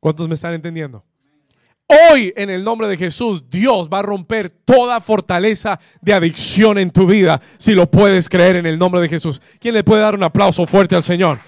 ¿Cuántos 0.07 0.29
me 0.29 0.35
están 0.37 0.55
entendiendo? 0.55 1.05
Hoy, 2.13 2.33
en 2.37 2.49
el 2.49 2.63
nombre 2.63 2.87
de 2.87 2.97
Jesús, 2.97 3.51
Dios 3.51 3.89
va 3.93 3.99
a 3.99 4.03
romper 4.03 4.51
toda 4.51 5.01
fortaleza 5.01 5.81
de 6.01 6.15
adicción 6.15 6.79
en 6.79 6.93
tu 6.93 7.09
vida, 7.09 7.43
si 7.59 7.75
lo 7.75 7.91
puedes 7.91 8.29
creer 8.29 8.55
en 8.55 8.67
el 8.67 8.79
nombre 8.79 9.01
de 9.01 9.09
Jesús. 9.09 9.43
¿Quién 9.59 9.75
le 9.75 9.83
puede 9.83 10.03
dar 10.03 10.15
un 10.15 10.23
aplauso 10.23 10.65
fuerte 10.65 10.95
al 10.95 11.03
Señor? 11.03 11.41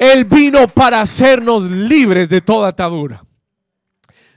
Él 0.00 0.24
vino 0.24 0.66
para 0.66 1.00
hacernos 1.00 1.70
libres 1.70 2.28
de 2.28 2.40
toda 2.40 2.66
atadura. 2.66 3.24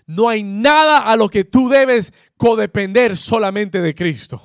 No 0.06 0.30
hay 0.30 0.43
nada 0.43 1.00
a 1.00 1.15
lo 1.15 1.28
que 1.28 1.43
tú 1.43 1.69
debes 1.69 2.13
codepender 2.38 3.17
solamente 3.17 3.82
de 3.82 3.96
Cristo. 3.96 4.43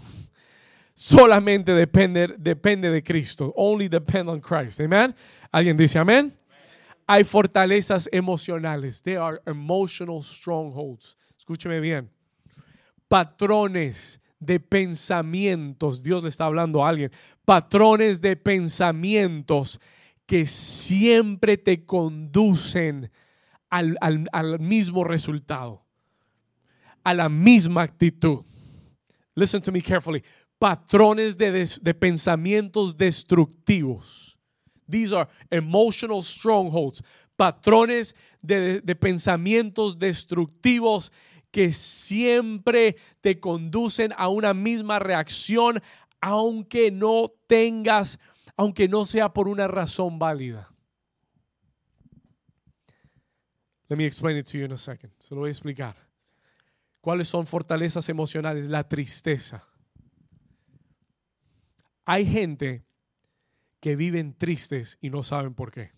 Solamente 0.95 1.75
depende, 1.75 2.37
depende 2.39 2.91
de 2.91 3.03
Cristo. 3.03 3.53
Only 3.55 3.89
depend 3.89 4.31
on 4.31 4.41
Christ. 4.41 4.81
Amen. 4.81 5.15
¿Alguien 5.53 5.77
dice 5.77 5.99
amén? 5.99 6.39
Hay 7.11 7.25
fortalezas 7.25 8.07
emocionales. 8.13 9.03
They 9.03 9.17
are 9.17 9.41
emotional 9.47 10.23
strongholds. 10.23 11.17
Escúcheme 11.39 11.81
bien. 11.81 12.11
Patrones 13.09 14.21
de 14.39 14.61
pensamientos. 14.61 16.03
Dios 16.03 16.23
le 16.23 16.29
está 16.29 16.45
hablando 16.45 16.85
a 16.85 16.91
alguien. 16.91 17.11
Patrones 17.47 18.21
de 18.21 18.37
pensamientos 18.37 19.81
que 20.27 20.45
siempre 20.45 21.57
te 21.57 21.87
conducen 21.87 23.11
al, 23.71 24.59
mismo 24.61 25.03
resultado, 25.03 25.83
a 27.03 27.15
la 27.15 27.31
misma 27.31 27.85
actitud. 27.85 28.45
Listen 29.35 29.63
to 29.63 29.73
me 29.73 29.81
carefully. 29.81 30.23
Patrones 30.59 31.39
de, 31.39 31.51
de 31.81 31.95
pensamientos 31.95 32.95
destructivos. 32.99 34.28
These 34.89 35.13
are 35.13 35.29
emotional 35.51 36.23
strongholds. 36.23 37.03
Patrones 37.37 38.15
de, 38.43 38.81
de 38.81 38.97
pensamientos 38.97 39.99
destructivos 39.99 41.13
que 41.51 41.73
siempre 41.73 42.97
te 43.21 43.41
conducen 43.41 44.13
a 44.17 44.29
una 44.29 44.55
misma 44.55 44.99
reacción, 44.99 45.81
aunque 46.21 46.91
no 46.91 47.33
tengas, 47.47 48.19
aunque 48.57 48.89
no 48.89 49.05
sea 49.05 49.33
por 49.33 49.49
una 49.49 49.69
razón 49.69 50.19
válida. 50.19 50.69
Let 53.89 53.97
me 53.97 54.05
explain 54.05 54.37
it 54.37 54.47
to 54.51 54.59
you 54.59 54.65
in 54.65 54.73
a 54.73 54.77
second. 54.77 55.13
Se 55.19 55.35
lo 55.35 55.41
voy 55.41 55.49
a 55.49 55.53
explicar. 55.53 55.97
¿Cuáles 57.01 57.29
son 57.29 57.47
fortalezas 57.47 58.09
emocionales? 58.09 58.69
La 58.69 58.87
tristeza. 58.87 59.67
Hay 62.05 62.27
gente 62.27 62.85
que 63.81 63.97
viven 63.97 64.35
tristes 64.37 64.99
y 65.01 65.11
no 65.11 65.23
saben 65.23 65.55
por 65.55 65.71
qué. 65.71 65.93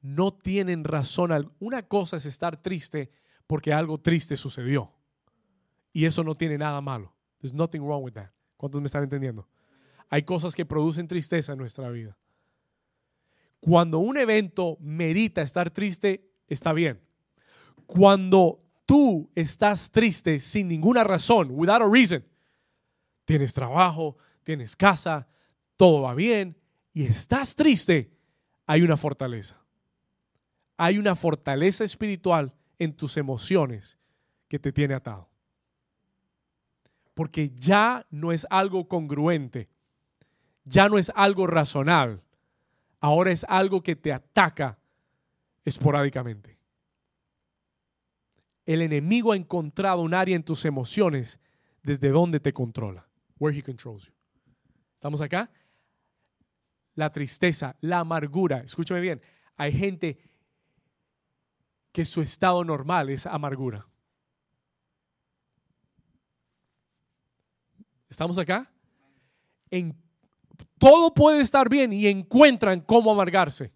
No 0.00 0.32
tienen 0.32 0.84
razón. 0.84 1.52
Una 1.58 1.82
cosa 1.82 2.16
es 2.16 2.26
estar 2.26 2.62
triste 2.62 3.10
porque 3.46 3.72
algo 3.72 3.98
triste 3.98 4.36
sucedió. 4.36 4.92
Y 5.92 6.04
eso 6.04 6.22
no 6.22 6.34
tiene 6.34 6.58
nada 6.58 6.80
malo. 6.80 7.14
There's 7.40 7.54
nothing 7.54 7.80
wrong 7.80 8.04
with 8.04 8.12
that. 8.12 8.30
¿Cuántos 8.56 8.80
me 8.80 8.86
están 8.86 9.02
entendiendo? 9.02 9.48
Hay 10.08 10.22
cosas 10.22 10.54
que 10.54 10.64
producen 10.64 11.08
tristeza 11.08 11.52
en 11.52 11.58
nuestra 11.58 11.88
vida. 11.90 12.16
Cuando 13.60 13.98
un 13.98 14.16
evento 14.16 14.76
merita 14.80 15.42
estar 15.42 15.70
triste, 15.70 16.30
está 16.46 16.72
bien. 16.72 17.00
Cuando 17.86 18.62
tú 18.84 19.30
estás 19.34 19.90
triste 19.90 20.38
sin 20.38 20.68
ninguna 20.68 21.02
razón, 21.02 21.48
without 21.50 21.82
a 21.82 21.88
reason, 21.88 22.24
tienes 23.24 23.54
trabajo, 23.54 24.16
tienes 24.44 24.76
casa, 24.76 25.26
todo 25.76 26.02
va 26.02 26.14
bien 26.14 26.56
y 26.96 27.04
estás 27.04 27.54
triste, 27.54 28.10
hay 28.66 28.80
una 28.80 28.96
fortaleza. 28.96 29.62
Hay 30.78 30.96
una 30.96 31.14
fortaleza 31.14 31.84
espiritual 31.84 32.54
en 32.78 32.94
tus 32.94 33.18
emociones 33.18 33.98
que 34.48 34.58
te 34.58 34.72
tiene 34.72 34.94
atado. 34.94 35.28
Porque 37.12 37.50
ya 37.50 38.06
no 38.08 38.32
es 38.32 38.46
algo 38.48 38.88
congruente, 38.88 39.68
ya 40.64 40.88
no 40.88 40.96
es 40.96 41.12
algo 41.14 41.46
razonable, 41.46 42.22
ahora 42.98 43.30
es 43.30 43.44
algo 43.46 43.82
que 43.82 43.94
te 43.94 44.10
ataca 44.10 44.78
esporádicamente. 45.66 46.58
El 48.64 48.80
enemigo 48.80 49.32
ha 49.32 49.36
encontrado 49.36 50.00
un 50.00 50.14
área 50.14 50.34
en 50.34 50.44
tus 50.44 50.64
emociones 50.64 51.40
desde 51.82 52.08
donde 52.08 52.40
te 52.40 52.54
controla. 52.54 53.06
Where 53.38 53.54
he 53.54 53.62
controls 53.62 54.06
you. 54.06 54.14
¿Estamos 54.94 55.20
acá? 55.20 55.50
La 56.96 57.12
tristeza, 57.12 57.76
la 57.80 58.00
amargura. 58.00 58.58
Escúchame 58.58 59.00
bien. 59.00 59.22
Hay 59.56 59.72
gente 59.72 60.18
que 61.92 62.04
su 62.04 62.20
estado 62.20 62.64
normal 62.64 63.08
es 63.08 63.24
amargura. 63.24 63.86
¿Estamos 68.08 68.36
acá? 68.38 68.70
En, 69.70 69.96
todo 70.78 71.12
puede 71.14 71.40
estar 71.40 71.68
bien 71.68 71.92
y 71.92 72.06
encuentran 72.06 72.80
cómo 72.80 73.12
amargarse. 73.12 73.72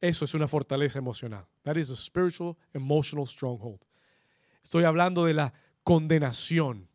Eso 0.00 0.24
es 0.24 0.34
una 0.34 0.46
fortaleza 0.46 0.98
emocional. 0.98 1.46
That 1.62 1.76
is 1.76 1.90
a 1.90 1.96
spiritual, 1.96 2.56
emotional 2.72 3.26
stronghold. 3.26 3.80
Estoy 4.62 4.84
hablando 4.84 5.24
de 5.24 5.34
la 5.34 5.54
condenación. 5.82 6.88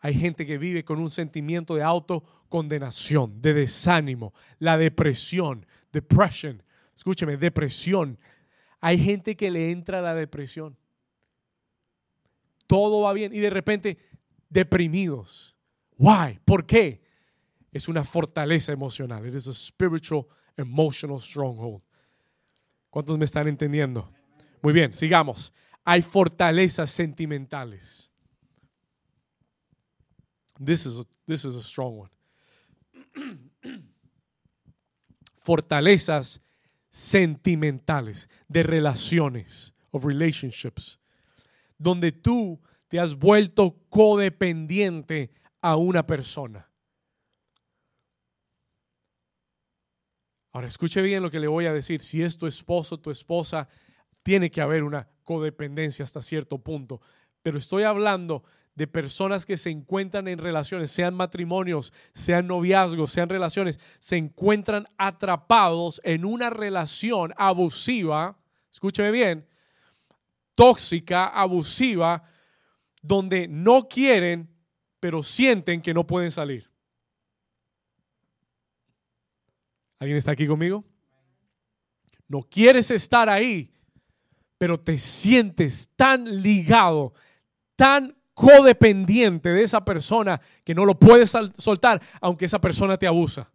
Hay 0.00 0.14
gente 0.14 0.46
que 0.46 0.58
vive 0.58 0.84
con 0.84 0.98
un 0.98 1.10
sentimiento 1.10 1.74
de 1.74 1.82
autocondenación, 1.82 3.42
de 3.42 3.54
desánimo, 3.54 4.32
la 4.58 4.78
depresión, 4.78 5.66
depression, 5.92 6.62
escúcheme, 6.96 7.36
depresión. 7.36 8.18
Hay 8.80 8.98
gente 8.98 9.36
que 9.36 9.50
le 9.50 9.70
entra 9.70 10.00
la 10.00 10.14
depresión. 10.14 10.76
Todo 12.66 13.02
va 13.02 13.12
bien 13.12 13.34
y 13.34 13.40
de 13.40 13.50
repente 13.50 13.98
deprimidos. 14.48 15.56
Why? 15.96 16.38
¿Por 16.44 16.64
qué? 16.64 17.02
Es 17.72 17.88
una 17.88 18.04
fortaleza 18.04 18.72
emocional. 18.72 19.26
It 19.26 19.34
is 19.34 19.48
a 19.48 19.52
spiritual, 19.52 20.26
emotional 20.56 21.20
stronghold. 21.20 21.82
¿Cuántos 22.90 23.18
me 23.18 23.24
están 23.24 23.48
entendiendo? 23.48 24.10
Muy 24.62 24.72
bien, 24.72 24.92
sigamos. 24.92 25.52
Hay 25.84 26.02
fortalezas 26.02 26.90
sentimentales. 26.90 28.10
This 30.58 30.86
is 30.86 30.98
a, 30.98 31.04
this 31.26 31.44
is 31.44 31.56
a 31.56 31.62
strong 31.62 31.98
one. 31.98 32.10
Fortalezas 35.44 36.40
sentimentales, 36.90 38.28
de 38.48 38.62
relaciones, 38.62 39.72
of 39.92 40.04
relationships, 40.04 40.98
donde 41.78 42.12
tú 42.12 42.60
te 42.88 42.98
has 42.98 43.14
vuelto 43.14 43.76
codependiente 43.88 45.30
a 45.62 45.76
una 45.76 46.06
persona. 46.06 46.68
Ahora 50.52 50.66
escuche 50.66 51.02
bien 51.02 51.22
lo 51.22 51.30
que 51.30 51.40
le 51.40 51.46
voy 51.46 51.66
a 51.66 51.72
decir. 51.72 52.00
Si 52.00 52.22
es 52.22 52.36
tu 52.36 52.46
esposo, 52.46 52.98
tu 52.98 53.10
esposa, 53.10 53.68
tiene 54.24 54.50
que 54.50 54.60
haber 54.60 54.82
una 54.82 55.08
codependencia 55.22 56.04
hasta 56.04 56.20
cierto 56.20 56.58
punto. 56.58 57.00
Pero 57.42 57.58
estoy 57.58 57.84
hablando 57.84 58.42
de 58.78 58.86
personas 58.86 59.44
que 59.44 59.56
se 59.56 59.70
encuentran 59.70 60.28
en 60.28 60.38
relaciones, 60.38 60.92
sean 60.92 61.12
matrimonios, 61.12 61.92
sean 62.14 62.46
noviazgos, 62.46 63.10
sean 63.10 63.28
relaciones, 63.28 63.80
se 63.98 64.16
encuentran 64.16 64.86
atrapados 64.96 66.00
en 66.04 66.24
una 66.24 66.48
relación 66.48 67.34
abusiva, 67.36 68.38
escúcheme 68.70 69.10
bien, 69.10 69.48
tóxica, 70.54 71.26
abusiva, 71.26 72.22
donde 73.02 73.48
no 73.48 73.88
quieren, 73.88 74.48
pero 75.00 75.24
sienten 75.24 75.82
que 75.82 75.92
no 75.92 76.06
pueden 76.06 76.30
salir. 76.30 76.70
¿Alguien 79.98 80.18
está 80.18 80.30
aquí 80.30 80.46
conmigo? 80.46 80.84
No 82.28 82.44
quieres 82.44 82.92
estar 82.92 83.28
ahí, 83.28 83.72
pero 84.56 84.78
te 84.78 84.98
sientes 84.98 85.90
tan 85.96 86.42
ligado, 86.42 87.12
tan 87.74 88.17
codependiente 88.38 89.48
de 89.48 89.64
esa 89.64 89.84
persona 89.84 90.40
que 90.62 90.72
no 90.72 90.84
lo 90.84 90.96
puedes 90.96 91.36
soltar 91.56 92.00
aunque 92.20 92.44
esa 92.44 92.60
persona 92.60 92.96
te 92.96 93.08
abusa. 93.08 93.50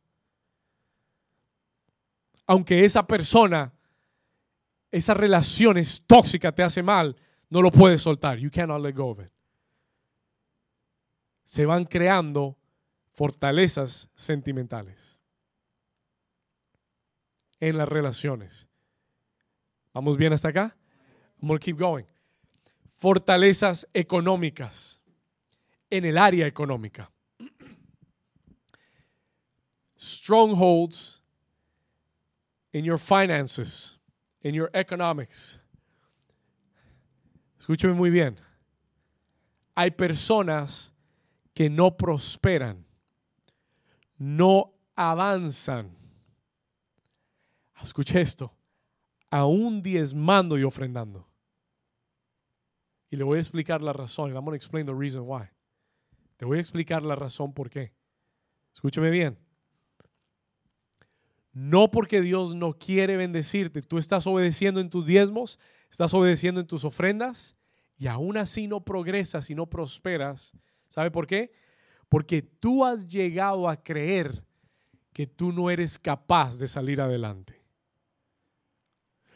Aunque 2.46 2.84
esa 2.84 3.08
persona, 3.08 3.72
esa 4.92 5.14
relación 5.14 5.78
es 5.78 6.06
tóxica, 6.06 6.52
te 6.52 6.64
hace 6.64 6.84
mal, 6.84 7.16
no 7.50 7.62
lo 7.62 7.72
puedes 7.72 8.02
soltar. 8.02 8.38
You 8.38 8.52
cannot 8.52 8.82
let 8.82 8.94
go 8.94 9.12
of 9.12 9.22
it. 9.22 9.32
Se 11.46 11.66
van 11.66 11.86
creando 11.86 12.58
fortalezas 13.14 14.10
sentimentales 14.16 15.18
en 17.62 17.78
las 17.78 17.88
relaciones. 17.88 18.68
¿Vamos 19.94 20.18
bien 20.18 20.34
hasta 20.34 20.50
acá? 20.50 20.76
Vamos 21.40 21.56
a 21.56 21.60
keep 21.60 21.80
going 21.80 22.13
fortalezas 22.98 23.88
económicas 23.94 25.02
en 25.90 26.06
el 26.06 26.18
área 26.18 26.48
económica. 26.48 27.10
Strongholds 29.98 31.22
in 32.72 32.84
your 32.84 32.98
finances, 32.98 33.98
in 34.42 34.54
your 34.54 34.70
economics. 34.74 35.60
Escúcheme 37.60 37.94
muy 37.94 38.10
bien. 38.10 38.38
Hay 39.76 39.92
personas 39.92 40.92
que 41.54 41.70
no 41.70 41.92
prosperan, 41.96 42.86
no 44.18 44.74
avanzan. 44.96 45.96
Escuche 47.82 48.20
esto. 48.22 48.54
aún 49.34 49.82
diezmando 49.82 50.60
y 50.60 50.64
ofrendando. 50.64 51.28
Y 53.14 53.16
le 53.16 53.24
voy 53.24 53.38
a 53.38 53.42
explicar 53.42 53.84
la 53.84 53.94
razón. 53.94 54.32
I'm 54.32 54.44
going 54.44 54.54
to 54.54 54.56
explain 54.56 54.88
the 54.88 54.96
reason 54.96 55.22
why. 55.28 55.44
Te 56.36 56.46
voy 56.46 56.58
a 56.58 56.60
explicar 56.60 57.04
la 57.04 57.14
razón 57.14 57.54
por 57.54 57.70
qué. 57.70 57.94
Escúchame 58.74 59.12
bien. 59.12 59.38
No 61.52 61.92
porque 61.92 62.22
Dios 62.22 62.56
no 62.56 62.74
quiere 62.74 63.16
bendecirte. 63.16 63.84
Tú 63.84 64.00
estás 64.00 64.26
obedeciendo 64.26 64.80
en 64.80 64.90
tus 64.90 65.06
diezmos, 65.06 65.60
estás 65.92 66.12
obedeciendo 66.16 66.60
en 66.60 66.66
tus 66.66 66.86
ofrendas 66.86 67.56
y 68.00 68.08
aún 68.08 68.36
así 68.36 68.68
no 68.68 68.84
progresas 68.84 69.48
y 69.52 69.54
no 69.54 69.68
prosperas. 69.68 70.54
¿Sabe 70.88 71.12
por 71.12 71.28
qué? 71.28 71.52
Porque 72.10 72.42
tú 72.42 72.84
has 72.84 73.08
llegado 73.08 73.70
a 73.70 73.78
creer 73.84 74.44
que 75.14 75.28
tú 75.28 75.54
no 75.54 75.70
eres 75.70 76.00
capaz 76.00 76.58
de 76.58 76.68
salir 76.68 77.00
adelante. 77.00 77.62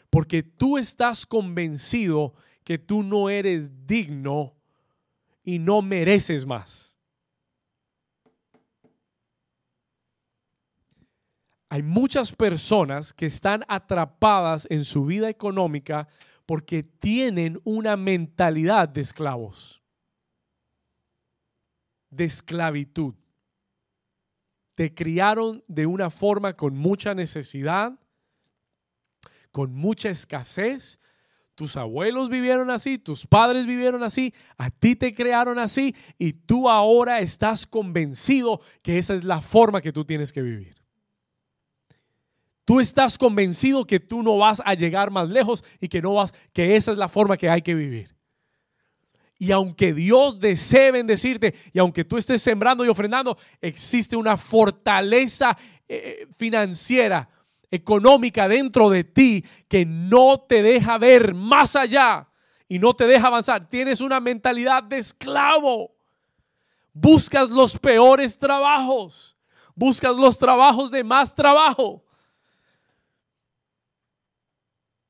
Porque 0.09 0.41
tú 0.41 0.79
estás 0.79 1.27
convencido 1.27 2.33
que 2.67 2.77
tú 2.77 3.01
no 3.01 3.29
eres 3.29 3.87
digno 3.87 4.53
y 5.41 5.57
no 5.57 5.81
mereces 5.81 6.45
más. 6.45 6.99
Hay 11.69 11.81
muchas 11.81 12.33
personas 12.35 13.13
que 13.13 13.27
están 13.27 13.63
atrapadas 13.69 14.67
en 14.69 14.83
su 14.83 15.05
vida 15.05 15.29
económica 15.29 16.09
porque 16.45 16.83
tienen 16.83 17.61
una 17.63 17.95
mentalidad 17.95 18.89
de 18.89 18.99
esclavos, 18.99 19.81
de 22.09 22.25
esclavitud. 22.25 23.15
Te 24.75 24.93
criaron 24.93 25.63
de 25.69 25.85
una 25.85 26.09
forma 26.09 26.51
con 26.57 26.75
mucha 26.75 27.15
necesidad, 27.15 27.97
con 29.53 29.73
mucha 29.73 30.09
escasez, 30.09 30.99
tus 31.57 31.75
abuelos 31.75 32.29
vivieron 32.29 32.69
así, 32.69 32.99
tus 32.99 33.25
padres 33.25 33.65
vivieron 33.65 34.03
así, 34.03 34.31
a 34.59 34.69
ti 34.69 34.95
te 34.95 35.15
crearon 35.15 35.57
así 35.57 35.95
y 36.19 36.33
tú 36.33 36.69
ahora 36.69 37.19
estás 37.19 37.65
convencido 37.65 38.61
que 38.83 38.99
esa 38.99 39.15
es 39.15 39.23
la 39.23 39.41
forma 39.41 39.81
que 39.81 39.91
tú 39.91 40.05
tienes 40.05 40.31
que 40.31 40.43
vivir. 40.43 40.75
Tú 42.63 42.79
estás 42.79 43.17
convencido 43.17 43.85
que 43.85 43.99
tú 43.99 44.21
no 44.21 44.37
vas 44.37 44.61
a 44.63 44.75
llegar 44.75 45.09
más 45.09 45.29
lejos 45.29 45.63
y 45.81 45.87
que 45.87 45.99
no 45.99 46.13
vas 46.13 46.31
que 46.53 46.75
esa 46.75 46.91
es 46.91 46.97
la 46.99 47.09
forma 47.09 47.37
que 47.37 47.49
hay 47.49 47.63
que 47.63 47.73
vivir. 47.73 48.15
Y 49.39 49.49
aunque 49.49 49.95
Dios 49.95 50.39
desee 50.39 50.91
bendecirte 50.91 51.55
y 51.73 51.79
aunque 51.79 52.05
tú 52.05 52.17
estés 52.17 52.39
sembrando 52.39 52.85
y 52.85 52.89
ofrendando, 52.89 53.35
existe 53.61 54.15
una 54.15 54.37
fortaleza 54.37 55.57
eh, 55.87 56.27
financiera 56.37 57.27
económica 57.71 58.47
dentro 58.47 58.89
de 58.89 59.03
ti 59.03 59.45
que 59.67 59.85
no 59.85 60.39
te 60.39 60.61
deja 60.61 60.97
ver 60.97 61.33
más 61.33 61.75
allá 61.75 62.29
y 62.67 62.79
no 62.79 62.95
te 62.95 63.07
deja 63.07 63.27
avanzar. 63.27 63.69
Tienes 63.69 64.01
una 64.01 64.19
mentalidad 64.19 64.83
de 64.83 64.97
esclavo. 64.97 65.95
Buscas 66.93 67.49
los 67.49 67.77
peores 67.77 68.37
trabajos. 68.37 69.37
Buscas 69.75 70.15
los 70.15 70.37
trabajos 70.37 70.91
de 70.91 71.03
más 71.03 71.33
trabajo. 71.35 72.03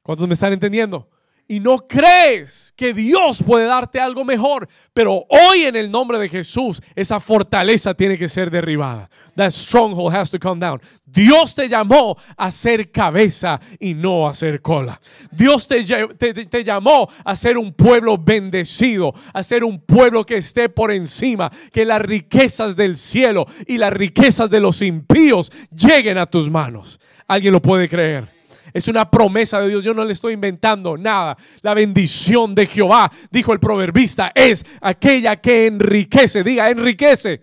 ¿Cuántos 0.01 0.27
me 0.27 0.33
están 0.33 0.53
entendiendo? 0.53 1.09
Y 1.47 1.59
no 1.59 1.87
crees 1.87 2.73
que 2.75 2.93
Dios 2.93 3.41
puede 3.41 3.65
darte 3.65 3.99
algo 3.99 4.25
mejor. 4.25 4.67
Pero 4.93 5.25
hoy 5.29 5.63
en 5.63 5.75
el 5.75 5.89
nombre 5.89 6.19
de 6.19 6.27
Jesús, 6.27 6.81
esa 6.95 7.19
fortaleza 7.19 7.93
tiene 7.93 8.17
que 8.17 8.27
ser 8.27 8.51
derribada. 8.51 9.09
That 9.35 9.51
stronghold 9.51 10.13
has 10.13 10.29
to 10.31 10.39
come 10.39 10.59
down. 10.59 10.81
Dios 11.05 11.55
te 11.55 11.69
llamó 11.69 12.17
a 12.35 12.51
ser 12.51 12.91
cabeza 12.91 13.59
y 13.79 13.93
no 13.93 14.27
a 14.27 14.33
ser 14.33 14.61
cola. 14.61 14.99
Dios 15.31 15.67
te, 15.67 15.83
te, 15.85 16.63
llamó 16.63 17.09
a 17.23 17.35
ser 17.35 17.57
un 17.57 17.73
pueblo 17.73 18.17
bendecido, 18.17 19.13
a 19.33 19.41
ser 19.43 19.63
un 19.63 19.79
pueblo 19.79 20.25
que 20.25 20.37
esté 20.37 20.69
por 20.69 20.91
encima, 20.91 21.51
que 21.71 21.85
las 21.85 22.01
riquezas 22.01 22.75
del 22.75 22.97
cielo 22.97 23.47
y 23.65 23.77
las 23.77 23.93
riquezas 23.93 24.49
de 24.49 24.59
los 24.59 24.81
impíos 24.81 25.51
lleguen 25.71 26.17
a 26.17 26.25
tus 26.25 26.49
manos. 26.49 26.99
¿Alguien 27.27 27.53
lo 27.53 27.61
puede 27.61 27.87
creer? 27.87 28.36
Es 28.73 28.87
una 28.87 29.09
promesa 29.09 29.59
de 29.61 29.69
Dios. 29.69 29.83
Yo 29.83 29.93
no 29.93 30.05
le 30.05 30.13
estoy 30.13 30.33
inventando 30.33 30.97
nada. 30.97 31.37
La 31.61 31.73
bendición 31.73 32.53
de 32.53 32.65
Jehová, 32.65 33.11
dijo 33.31 33.53
el 33.53 33.59
proverbista, 33.59 34.31
es 34.33 34.65
aquella 34.81 35.37
que 35.37 35.67
enriquece. 35.67 36.43
Diga, 36.43 36.69
enriquece. 36.69 37.41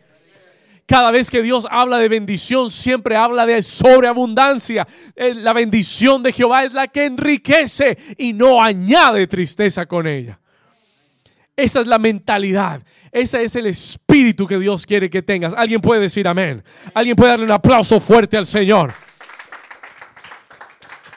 Cada 0.87 1.11
vez 1.11 1.31
que 1.31 1.43
Dios 1.43 1.66
habla 1.70 1.99
de 1.99 2.09
bendición, 2.09 2.70
siempre 2.70 3.16
habla 3.16 3.47
de 3.47 3.62
sobreabundancia. 3.62 4.87
Eh, 5.16 5.35
la 5.35 5.55
bendición 5.55 6.22
de 6.22 6.33
Jehová 6.33 6.64
es 6.64 6.75
la 6.75 6.89
que 6.89 7.07
enriquece 7.07 7.97
y 8.18 8.35
no 8.35 8.62
añade 8.62 9.27
tristeza 9.27 9.87
con 9.87 10.07
ella. 10.07 10.39
Esa 11.57 11.81
es 11.81 11.87
la 11.87 11.99
mentalidad. 11.99 12.83
Ese 13.12 13.45
es 13.45 13.55
el 13.55 13.66
espíritu 13.66 14.47
que 14.47 14.59
Dios 14.59 14.85
quiere 14.85 15.09
que 15.09 15.22
tengas. 15.22 15.55
Alguien 15.55 15.81
puede 15.81 16.03
decir 16.03 16.27
amén. 16.27 16.62
Alguien 16.93 17.16
puede 17.16 17.31
darle 17.31 17.47
un 17.47 17.53
aplauso 17.53 18.01
fuerte 18.01 18.37
al 18.37 18.47
Señor. 18.47 18.93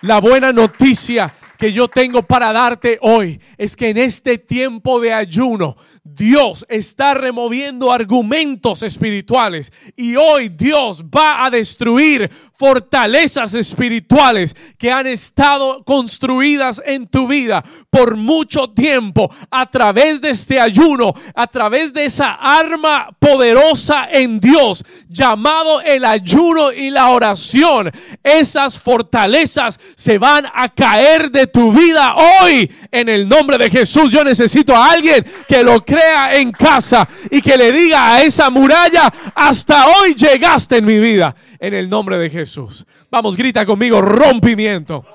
La 0.01 0.19
buena 0.19 0.53
noticia 0.53 1.33
que 1.57 1.71
yo 1.71 1.87
tengo 1.87 2.21
para 2.21 2.53
darte 2.53 2.99
hoy 3.01 3.41
es 3.57 3.75
que 3.75 3.89
en 3.89 3.97
este 3.97 4.37
tiempo 4.37 4.99
de 4.99 5.11
ayuno 5.11 5.75
Dios 6.15 6.65
está 6.69 7.13
removiendo 7.13 7.91
argumentos 7.91 8.83
espirituales 8.83 9.71
y 9.95 10.15
hoy 10.15 10.49
Dios 10.49 11.03
va 11.03 11.45
a 11.45 11.49
destruir 11.49 12.29
fortalezas 12.53 13.53
espirituales 13.53 14.55
que 14.77 14.91
han 14.91 15.07
estado 15.07 15.83
construidas 15.83 16.81
en 16.85 17.07
tu 17.07 17.27
vida 17.27 17.63
por 17.89 18.15
mucho 18.15 18.69
tiempo 18.69 19.29
a 19.51 19.69
través 19.69 20.21
de 20.21 20.31
este 20.31 20.59
ayuno, 20.59 21.13
a 21.35 21.47
través 21.47 21.93
de 21.93 22.05
esa 22.05 22.33
arma 22.33 23.09
poderosa 23.19 24.07
en 24.11 24.39
Dios 24.39 24.83
llamado 25.09 25.81
el 25.81 26.05
ayuno 26.05 26.71
y 26.71 26.89
la 26.89 27.09
oración. 27.09 27.91
Esas 28.23 28.79
fortalezas 28.79 29.79
se 29.95 30.17
van 30.17 30.45
a 30.53 30.69
caer 30.69 31.31
de 31.31 31.47
tu 31.47 31.71
vida 31.71 32.15
hoy 32.15 32.71
en 32.91 33.09
el 33.09 33.27
nombre 33.27 33.57
de 33.57 33.69
Jesús. 33.69 34.11
Yo 34.11 34.23
necesito 34.23 34.75
a 34.75 34.91
alguien 34.91 35.25
que 35.47 35.63
lo 35.63 35.83
crea 35.83 35.96
en 36.33 36.51
casa 36.51 37.07
y 37.29 37.41
que 37.41 37.57
le 37.57 37.71
diga 37.71 38.15
a 38.15 38.21
esa 38.23 38.49
muralla, 38.49 39.11
hasta 39.35 39.87
hoy 39.87 40.13
llegaste 40.13 40.77
en 40.77 40.85
mi 40.85 40.99
vida 40.99 41.35
en 41.59 41.73
el 41.73 41.89
nombre 41.89 42.17
de 42.17 42.29
Jesús. 42.29 42.85
Vamos, 43.09 43.37
grita 43.37 43.65
conmigo, 43.65 44.01
rompimiento 44.01 45.05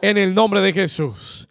en 0.00 0.18
el 0.18 0.34
nombre 0.34 0.60
de 0.60 0.72
Jesús. 0.72 1.48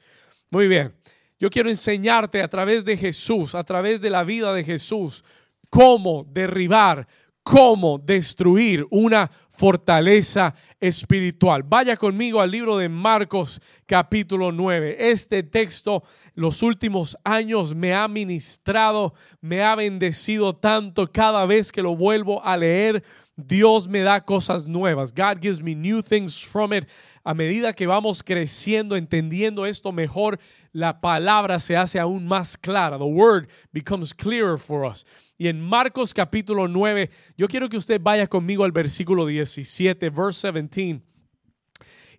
Muy 0.50 0.68
bien. 0.68 0.94
Yo 1.40 1.50
quiero 1.50 1.70
enseñarte 1.70 2.42
a 2.42 2.48
través 2.48 2.86
de 2.86 2.96
Jesús, 2.96 3.56
a 3.56 3.64
través 3.64 4.00
de 4.00 4.10
la 4.10 4.24
vida 4.24 4.54
de 4.54 4.64
Jesús, 4.64 5.26
cómo 5.70 6.26
derribar, 6.32 7.08
cómo 7.44 7.98
destruir 7.98 8.86
una 8.90 9.30
fortaleza 9.50 10.56
espiritual. 10.80 11.64
Vaya 11.64 11.96
conmigo 11.96 12.42
al 12.42 12.50
libro 12.50 12.78
de 12.78 12.90
Marcos 12.90 13.62
capítulo 13.86 14.52
9. 14.52 15.12
Este 15.12 15.44
texto 15.44 16.04
los 16.34 16.64
últimos 16.64 17.16
años 17.24 17.76
me 17.76 17.94
ha 17.94 18.08
ministrado, 18.08 19.14
me 19.42 19.64
ha 19.64 19.76
bendecido 19.76 20.56
tanto 20.56 21.12
cada 21.12 21.46
vez 21.46 21.72
que 21.72 21.84
lo 21.84 21.96
vuelvo 21.96 22.44
a 22.44 22.58
leer. 22.58 23.04
Dios 23.36 23.88
me 23.88 24.02
da 24.02 24.22
cosas 24.22 24.68
nuevas. 24.68 25.12
God 25.12 25.40
gives 25.42 25.62
me 25.62 25.76
new 25.76 26.02
things 26.02 26.40
from 26.40 26.74
it. 26.74 26.88
A 27.24 27.34
medida 27.34 27.74
que 27.74 27.88
vamos 27.88 28.22
creciendo, 28.22 28.96
entendiendo 28.96 29.66
esto 29.66 29.92
mejor, 29.92 30.40
la 30.72 31.00
palabra 31.00 31.60
se 31.60 31.76
hace 31.76 32.00
aún 32.00 32.28
más 32.28 32.58
clara. 32.58 32.98
The 32.98 33.06
word 33.06 33.48
becomes 33.72 34.14
clearer 34.14 34.60
for 34.60 34.86
us. 34.86 35.06
Y 35.44 35.50
en 35.50 35.60
Marcos 35.60 36.14
capítulo 36.14 36.70
9, 36.70 37.10
yo 37.36 37.50
quiero 37.50 37.68
que 37.68 37.76
usted 37.76 38.00
vaya 38.00 38.28
conmigo 38.28 38.64
al 38.64 38.72
versículo 38.72 39.26
17, 39.26 40.10
verse 40.10 40.50
17. 40.50 41.02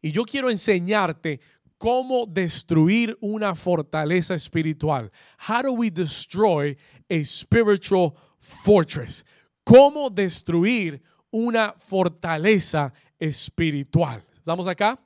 Y 0.03 0.13
yo 0.13 0.25
quiero 0.25 0.51
enseñarte 0.51 1.41
cómo 1.79 2.27
destruir 2.27 3.17
una 3.23 3.55
fortaleza 3.55 4.35
espiritual. 4.35 5.11
How 5.49 5.63
do 5.63 5.73
we 5.73 5.91
destroy 5.91 6.77
a 7.09 7.25
spiritual 7.25 8.13
fortress? 8.41 9.25
¿Cómo 9.65 10.11
destruir 10.11 11.03
una 11.31 11.75
fortaleza 11.79 12.93
espiritual? 13.19 14.23
¿Estamos 14.35 14.69
acá? 14.69 15.01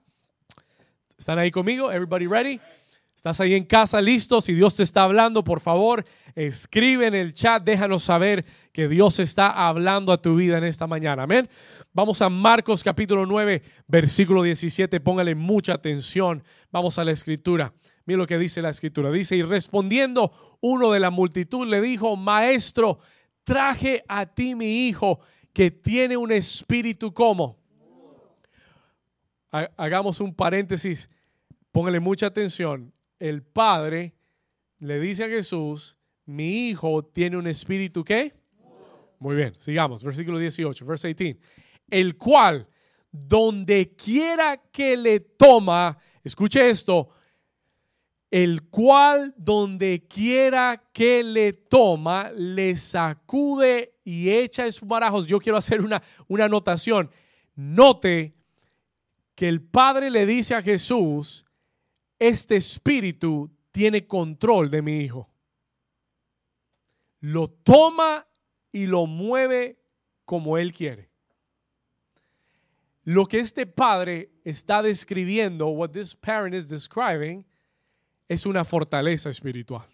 ¿Están 1.16 1.38
ahí 1.38 1.52
conmigo? 1.52 1.88
Everybody 1.92 2.26
ready? 2.26 2.60
¿Estás 3.18 3.40
ahí 3.40 3.56
en 3.56 3.64
casa 3.64 4.00
listo? 4.00 4.40
Si 4.40 4.54
Dios 4.54 4.76
te 4.76 4.84
está 4.84 5.02
hablando, 5.02 5.42
por 5.42 5.58
favor, 5.58 6.04
escribe 6.36 7.08
en 7.08 7.16
el 7.16 7.32
chat, 7.32 7.64
déjanos 7.64 8.04
saber 8.04 8.44
que 8.72 8.86
Dios 8.86 9.18
está 9.18 9.50
hablando 9.66 10.12
a 10.12 10.22
tu 10.22 10.36
vida 10.36 10.56
en 10.56 10.62
esta 10.62 10.86
mañana. 10.86 11.24
Amén. 11.24 11.48
Vamos 11.92 12.22
a 12.22 12.28
Marcos 12.28 12.84
capítulo 12.84 13.26
9, 13.26 13.60
versículo 13.88 14.44
17. 14.44 15.00
Póngale 15.00 15.34
mucha 15.34 15.72
atención. 15.72 16.44
Vamos 16.70 16.96
a 17.00 17.04
la 17.04 17.10
escritura. 17.10 17.74
Mira 18.06 18.18
lo 18.18 18.26
que 18.28 18.38
dice 18.38 18.62
la 18.62 18.68
escritura. 18.68 19.10
Dice, 19.10 19.34
y 19.34 19.42
respondiendo 19.42 20.58
uno 20.60 20.92
de 20.92 21.00
la 21.00 21.10
multitud 21.10 21.66
le 21.66 21.80
dijo, 21.80 22.14
maestro, 22.14 23.00
traje 23.42 24.04
a 24.06 24.26
ti 24.26 24.54
mi 24.54 24.86
hijo 24.86 25.18
que 25.52 25.72
tiene 25.72 26.16
un 26.16 26.30
espíritu 26.30 27.12
como. 27.12 27.58
Hagamos 29.50 30.20
un 30.20 30.32
paréntesis 30.32 31.10
póngale 31.72 32.00
mucha 32.00 32.26
atención, 32.26 32.92
el 33.18 33.42
Padre 33.42 34.14
le 34.78 35.00
dice 35.00 35.24
a 35.24 35.28
Jesús, 35.28 35.96
mi 36.24 36.68
hijo 36.68 37.04
tiene 37.04 37.36
un 37.36 37.46
espíritu 37.46 38.04
¿qué? 38.04 38.34
Muy 39.18 39.34
bien, 39.34 39.54
sigamos, 39.58 40.04
versículo 40.04 40.38
18, 40.38 40.86
verse 40.86 41.08
18. 41.08 41.40
El 41.90 42.16
cual, 42.16 42.68
donde 43.10 43.94
quiera 43.96 44.62
que 44.70 44.96
le 44.96 45.20
toma, 45.20 45.98
escuche 46.22 46.70
esto, 46.70 47.08
el 48.30 48.68
cual 48.68 49.34
donde 49.36 50.06
quiera 50.06 50.90
que 50.92 51.24
le 51.24 51.54
toma, 51.54 52.30
le 52.36 52.76
sacude 52.76 53.94
y 54.04 54.30
echa 54.30 54.66
espumarajos. 54.66 55.26
Yo 55.26 55.40
quiero 55.40 55.58
hacer 55.58 55.80
una, 55.80 56.02
una 56.28 56.44
anotación. 56.44 57.10
Note 57.56 58.34
que 59.34 59.48
el 59.48 59.62
Padre 59.62 60.10
le 60.10 60.26
dice 60.26 60.54
a 60.54 60.62
Jesús, 60.62 61.44
este 62.18 62.56
espíritu 62.56 63.50
tiene 63.70 64.06
control 64.06 64.70
de 64.70 64.82
mi 64.82 65.00
hijo. 65.00 65.28
Lo 67.20 67.48
toma 67.48 68.26
y 68.72 68.86
lo 68.86 69.06
mueve 69.06 69.78
como 70.24 70.58
él 70.58 70.72
quiere. 70.72 71.10
Lo 73.04 73.26
que 73.26 73.40
este 73.40 73.66
padre 73.66 74.30
está 74.44 74.82
describiendo, 74.82 75.68
what 75.68 75.90
this 75.90 76.14
parent 76.14 76.54
is 76.54 76.68
describing, 76.68 77.44
es 78.28 78.44
una 78.44 78.64
fortaleza 78.64 79.30
espiritual. 79.30 79.86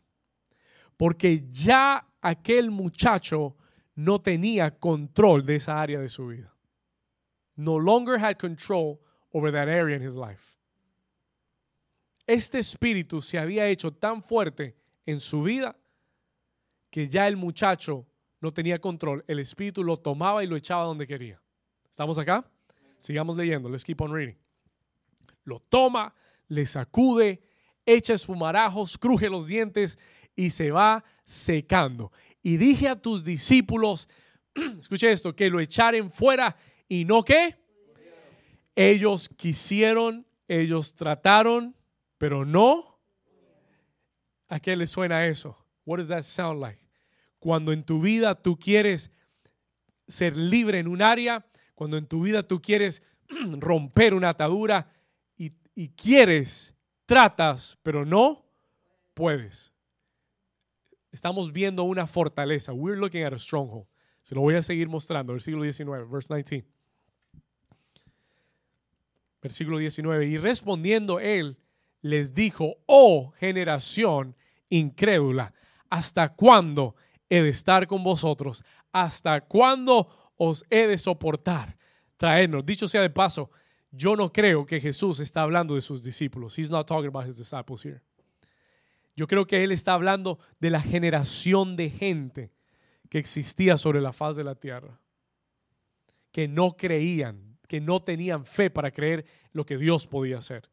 Porque 0.96 1.44
ya 1.48 2.06
aquel 2.20 2.70
muchacho 2.70 3.56
no 3.94 4.20
tenía 4.20 4.76
control 4.78 5.46
de 5.46 5.56
esa 5.56 5.80
área 5.80 6.00
de 6.00 6.08
su 6.08 6.26
vida. 6.26 6.52
No 7.56 7.78
longer 7.78 8.18
had 8.18 8.36
control 8.36 9.00
over 9.32 9.52
that 9.52 9.68
area 9.68 9.96
in 9.96 10.02
his 10.02 10.16
life. 10.16 10.56
Este 12.26 12.58
espíritu 12.58 13.20
se 13.20 13.38
había 13.38 13.66
hecho 13.66 13.92
tan 13.92 14.22
fuerte 14.22 14.76
en 15.04 15.20
su 15.20 15.42
vida 15.42 15.76
que 16.90 17.08
ya 17.08 17.28
el 17.28 17.36
muchacho 17.36 18.06
no 18.40 18.52
tenía 18.52 18.78
control. 18.80 19.24
El 19.26 19.38
espíritu 19.40 19.84
lo 19.84 19.96
tomaba 19.96 20.42
y 20.42 20.46
lo 20.46 20.56
echaba 20.56 20.84
donde 20.84 21.06
quería. 21.06 21.42
¿Estamos 21.90 22.18
acá? 22.18 22.48
Sigamos 22.98 23.36
leyendo. 23.36 23.68
Let's 23.68 23.84
keep 23.84 24.00
on 24.00 24.12
reading. 24.12 24.36
Lo 25.44 25.60
toma, 25.60 26.14
le 26.48 26.64
sacude, 26.64 27.42
echa 27.84 28.14
espumarajos, 28.14 28.96
cruje 28.96 29.28
los 29.28 29.46
dientes 29.46 29.98
y 30.34 30.50
se 30.50 30.70
va 30.70 31.04
secando. 31.24 32.12
Y 32.42 32.56
dije 32.56 32.88
a 32.88 33.00
tus 33.00 33.24
discípulos, 33.24 34.08
escuche 34.78 35.12
esto, 35.12 35.34
que 35.34 35.50
lo 35.50 35.60
echaren 35.60 36.10
fuera 36.10 36.56
y 36.88 37.04
no 37.04 37.24
que 37.24 37.56
ellos 38.74 39.28
quisieron, 39.36 40.26
ellos 40.48 40.94
trataron, 40.94 41.74
pero 42.24 42.46
no. 42.46 42.98
¿A 44.48 44.58
qué 44.58 44.76
le 44.76 44.86
suena 44.86 45.26
eso? 45.26 45.58
What 45.84 45.98
does 45.98 46.08
that 46.08 46.22
sound 46.22 46.58
like? 46.58 46.80
Cuando 47.38 47.70
en 47.70 47.84
tu 47.84 48.00
vida 48.00 48.34
tú 48.34 48.58
quieres 48.58 49.10
ser 50.08 50.34
libre 50.34 50.78
en 50.78 50.88
un 50.88 51.02
área, 51.02 51.44
cuando 51.74 51.98
en 51.98 52.06
tu 52.06 52.22
vida 52.22 52.42
tú 52.42 52.62
quieres 52.62 53.02
romper 53.58 54.14
una 54.14 54.30
atadura 54.30 54.90
y, 55.36 55.52
y 55.74 55.90
quieres, 55.90 56.74
tratas, 57.04 57.76
pero 57.82 58.06
no 58.06 58.46
puedes. 59.12 59.74
Estamos 61.12 61.52
viendo 61.52 61.82
una 61.82 62.06
fortaleza. 62.06 62.72
We're 62.72 62.98
looking 62.98 63.22
at 63.22 63.34
a 63.34 63.38
stronghold. 63.38 63.86
Se 64.22 64.34
lo 64.34 64.40
voy 64.40 64.54
a 64.54 64.62
seguir 64.62 64.88
mostrando. 64.88 65.34
Versículo 65.34 65.62
19, 65.64 66.06
verse 66.06 66.34
19. 66.34 66.66
Versículo 69.42 69.76
19. 69.76 70.24
Y 70.24 70.38
respondiendo 70.38 71.20
él, 71.20 71.58
les 72.04 72.34
dijo, 72.34 72.76
oh 72.84 73.32
generación 73.38 74.36
incrédula, 74.68 75.54
¿hasta 75.88 76.34
cuándo 76.34 76.96
he 77.30 77.40
de 77.40 77.48
estar 77.48 77.86
con 77.86 78.04
vosotros? 78.04 78.62
¿Hasta 78.92 79.40
cuándo 79.40 80.32
os 80.36 80.66
he 80.68 80.86
de 80.86 80.98
soportar? 80.98 81.78
Traernos. 82.18 82.66
Dicho 82.66 82.88
sea 82.88 83.00
de 83.00 83.08
paso, 83.08 83.50
yo 83.90 84.16
no 84.16 84.30
creo 84.30 84.66
que 84.66 84.82
Jesús 84.82 85.18
está 85.18 85.40
hablando 85.40 85.76
de 85.76 85.80
sus 85.80 86.04
discípulos. 86.04 86.58
He's 86.58 86.70
not 86.70 86.86
talking 86.86 87.08
about 87.08 87.26
his 87.26 87.38
disciples 87.38 87.82
here. 87.82 88.02
Yo 89.16 89.26
creo 89.26 89.46
que 89.46 89.64
él 89.64 89.72
está 89.72 89.94
hablando 89.94 90.38
de 90.60 90.68
la 90.68 90.82
generación 90.82 91.74
de 91.74 91.88
gente 91.88 92.52
que 93.08 93.18
existía 93.18 93.78
sobre 93.78 94.02
la 94.02 94.12
faz 94.12 94.36
de 94.36 94.44
la 94.44 94.56
tierra, 94.56 95.00
que 96.32 96.48
no 96.48 96.76
creían, 96.76 97.56
que 97.66 97.80
no 97.80 98.02
tenían 98.02 98.44
fe 98.44 98.68
para 98.68 98.90
creer 98.90 99.24
lo 99.52 99.64
que 99.64 99.78
Dios 99.78 100.06
podía 100.06 100.36
hacer. 100.36 100.68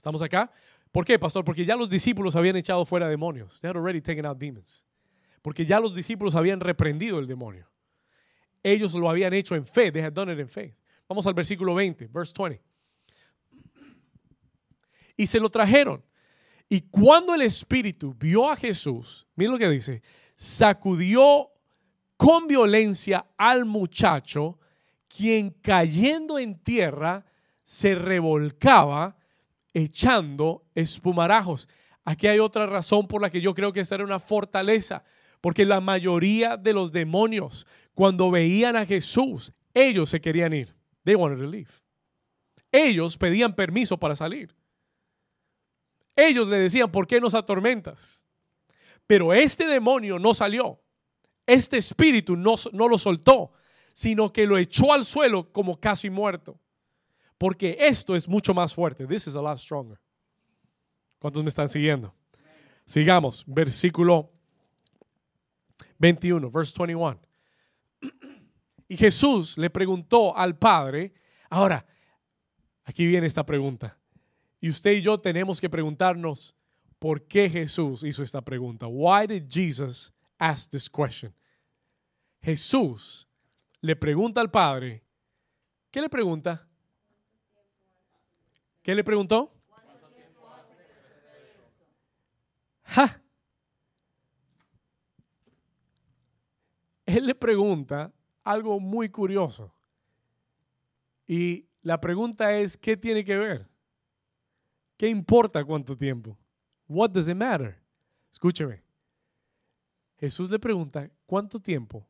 ¿Estamos 0.00 0.22
acá? 0.22 0.50
¿Por 0.90 1.04
qué, 1.04 1.18
pastor? 1.18 1.44
Porque 1.44 1.62
ya 1.62 1.76
los 1.76 1.90
discípulos 1.90 2.34
habían 2.34 2.56
echado 2.56 2.86
fuera 2.86 3.06
demonios. 3.06 3.60
They 3.60 3.68
had 3.68 3.76
already 3.76 4.00
taken 4.00 4.24
out 4.24 4.38
demons. 4.38 4.86
Porque 5.42 5.66
ya 5.66 5.78
los 5.78 5.94
discípulos 5.94 6.34
habían 6.34 6.58
reprendido 6.58 7.18
el 7.18 7.26
demonio. 7.26 7.68
Ellos 8.62 8.94
lo 8.94 9.10
habían 9.10 9.34
hecho 9.34 9.54
en 9.54 9.66
fe. 9.66 9.92
They 9.92 10.00
had 10.00 10.14
done 10.14 10.32
it 10.32 10.38
in 10.38 10.48
faith. 10.48 10.74
Vamos 11.06 11.26
al 11.26 11.34
versículo 11.34 11.74
20, 11.74 12.06
verse 12.06 12.32
20. 12.34 12.62
Y 15.18 15.26
se 15.26 15.38
lo 15.38 15.50
trajeron. 15.50 16.02
Y 16.66 16.80
cuando 16.80 17.34
el 17.34 17.42
Espíritu 17.42 18.14
vio 18.18 18.48
a 18.48 18.56
Jesús, 18.56 19.26
mira 19.36 19.52
lo 19.52 19.58
que 19.58 19.68
dice, 19.68 20.02
sacudió 20.34 21.50
con 22.16 22.46
violencia 22.46 23.26
al 23.36 23.66
muchacho, 23.66 24.58
quien 25.14 25.50
cayendo 25.50 26.38
en 26.38 26.58
tierra 26.58 27.26
se 27.64 27.94
revolcaba 27.94 29.19
echando 29.74 30.64
espumarajos. 30.74 31.68
Aquí 32.04 32.26
hay 32.26 32.38
otra 32.38 32.66
razón 32.66 33.06
por 33.06 33.22
la 33.22 33.30
que 33.30 33.40
yo 33.40 33.54
creo 33.54 33.72
que 33.72 33.80
esta 33.80 33.94
era 33.94 34.04
una 34.04 34.20
fortaleza, 34.20 35.04
porque 35.40 35.64
la 35.64 35.80
mayoría 35.80 36.56
de 36.56 36.72
los 36.72 36.92
demonios, 36.92 37.66
cuando 37.94 38.30
veían 38.30 38.76
a 38.76 38.86
Jesús, 38.86 39.52
ellos 39.74 40.10
se 40.10 40.20
querían 40.20 40.52
ir. 40.52 40.74
They 41.04 41.14
wanted 41.14 41.38
to 41.38 41.46
leave. 41.46 41.70
Ellos 42.72 43.16
pedían 43.16 43.54
permiso 43.54 43.98
para 43.98 44.14
salir. 44.14 44.54
Ellos 46.14 46.48
le 46.48 46.58
decían, 46.58 46.90
¿por 46.90 47.06
qué 47.06 47.20
nos 47.20 47.34
atormentas? 47.34 48.22
Pero 49.06 49.32
este 49.32 49.66
demonio 49.66 50.18
no 50.18 50.34
salió. 50.34 50.80
Este 51.46 51.78
espíritu 51.78 52.36
no, 52.36 52.54
no 52.72 52.88
lo 52.88 52.98
soltó, 52.98 53.52
sino 53.92 54.32
que 54.32 54.46
lo 54.46 54.58
echó 54.58 54.92
al 54.92 55.04
suelo 55.04 55.50
como 55.52 55.80
casi 55.80 56.10
muerto. 56.10 56.60
Porque 57.40 57.74
esto 57.80 58.14
es 58.14 58.28
mucho 58.28 58.52
más 58.52 58.74
fuerte. 58.74 59.06
This 59.06 59.26
is 59.26 59.34
a 59.34 59.40
lot 59.40 59.56
stronger. 59.56 59.98
¿Cuántos 61.18 61.42
me 61.42 61.48
están 61.48 61.70
siguiendo? 61.70 62.14
Sigamos, 62.84 63.44
versículo 63.46 64.30
21, 65.98 66.50
verse 66.50 66.74
21. 66.78 67.18
Y 68.88 68.96
Jesús 68.98 69.56
le 69.56 69.70
preguntó 69.70 70.36
al 70.36 70.58
Padre, 70.58 71.14
ahora, 71.48 71.86
aquí 72.84 73.06
viene 73.06 73.26
esta 73.26 73.46
pregunta. 73.46 73.98
Y 74.60 74.68
usted 74.68 74.92
y 74.92 75.00
yo 75.00 75.18
tenemos 75.18 75.62
que 75.62 75.70
preguntarnos, 75.70 76.54
¿por 76.98 77.26
qué 77.26 77.48
Jesús 77.48 78.04
hizo 78.04 78.22
esta 78.22 78.42
pregunta? 78.42 78.86
Why 78.86 79.26
did 79.26 79.44
Jesus 79.48 80.12
ask 80.36 80.68
this 80.68 80.90
question? 80.90 81.34
Jesús 82.42 83.26
le 83.80 83.96
pregunta 83.96 84.42
al 84.42 84.50
Padre, 84.50 85.02
¿qué 85.90 86.02
le 86.02 86.10
pregunta? 86.10 86.66
¿Qué 88.90 88.96
le 88.96 89.04
preguntó? 89.04 89.54
¡Ja! 92.82 93.22
Él 97.06 97.24
le 97.24 97.36
pregunta 97.36 98.12
algo 98.42 98.80
muy 98.80 99.08
curioso. 99.08 99.72
Y 101.24 101.68
la 101.82 102.00
pregunta 102.00 102.52
es, 102.54 102.76
¿qué 102.76 102.96
tiene 102.96 103.24
que 103.24 103.36
ver? 103.36 103.70
¿Qué 104.96 105.08
importa 105.08 105.64
cuánto 105.64 105.96
tiempo? 105.96 106.36
What 106.88 107.10
does 107.10 107.28
it 107.28 107.36
matter? 107.36 107.80
Escúcheme. 108.32 108.82
Jesús 110.16 110.50
le 110.50 110.58
pregunta, 110.58 111.08
¿cuánto 111.26 111.60
tiempo 111.60 112.04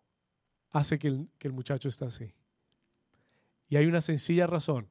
hace 0.71 0.99
que 0.99 1.09
el, 1.09 1.29
que 1.39 1.47
el 1.47 1.53
muchacho 1.53 1.91
está 1.91 2.07
así? 2.07 2.33
Y 3.69 3.77
hay 3.77 3.85
una 3.85 4.01
sencilla 4.01 4.47
razón 4.47 4.89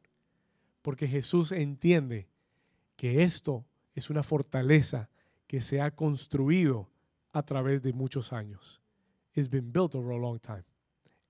porque 0.81 1.07
Jesús 1.07 1.51
entiende 1.51 2.29
que 2.95 3.23
esto 3.23 3.65
es 3.93 4.09
una 4.09 4.23
fortaleza 4.23 5.09
que 5.47 5.61
se 5.61 5.81
ha 5.81 5.95
construido 5.95 6.89
a 7.31 7.43
través 7.43 7.81
de 7.81 7.93
muchos 7.93 8.33
años. 8.33 8.81
It's 9.33 9.49
been 9.49 9.71
built 9.71 9.95
over 9.95 10.13
a 10.13 10.17
long 10.17 10.39
time. 10.39 10.63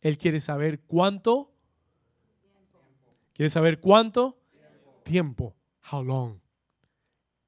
Él 0.02 0.18
quiere 0.18 0.40
saber 0.40 0.82
cuánto. 0.82 1.52
¿Quiere 3.34 3.50
saber 3.50 3.80
cuánto? 3.80 4.40
Tiempo. 5.04 5.56
How 5.92 6.04
long? 6.04 6.40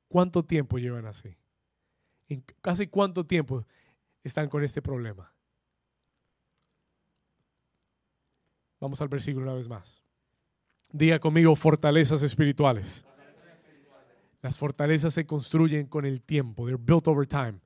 ¿Cuánto 0.08 0.44
tiempo 0.44 0.78
llevan 0.78 1.06
así? 1.06 1.38
¿En 2.28 2.44
casi 2.62 2.88
cuánto 2.88 3.26
tiempo 3.26 3.66
están 4.24 4.50
con 4.50 4.64
este 4.64 4.82
problema? 4.82 5.34
Vamos 8.80 9.00
al 9.02 9.10
versículo 9.10 9.46
una 9.46 9.56
vez 9.56 9.68
más. 9.68 10.04
Diga 10.92 11.20
conmigo 11.20 11.56
fortalezas 11.56 12.22
espirituales. 12.22 13.06
Las 14.42 14.58
fortalezas 14.58 15.14
se 15.14 15.26
construyen 15.26 15.86
con 15.86 16.06
el 16.06 16.22
tiempo. 16.22 16.66
They're 16.66 16.82
built 16.82 17.08
over 17.08 17.28
time. 17.28 17.60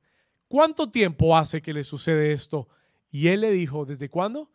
¿Cuánto 0.48 0.90
tiempo 0.90 1.36
hace 1.36 1.62
que 1.62 1.74
le 1.74 1.84
sucede 1.84 2.32
esto? 2.32 2.68
Y 3.10 3.30
él 3.30 3.42
le 3.42 3.52
dijo, 3.52 3.86
¿desde 3.86 4.10
cuándo? 4.10 4.52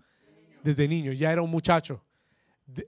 Desde 0.62 0.86
niño, 0.86 1.12
ya 1.12 1.32
era 1.32 1.42
un 1.42 1.50
muchacho. 1.50 2.04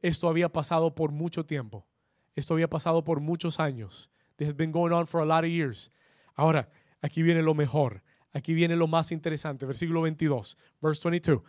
Esto 0.02 0.28
había 0.28 0.50
pasado 0.50 0.94
por 0.94 1.10
mucho 1.10 1.44
tiempo. 1.44 1.86
Esto 2.34 2.54
había 2.54 2.68
pasado 2.68 3.02
por 3.02 3.20
muchos 3.20 3.58
años. 3.58 4.10
This 4.36 4.48
has 4.48 4.56
been 4.56 4.70
going 4.70 4.92
on 4.92 5.06
for 5.06 5.20
a 5.20 5.24
lot 5.24 5.44
of 5.44 5.50
years. 5.50 5.90
Ahora, 6.34 6.68
aquí 7.00 7.22
viene 7.22 7.42
lo 7.42 7.54
mejor. 7.54 8.02
Aquí 8.32 8.54
viene 8.54 8.76
lo 8.76 8.86
más 8.86 9.12
interesante. 9.12 9.66
Versículo 9.66 10.02
22, 10.02 10.56
verse 10.80 11.08
22. 11.08 11.42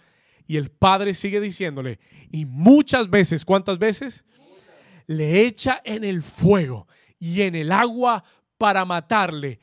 Y 0.46 0.58
el 0.58 0.70
padre 0.70 1.14
sigue 1.14 1.40
diciéndole, 1.40 2.00
y 2.32 2.46
muchas 2.46 3.10
veces, 3.10 3.46
¿cuántas 3.46 3.78
veces? 3.80 4.26
Le 5.08 5.46
echa 5.46 5.82
en 5.84 6.04
el 6.04 6.22
fuego 6.22 6.88
y 7.20 7.42
en 7.42 7.56
el 7.56 7.72
agua 7.72 8.24
para 8.58 8.86
matarle. 8.86 9.60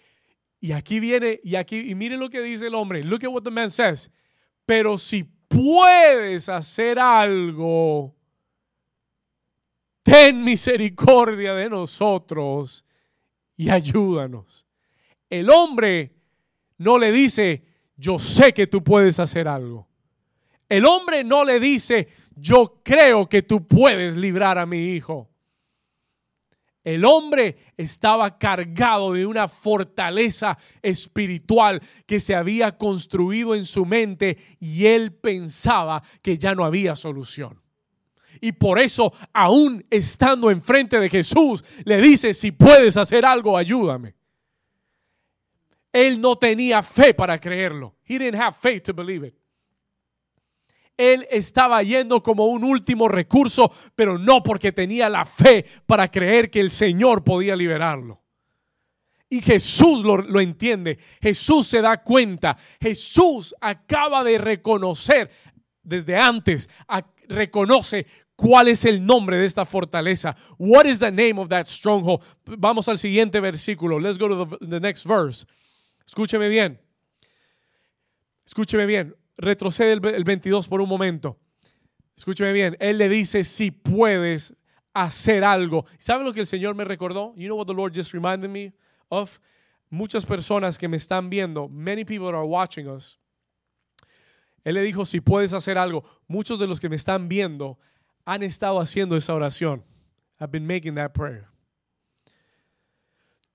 Y 0.61 0.72
aquí 0.72 1.01
viene, 1.01 1.41
y 1.43 1.55
aquí, 1.57 1.91
y 1.91 1.95
mire 1.95 2.16
lo 2.16 2.28
que 2.28 2.41
dice 2.41 2.66
el 2.66 2.74
hombre. 2.74 3.03
Look 3.03 3.24
at 3.24 3.31
what 3.31 3.43
the 3.43 3.51
man 3.51 3.70
says. 3.70 4.11
Pero 4.66 4.99
si 4.99 5.24
puedes 5.49 6.49
hacer 6.49 6.99
algo, 6.99 8.14
ten 10.03 10.43
misericordia 10.45 11.55
de 11.55 11.68
nosotros 11.68 12.85
y 13.57 13.68
ayúdanos. 13.68 14.66
El 15.28 15.51
hombre 15.51 16.14
no 16.78 16.99
le 16.99 17.12
dice, 17.12 17.64
yo 17.97 18.18
sé 18.18 18.55
que 18.55 18.66
tú 18.66 18.83
puedes 18.83 19.18
hacer 19.18 19.49
algo. 19.49 19.89
El 20.71 20.87
hombre 20.87 21.25
no 21.25 21.45
le 21.45 21.59
dice, 21.59 22.07
yo 22.37 22.81
creo 22.85 23.29
que 23.29 23.43
tú 23.43 23.66
puedes 23.66 24.16
librar 24.16 24.57
a 24.57 24.66
mi 24.66 24.93
hijo. 24.93 25.29
El 26.85 27.05
hombre 27.05 27.57
estaba 27.77 28.39
cargado 28.39 29.12
de 29.12 29.27
una 29.27 29.49
fortaleza 29.49 30.57
espiritual 30.81 31.83
que 32.07 32.21
se 32.21 32.37
había 32.37 32.79
construido 32.79 33.57
en 33.57 33.64
su 33.64 33.85
mente 33.85 34.39
y 34.61 34.87
él 34.87 35.12
pensaba 35.12 36.05
que 36.23 36.39
ya 36.39 36.55
no 36.55 36.64
había 36.64 36.95
solución. 36.95 37.61
Y 38.41 38.53
por 38.53 38.79
eso, 38.79 39.12
aún 39.33 39.85
estando 39.91 40.53
enfrente 40.53 41.01
de 41.01 41.09
Jesús, 41.09 41.64
le 41.85 42.01
dice, 42.01 42.33
si 42.33 42.53
puedes 42.53 42.97
hacer 42.97 43.27
algo, 43.27 43.59
ayúdame. 43.59 44.14
Él 45.93 46.21
no 46.21 46.37
tenía 46.37 46.81
fe 46.85 47.12
para 47.12 47.39
creerlo. 47.39 47.97
He 48.09 48.21
didn't 48.21 48.41
have 48.41 48.57
faith 48.57 48.85
to 48.85 48.95
believe 48.95 49.27
it 49.27 49.39
él 51.01 51.26
estaba 51.30 51.82
yendo 51.82 52.22
como 52.22 52.46
un 52.46 52.62
último 52.62 53.09
recurso, 53.09 53.72
pero 53.94 54.18
no 54.18 54.42
porque 54.42 54.70
tenía 54.70 55.09
la 55.09 55.24
fe 55.24 55.64
para 55.86 56.11
creer 56.11 56.51
que 56.51 56.61
el 56.61 56.70
Señor 56.70 57.24
podía 57.24 57.57
liberarlo. 57.57 58.20
Y 59.30 59.40
Jesús 59.40 60.05
lo, 60.05 60.40
entiende, 60.40 60.98
Jesús 61.22 61.68
se 61.68 61.80
da 61.80 62.03
cuenta, 62.03 62.59
Jesús 62.80 63.55
acaba 63.61 64.24
de 64.24 64.38
reconocer 64.38 65.30
desde 65.82 66.16
antes, 66.16 66.68
reconoce 67.28 68.07
cuál 68.34 68.68
es 68.68 68.84
el 68.84 69.07
nombre 69.07 69.36
de 69.36 69.46
esta 69.46 69.64
fortaleza. 69.64 70.36
What 70.59 70.84
is 70.84 70.98
the 70.98 71.12
name 71.12 71.40
of 71.40 71.48
that 71.48 71.66
stronghold? 71.66 72.22
Vamos 72.44 72.88
al 72.88 72.98
siguiente 72.98 73.40
versículo. 73.40 74.01
Let's 74.01 74.18
go 74.18 74.28
to 74.28 74.59
the, 74.59 74.66
the 74.66 74.80
next 74.80 75.07
verse. 75.07 75.46
Escúcheme 76.05 76.48
bien. 76.48 76.80
Escúcheme 78.44 78.84
bien 78.84 79.14
retrocede 79.41 79.93
el, 79.93 80.24
22 80.24 80.68
por 80.68 80.80
un 80.80 80.88
momento. 80.88 81.38
Escúcheme 82.16 82.53
bien, 82.53 82.76
él 82.80 82.99
le 82.99 83.09
dice 83.09 83.45
si 83.45 83.70
puedes 83.70 84.55
hacer 84.93 85.43
algo. 85.45 85.86
¿Sabe 85.99 86.24
lo 86.24 86.32
que 86.32 86.41
el 86.41 86.47
Señor 86.47 86.74
me 86.74 86.84
recordó? 86.84 87.34
You 87.36 87.47
know 87.47 87.57
what 87.57 87.66
the 87.66 87.74
Lord 87.74 87.93
just 87.95 88.12
reminded 88.12 88.51
me 88.51 88.74
of? 89.09 89.38
Muchas 89.88 90.24
personas 90.24 90.78
que 90.78 90.86
me 90.86 90.97
están 90.97 91.30
viendo, 91.30 91.68
many 91.68 92.05
people 92.05 92.28
are 92.28 92.47
watching 92.47 92.86
us. 92.88 93.18
Él 94.62 94.74
le 94.74 94.82
dijo, 94.82 95.07
si 95.07 95.20
puedes 95.20 95.53
hacer 95.53 95.78
algo. 95.78 96.05
Muchos 96.28 96.59
de 96.59 96.66
los 96.66 96.78
que 96.78 96.88
me 96.88 96.97
están 96.97 97.28
viendo 97.28 97.78
han 98.24 98.43
estado 98.43 98.78
haciendo 98.78 99.16
esa 99.16 99.34
oración. 99.34 99.82
I've 100.38 100.53
been 100.53 100.66
making 100.66 100.95
that 100.95 101.12
prayer. 101.12 101.49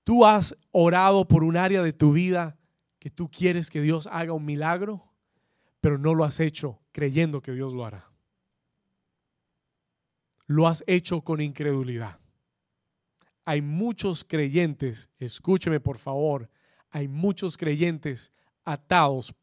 Tú 0.04 0.26
has 0.26 0.56
orado 0.72 1.26
por 1.26 1.42
un 1.42 1.56
área 1.56 1.82
de 1.82 1.92
tu 1.92 2.12
vida 2.12 2.58
que 2.98 3.10
tú 3.10 3.30
quieres 3.30 3.70
que 3.70 3.80
Dios 3.80 4.08
haga 4.10 4.32
un 4.32 4.44
milagro 4.44 5.05
pero 5.80 5.98
no 5.98 6.14
lo 6.14 6.24
has 6.24 6.40
hecho 6.40 6.80
creyendo 6.92 7.40
que 7.40 7.52
Dios 7.52 7.72
lo 7.72 7.84
hará. 7.84 8.10
Lo 10.46 10.68
has 10.68 10.84
hecho 10.86 11.22
con 11.22 11.40
incredulidad. 11.40 12.18
Hay 13.44 13.62
muchos 13.62 14.24
creyentes, 14.24 15.08
escúcheme 15.18 15.80
por 15.80 15.98
favor, 15.98 16.50
hay 16.90 17.08
muchos 17.08 17.56
creyentes 17.56 18.32
atados 18.64 19.34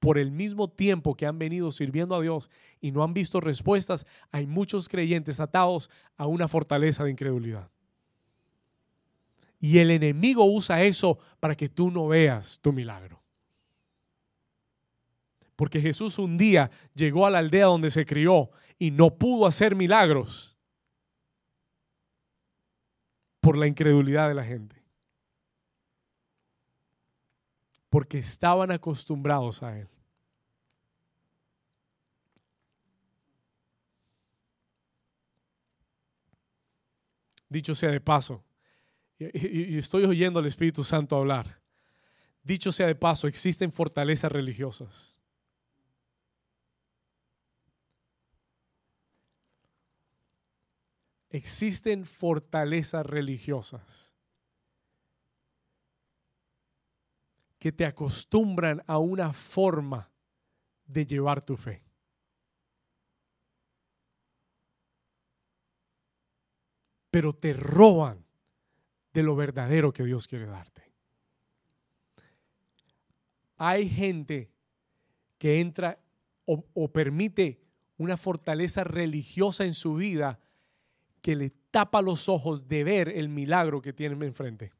por 0.00 0.18
el 0.18 0.30
mismo 0.30 0.68
tiempo 0.68 1.14
que 1.14 1.26
han 1.26 1.38
venido 1.38 1.70
sirviendo 1.70 2.14
a 2.14 2.22
Dios 2.22 2.50
y 2.80 2.90
no 2.90 3.04
han 3.04 3.12
visto 3.12 3.40
respuestas, 3.40 4.06
hay 4.30 4.46
muchos 4.46 4.88
creyentes 4.88 5.40
atados 5.40 5.90
a 6.16 6.26
una 6.26 6.48
fortaleza 6.48 7.04
de 7.04 7.10
incredulidad. 7.10 7.70
Y 9.60 9.78
el 9.78 9.90
enemigo 9.90 10.44
usa 10.44 10.82
eso 10.82 11.18
para 11.38 11.54
que 11.54 11.68
tú 11.68 11.90
no 11.90 12.08
veas 12.08 12.58
tu 12.60 12.72
milagro. 12.72 13.19
Porque 15.60 15.78
Jesús 15.78 16.18
un 16.18 16.38
día 16.38 16.70
llegó 16.94 17.26
a 17.26 17.30
la 17.30 17.36
aldea 17.36 17.66
donde 17.66 17.90
se 17.90 18.06
crió 18.06 18.50
y 18.78 18.90
no 18.90 19.10
pudo 19.18 19.46
hacer 19.46 19.76
milagros 19.76 20.56
por 23.40 23.58
la 23.58 23.66
incredulidad 23.66 24.28
de 24.28 24.34
la 24.34 24.42
gente. 24.42 24.82
Porque 27.90 28.16
estaban 28.16 28.70
acostumbrados 28.70 29.62
a 29.62 29.78
Él. 29.78 29.88
Dicho 37.50 37.74
sea 37.74 37.90
de 37.90 38.00
paso, 38.00 38.42
y, 39.18 39.76
estoy 39.76 40.04
oyendo 40.06 40.38
al 40.38 40.46
Espíritu 40.46 40.84
Santo 40.84 41.16
hablar, 41.16 41.60
dicho 42.42 42.72
sea 42.72 42.86
de 42.86 42.94
paso, 42.94 43.28
existen 43.28 43.70
fortalezas 43.70 44.32
religiosas. 44.32 45.19
Existen 51.30 52.04
fortalezas 52.04 53.06
religiosas 53.06 54.12
que 57.58 57.72
te 57.72 57.84
acostumbran 57.84 58.82
a 58.86 58.98
una 58.98 59.32
forma 59.32 60.10
de 60.86 61.06
llevar 61.06 61.44
tu 61.44 61.56
fe. 61.56 61.82
Pero 67.10 67.34
te 67.34 67.52
roban 67.52 68.24
de 69.12 69.22
lo 69.22 69.36
verdadero 69.36 69.92
que 69.92 70.04
Dios 70.04 70.26
quiere 70.26 70.46
darte. 70.46 70.90
Hay 73.56 73.88
gente 73.88 74.50
que 75.38 75.60
entra 75.60 75.98
o, 76.46 76.90
permite 76.90 77.60
una 77.98 78.16
fortaleza 78.16 78.82
religiosa 78.84 79.64
en 79.64 79.74
su 79.74 79.94
vida 79.94 80.40
que 81.20 81.36
le 81.36 81.50
tapa 81.70 82.02
los 82.02 82.28
ojos 82.28 82.66
de 82.68 82.84
ver 82.84 83.08
el 83.08 83.28
milagro 83.28 83.80
que 83.80 83.92
tiene 83.92 84.24
enfrente. 84.24 84.72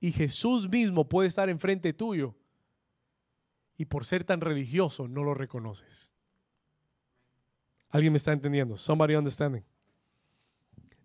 Y 0.00 0.12
Jesús 0.12 0.68
mismo 0.68 1.08
puede 1.08 1.28
estar 1.28 1.48
enfrente 1.48 1.92
tuyo 1.92 2.34
y 3.76 3.84
por 3.86 4.04
ser 4.04 4.24
tan 4.24 4.40
religioso 4.40 5.08
no 5.08 5.24
lo 5.24 5.34
reconoces. 5.34 6.10
¿Alguien 7.88 8.12
me 8.12 8.18
está 8.18 8.32
entendiendo? 8.32 8.76
Somebody 8.76 9.14
understanding? 9.14 9.64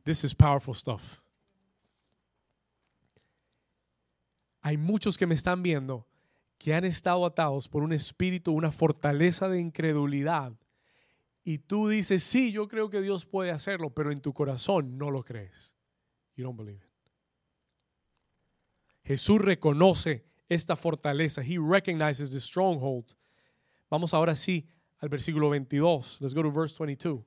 This 0.04 0.24
is 0.24 0.36
powerful 0.36 0.76
stuff. 0.76 1.20
Hay 4.62 4.78
muchos 4.78 5.18
que 5.18 5.26
me 5.26 5.36
están 5.36 5.64
viendo 5.64 6.06
que 6.58 6.76
han 6.76 6.86
estado 6.86 7.26
atados 7.26 7.68
por 7.68 7.82
un 7.82 7.94
espíritu, 7.94 8.52
una 8.52 8.72
fortaleza 8.72 9.50
de 9.50 9.60
incredulidad 9.60 10.54
y 11.44 11.58
tú 11.60 11.88
dices, 11.88 12.24
sí, 12.24 12.52
yo 12.52 12.68
creo 12.68 12.90
que 12.90 13.02
Dios 13.02 13.26
puede 13.26 13.52
hacerlo, 13.52 13.90
pero 13.90 14.12
en 14.12 14.20
tu 14.20 14.34
corazón 14.34 14.98
no 14.98 15.10
lo 15.10 15.24
crees. 15.24 15.76
You 16.36 16.44
don't 16.44 16.58
believe 16.58 16.84
it. 16.84 16.92
Jesús 19.04 19.42
reconoce 19.42 20.26
esta 20.48 20.76
fortaleza. 20.76 21.42
He 21.42 21.58
recognizes 21.58 22.32
the 22.32 22.40
stronghold. 22.40 23.06
Vamos 23.90 24.14
ahora 24.14 24.36
sí 24.36 24.68
al 25.00 25.10
versículo 25.10 25.50
22. 25.50 26.22
Let's 26.22 26.34
go 26.34 26.44
to 26.44 26.52
verse 26.52 26.76
22. 26.78 27.26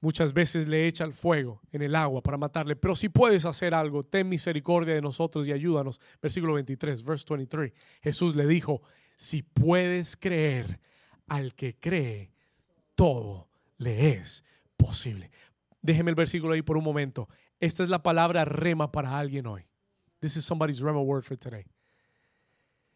Muchas 0.00 0.32
veces 0.32 0.66
le 0.66 0.86
echa 0.86 1.04
el 1.04 1.12
fuego 1.12 1.60
en 1.70 1.80
el 1.80 1.94
agua 1.94 2.20
para 2.22 2.36
matarle, 2.36 2.74
pero 2.74 2.96
si 2.96 3.08
puedes 3.08 3.44
hacer 3.44 3.72
algo, 3.72 4.02
ten 4.02 4.28
misericordia 4.28 4.94
de 4.94 5.00
nosotros 5.00 5.46
y 5.46 5.52
ayúdanos. 5.52 6.00
Versículo 6.20 6.54
23, 6.54 7.04
verse 7.04 7.24
23. 7.30 7.72
Jesús 8.02 8.34
le 8.34 8.46
dijo, 8.46 8.82
si 9.16 9.42
puedes 9.42 10.16
creer 10.16 10.80
al 11.28 11.54
que 11.54 11.78
cree, 11.78 12.31
todo 13.02 13.48
le 13.78 14.10
es 14.10 14.44
posible. 14.76 15.32
Déjeme 15.80 16.12
el 16.12 16.14
versículo 16.14 16.52
ahí 16.52 16.62
por 16.62 16.76
un 16.76 16.84
momento. 16.84 17.28
Esta 17.58 17.82
es 17.82 17.88
la 17.88 18.00
palabra 18.04 18.44
rema 18.44 18.92
para 18.92 19.18
alguien 19.18 19.48
hoy. 19.48 19.66
This 20.20 20.36
is 20.36 20.44
somebody's 20.44 20.78
rema 20.78 21.00
word 21.00 21.24
for 21.24 21.36
today. 21.36 21.64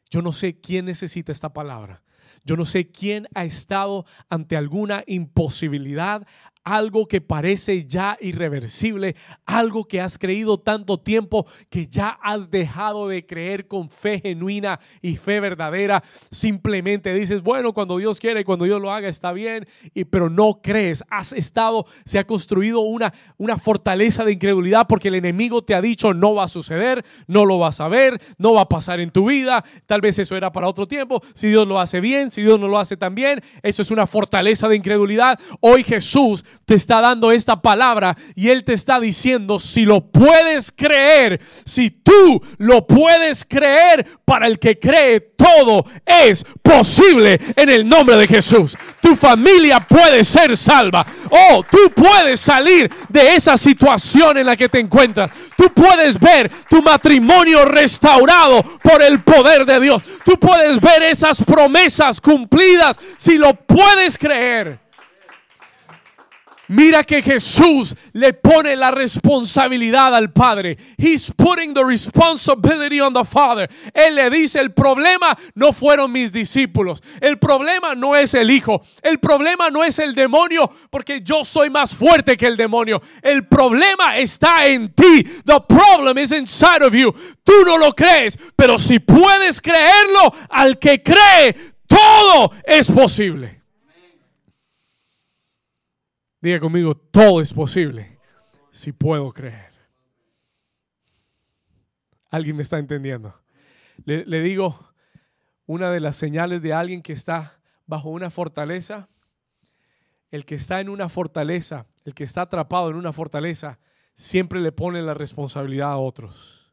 Yo 0.09 0.23
no 0.23 0.33
sé 0.33 0.61
quién 0.61 0.85
necesita 0.85 1.33
esta 1.33 1.53
palabra. 1.53 2.05
Yo 2.45 2.57
no 2.57 2.65
sé 2.65 2.89
quién 2.89 3.27
ha 3.35 3.45
estado 3.45 4.07
ante 4.29 4.57
alguna 4.57 5.03
imposibilidad, 5.09 6.25
algo 6.67 7.07
que 7.07 7.21
parece 7.21 7.87
ya 7.87 8.19
irreversible, 8.21 9.15
algo 9.47 9.87
que 9.87 10.01
has 10.01 10.19
creído 10.19 10.59
tanto 10.59 10.99
tiempo 10.99 11.47
que 11.71 11.87
ya 11.87 12.19
has 12.21 12.51
dejado 12.51 13.07
de 13.07 13.25
creer 13.25 13.69
con 13.69 13.89
fe 13.89 14.19
genuina 14.21 14.81
y 15.01 15.17
fe 15.17 15.39
verdadera. 15.39 16.03
Simplemente 16.29 17.15
dices, 17.15 17.41
bueno, 17.41 17.73
cuando 17.73 17.99
Dios 17.99 18.19
quiere 18.19 18.41
y 18.41 18.45
cuando 18.45 18.65
Dios 18.65 18.83
lo 18.83 18.91
haga 18.91 19.09
está 19.09 19.33
bien, 19.33 19.65
y, 19.95 20.05
pero 20.07 20.29
no 20.29 20.61
crees. 20.61 21.05
Has 21.09 21.33
estado, 21.33 21.87
se 22.05 22.19
ha 22.19 22.27
construido 22.27 22.81
una, 22.81 23.15
una 23.39 23.59
fortaleza 23.59 24.25
de 24.25 24.33
incredulidad 24.33 24.89
porque 24.89 25.07
el 25.07 25.15
enemigo 25.15 25.63
te 25.63 25.77
ha 25.77 25.81
dicho 25.81 26.15
no 26.15 26.35
va 26.35 26.45
a 26.45 26.49
suceder, 26.49 27.05
no 27.29 27.47
lo 27.47 27.61
vas 27.61 27.81
a 27.81 27.87
ver, 27.87 28.21
no 28.39 28.55
va 28.55 28.63
a 28.63 28.69
pasar 28.69 28.99
en 28.99 29.13
tu 29.13 29.27
vida. 29.27 29.65
Tal 29.87 30.01
vez 30.01 30.19
eso 30.19 30.37
era 30.37 30.51
para 30.51 30.69
otro 30.69 30.89
tiempo. 30.89 31.23
Si 31.33 31.47
Dios 31.47 31.69
lo 31.69 31.79
hace 31.79 32.01
bien, 32.01 32.33
si 32.33 32.43
Dios 32.43 32.59
no 32.59 32.67
lo 32.67 32.81
hace 32.81 32.97
tan 32.97 33.15
bien, 33.15 33.41
eso 33.63 33.83
es 33.83 33.93
una 33.93 34.09
fortaleza 34.09 34.67
de 34.67 34.75
incredulidad. 34.75 35.39
Hoy 35.61 35.85
Jesús 35.85 36.45
te 36.65 36.75
está 36.75 37.01
dando 37.01 37.33
esta 37.33 37.61
palabra 37.61 38.17
y 38.35 38.49
Él 38.49 38.65
te 38.65 38.73
está 38.73 39.01
diciendo, 39.01 39.61
si 39.61 39.85
lo 39.85 40.11
puedes 40.11 40.73
creer, 40.73 41.41
si 41.65 41.91
tú 41.91 42.43
lo 42.59 42.87
puedes 42.87 43.45
creer, 43.45 44.07
para 44.25 44.49
el 44.49 44.59
que 44.59 44.79
cree, 44.79 45.21
todo 45.21 45.87
es 46.05 46.45
posible 46.63 47.41
en 47.55 47.71
el 47.71 47.89
nombre 47.89 48.17
de 48.17 48.27
Jesús. 48.27 48.77
Tu 49.01 49.15
familia 49.15 49.81
puede 49.81 50.25
ser 50.25 50.57
salva. 50.57 51.07
Oh, 51.31 51.65
tú 51.71 51.93
puedes 51.95 52.41
salir 52.41 52.91
de 53.09 53.37
esa 53.37 53.57
situación 53.57 54.39
en 54.39 54.47
la 54.47 54.57
que 54.57 54.69
te 54.69 54.81
encuentras. 54.81 55.31
Tú 55.57 55.73
puedes 55.73 56.19
ver 56.19 56.51
tu 56.69 56.83
matrimonio 56.83 57.65
restaurado 57.65 58.63
por 58.83 59.01
el 59.03 59.23
poder 59.23 59.65
de 59.65 59.81
Dios. 59.81 60.03
Tú 60.25 60.39
puedes 60.39 60.81
ver 60.81 61.03
esas 61.05 61.43
promesas 61.45 62.21
cumplidas 62.21 62.99
si 63.17 63.39
lo 63.39 63.55
puedes 63.55 64.19
creer. 64.19 64.86
Mira 66.69 67.05
que 67.05 67.23
Jesús 67.23 67.95
le 68.13 68.33
pone 68.33 68.75
la 68.75 68.91
responsabilidad 68.91 70.15
al 70.15 70.33
Padre. 70.33 70.77
He's 70.99 71.31
putting 71.31 71.73
the 71.73 71.85
responsibility 71.85 73.01
on 73.01 73.13
the 73.13 73.25
Father. 73.25 73.69
Él 73.95 74.17
le 74.17 74.31
dice, 74.31 74.61
el 74.61 74.73
problema 74.73 75.37
no 75.55 75.73
fueron 75.73 76.11
mis 76.11 76.33
discípulos. 76.33 77.03
El 77.21 77.39
problema 77.39 77.95
no 77.95 78.17
es 78.17 78.35
el 78.35 78.51
Hijo. 78.51 78.83
El 79.03 79.21
problema 79.21 79.71
no 79.71 79.85
es 79.85 79.99
el 79.99 80.15
demonio, 80.15 80.71
porque 80.91 81.21
yo 81.23 81.45
soy 81.45 81.71
más 81.71 81.95
fuerte 81.95 82.37
que 82.37 82.47
el 82.47 82.57
demonio. 82.57 83.01
El 83.23 83.47
problema 83.47 84.19
está 84.19 84.67
en 84.67 84.93
ti. 84.93 85.23
The 85.45 85.61
problem 85.69 86.19
is 86.19 86.33
inside 86.33 86.83
of 86.83 86.95
you. 86.95 87.15
Tú 87.45 87.65
no 87.65 87.79
lo 87.79 87.93
crees, 87.93 88.37
pero 88.57 88.79
si 88.79 88.99
puedes 88.99 89.61
creerlo, 89.61 90.35
al 90.51 90.79
que 90.79 91.01
cree, 91.01 91.55
todo 91.87 92.53
es 92.65 92.91
posible. 92.91 93.56
Diga 96.47 96.61
conmigo, 96.61 96.97
todo 96.97 97.41
es 97.41 97.53
posible 97.53 98.21
si 98.71 98.93
puedo 98.93 99.33
creer. 99.33 99.73
¿Alguien 102.31 102.55
me 102.55 102.63
está 102.63 102.79
entendiendo? 102.79 103.35
Le, 104.05 104.41
digo, 104.43 104.95
una 105.67 105.91
de 105.91 105.99
las 105.99 106.15
señales 106.15 106.63
de 106.63 106.73
alguien 106.73 107.03
que 107.03 107.15
está 107.15 107.61
bajo 107.85 108.11
una 108.11 108.31
fortaleza, 108.31 109.09
el 110.31 110.45
que 110.45 110.55
está 110.55 110.81
en 110.81 110.89
una 110.89 111.09
fortaleza, 111.09 111.89
el 112.05 112.15
que 112.15 112.23
está 112.23 112.43
atrapado 112.43 112.91
en 112.91 112.95
una 112.95 113.13
fortaleza, 113.13 113.81
siempre 114.15 114.61
le 114.61 114.71
pone 114.71 115.03
la 115.03 115.15
responsabilidad 115.15 115.91
a 115.91 115.97
otros. 115.97 116.73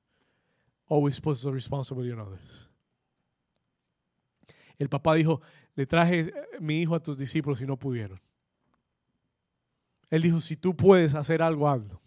Always 0.88 1.20
puts 1.20 1.42
the 1.42 1.50
responsibility 1.50 2.12
on 2.12 2.20
others. 2.20 2.70
El 4.78 4.88
papá 4.88 5.16
dijo, 5.16 5.42
le 5.74 5.88
traje 5.88 6.32
mi 6.60 6.80
hijo 6.80 6.94
a 6.94 7.02
tus 7.02 7.18
discípulos 7.18 7.60
y 7.60 7.66
no 7.66 7.76
pudieron. 7.76 8.22
Él 10.14 10.22
dijo, 10.22 10.40
si 10.40 10.56
tú 10.56 10.78
puedes 10.78 11.16
hacer 11.16 11.42
algo, 11.42 11.68
hazlo. 11.68 12.00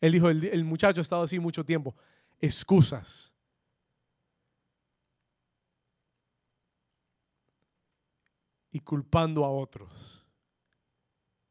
Él 0.00 0.12
dijo, 0.12 0.30
el, 0.30 0.64
muchacho 0.64 0.98
ha 0.98 1.02
estado 1.02 1.24
así 1.24 1.38
mucho 1.38 1.62
tiempo. 1.62 1.94
Excusas. 2.38 3.34
Y 8.70 8.80
culpando 8.80 9.44
a 9.44 9.50
otros 9.50 10.24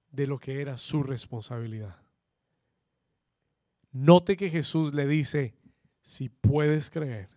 de 0.09 0.25
lo 0.25 0.39
que 0.39 0.61
era 0.61 0.77
su 0.77 1.03
responsabilidad. 1.03 2.01
Note 3.91 4.35
que 4.35 4.49
Jesús 4.49 4.95
le 4.95 5.05
dice, 5.05 5.53
si 6.01 6.29
puedes 6.29 6.89
creer, 6.89 7.29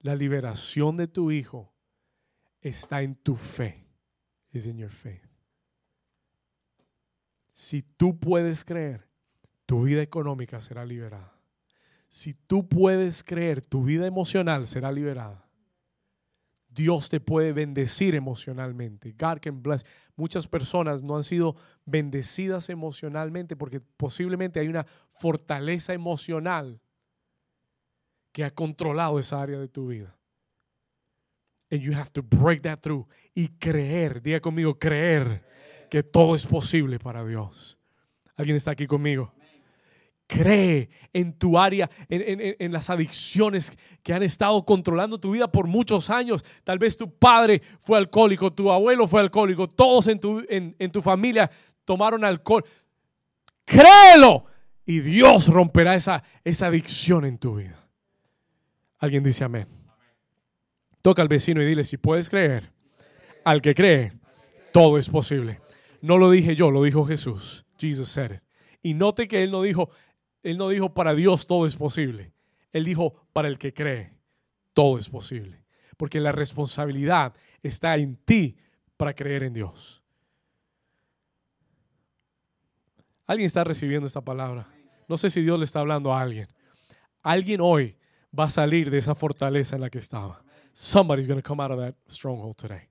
la 0.00 0.16
liberación 0.16 0.96
de 0.96 1.06
tu 1.06 1.30
hijo 1.30 1.72
está 2.60 3.02
en 3.02 3.14
tu 3.14 3.36
fe. 3.36 3.86
Es 4.50 4.66
en 4.66 4.78
your 4.78 4.90
faith. 4.90 5.23
Si 7.54 7.82
tú 7.82 8.18
puedes 8.18 8.64
creer, 8.64 9.08
tu 9.64 9.84
vida 9.84 10.02
económica 10.02 10.60
será 10.60 10.84
liberada. 10.84 11.32
Si 12.08 12.34
tú 12.34 12.68
puedes 12.68 13.22
creer, 13.22 13.64
tu 13.64 13.84
vida 13.84 14.06
emocional 14.06 14.66
será 14.66 14.92
liberada. 14.92 15.48
Dios 16.68 17.08
te 17.08 17.20
puede 17.20 17.52
bendecir 17.52 18.16
emocionalmente. 18.16 19.12
God 19.12 19.38
can 19.40 19.62
bless. 19.62 19.86
Muchas 20.16 20.48
personas 20.48 21.04
no 21.04 21.16
han 21.16 21.22
sido 21.22 21.54
bendecidas 21.84 22.68
emocionalmente 22.68 23.54
porque 23.54 23.80
posiblemente 23.80 24.58
hay 24.58 24.66
una 24.66 24.84
fortaleza 25.12 25.94
emocional 25.94 26.80
que 28.32 28.42
ha 28.42 28.50
controlado 28.50 29.20
esa 29.20 29.40
área 29.40 29.60
de 29.60 29.68
tu 29.68 29.86
vida. 29.86 30.16
And 31.70 31.80
you 31.80 31.94
have 31.94 32.10
to 32.12 32.22
break 32.22 32.62
that 32.62 32.80
through 32.80 33.06
y 33.32 33.48
creer. 33.48 34.20
Diga 34.20 34.40
conmigo, 34.40 34.76
creer 34.76 35.44
que 35.88 36.02
todo 36.02 36.34
es 36.34 36.46
posible 36.46 36.98
para 36.98 37.24
Dios. 37.24 37.78
¿Alguien 38.36 38.56
está 38.56 38.72
aquí 38.72 38.86
conmigo? 38.86 39.32
Cree 40.26 40.88
en 41.12 41.34
tu 41.34 41.58
área, 41.58 41.90
en, 42.08 42.72
las 42.72 42.88
adicciones 42.88 43.76
que 44.02 44.14
han 44.14 44.22
estado 44.22 44.64
controlando 44.64 45.18
tu 45.18 45.32
vida 45.32 45.52
por 45.52 45.66
muchos 45.66 46.08
años. 46.08 46.42
Tal 46.64 46.78
vez 46.78 46.96
tu 46.96 47.12
padre 47.12 47.60
fue 47.80 47.98
alcohólico, 47.98 48.52
tu 48.52 48.72
abuelo 48.72 49.06
fue 49.06 49.20
alcohólico, 49.20 49.68
todos 49.68 50.08
en 50.08 50.18
tu, 50.18 50.42
en 50.48 50.90
tu 50.90 51.02
familia 51.02 51.50
tomaron 51.84 52.24
alcohol. 52.24 52.64
Créelo 53.64 54.46
y 54.86 55.00
Dios 55.00 55.48
romperá 55.48 55.94
esa, 55.94 56.22
esa 56.44 56.66
adicción 56.66 57.24
en 57.24 57.38
tu 57.38 57.56
vida. 57.56 57.88
Alguien 58.98 59.22
dice 59.22 59.44
amén. 59.44 59.66
Toca 61.02 61.22
al 61.22 61.28
vecino 61.28 61.62
y 61.62 61.66
dile, 61.66 61.84
si 61.84 61.96
puedes 61.96 62.30
creer, 62.30 62.72
al 63.44 63.60
que 63.60 63.74
cree, 63.74 64.12
todo 64.72 64.96
es 64.96 65.08
posible. 65.08 65.60
No 66.04 66.18
lo 66.18 66.30
dije 66.30 66.54
yo, 66.54 66.70
lo 66.70 66.82
dijo 66.82 67.06
Jesús. 67.06 67.64
Jesus 67.78 68.10
said 68.10 68.32
it. 68.32 68.42
Y 68.82 68.92
note 68.92 69.26
que 69.26 69.42
él 69.42 69.50
no 69.50 69.62
dijo, 69.62 69.88
él 70.42 70.58
no 70.58 70.68
dijo 70.68 70.92
para 70.92 71.14
Dios 71.14 71.46
todo 71.46 71.64
es 71.64 71.76
posible. 71.76 72.34
Él 72.72 72.84
dijo 72.84 73.26
para 73.32 73.48
el 73.48 73.56
que 73.56 73.72
cree, 73.72 74.12
todo 74.74 74.98
es 74.98 75.08
posible. 75.08 75.64
Porque 75.96 76.20
la 76.20 76.30
responsabilidad 76.30 77.32
está 77.62 77.96
en 77.96 78.16
ti 78.16 78.54
para 78.98 79.14
creer 79.14 79.44
en 79.44 79.54
Dios. 79.54 80.02
Alguien 83.26 83.46
está 83.46 83.64
recibiendo 83.64 84.06
esta 84.06 84.20
palabra. 84.20 84.68
No 85.08 85.16
sé 85.16 85.30
si 85.30 85.40
Dios 85.40 85.58
le 85.58 85.64
está 85.64 85.80
hablando 85.80 86.12
a 86.12 86.20
alguien. 86.20 86.48
Alguien 87.22 87.62
hoy 87.62 87.96
va 88.38 88.44
a 88.44 88.50
salir 88.50 88.90
de 88.90 88.98
esa 88.98 89.14
fortaleza 89.14 89.76
en 89.76 89.80
la 89.80 89.88
que 89.88 90.00
estaba. 90.00 90.44
Somebody's 90.74 91.26
going 91.26 91.40
to 91.40 91.48
come 91.48 91.62
out 91.62 91.70
of 91.70 91.78
that 91.78 91.94
stronghold 92.08 92.56
today. 92.56 92.90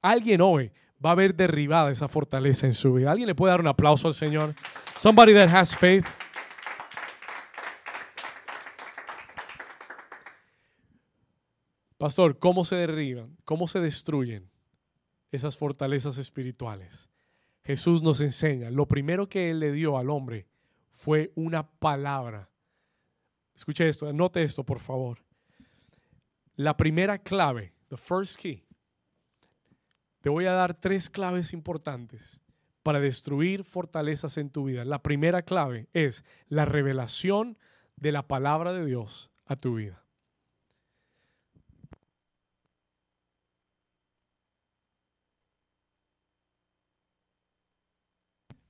Alguien 0.00 0.40
hoy 0.40 0.70
va 1.04 1.10
a 1.10 1.12
haber 1.12 1.34
derribada 1.34 1.90
esa 1.90 2.08
fortaleza 2.08 2.66
en 2.66 2.74
su 2.74 2.94
vida. 2.94 3.10
¿Alguien 3.10 3.26
le 3.26 3.34
puede 3.34 3.52
dar 3.52 3.60
un 3.60 3.66
aplauso 3.66 4.08
al 4.08 4.14
Señor? 4.14 4.54
Somebody 4.96 5.34
that 5.34 5.48
has 5.48 5.76
faith. 5.76 6.06
Pastor, 11.98 12.38
¿cómo 12.38 12.64
se 12.64 12.76
derriban? 12.76 13.36
¿Cómo 13.44 13.68
se 13.68 13.80
destruyen 13.80 14.50
esas 15.30 15.56
fortalezas 15.56 16.18
espirituales? 16.18 17.08
Jesús 17.64 18.02
nos 18.02 18.20
enseña. 18.20 18.70
Lo 18.70 18.86
primero 18.86 19.28
que 19.28 19.50
Él 19.50 19.60
le 19.60 19.72
dio 19.72 19.96
al 19.96 20.10
hombre 20.10 20.48
fue 20.90 21.32
una 21.36 21.68
palabra. 21.70 22.50
Escuche 23.54 23.88
esto, 23.88 24.08
anote 24.08 24.42
esto, 24.42 24.64
por 24.64 24.80
favor. 24.80 25.18
La 26.56 26.76
primera 26.76 27.18
clave, 27.18 27.72
the 27.88 27.96
first 27.96 28.36
key, 28.36 28.64
te 30.22 30.30
voy 30.30 30.46
a 30.46 30.52
dar 30.52 30.74
tres 30.74 31.10
claves 31.10 31.52
importantes 31.52 32.40
para 32.84 33.00
destruir 33.00 33.64
fortalezas 33.64 34.38
en 34.38 34.50
tu 34.50 34.64
vida. 34.64 34.84
La 34.84 35.02
primera 35.02 35.42
clave 35.42 35.88
es 35.92 36.24
la 36.48 36.64
revelación 36.64 37.58
de 37.96 38.12
la 38.12 38.28
palabra 38.28 38.72
de 38.72 38.86
Dios 38.86 39.30
a 39.46 39.56
tu 39.56 39.74
vida. 39.74 40.04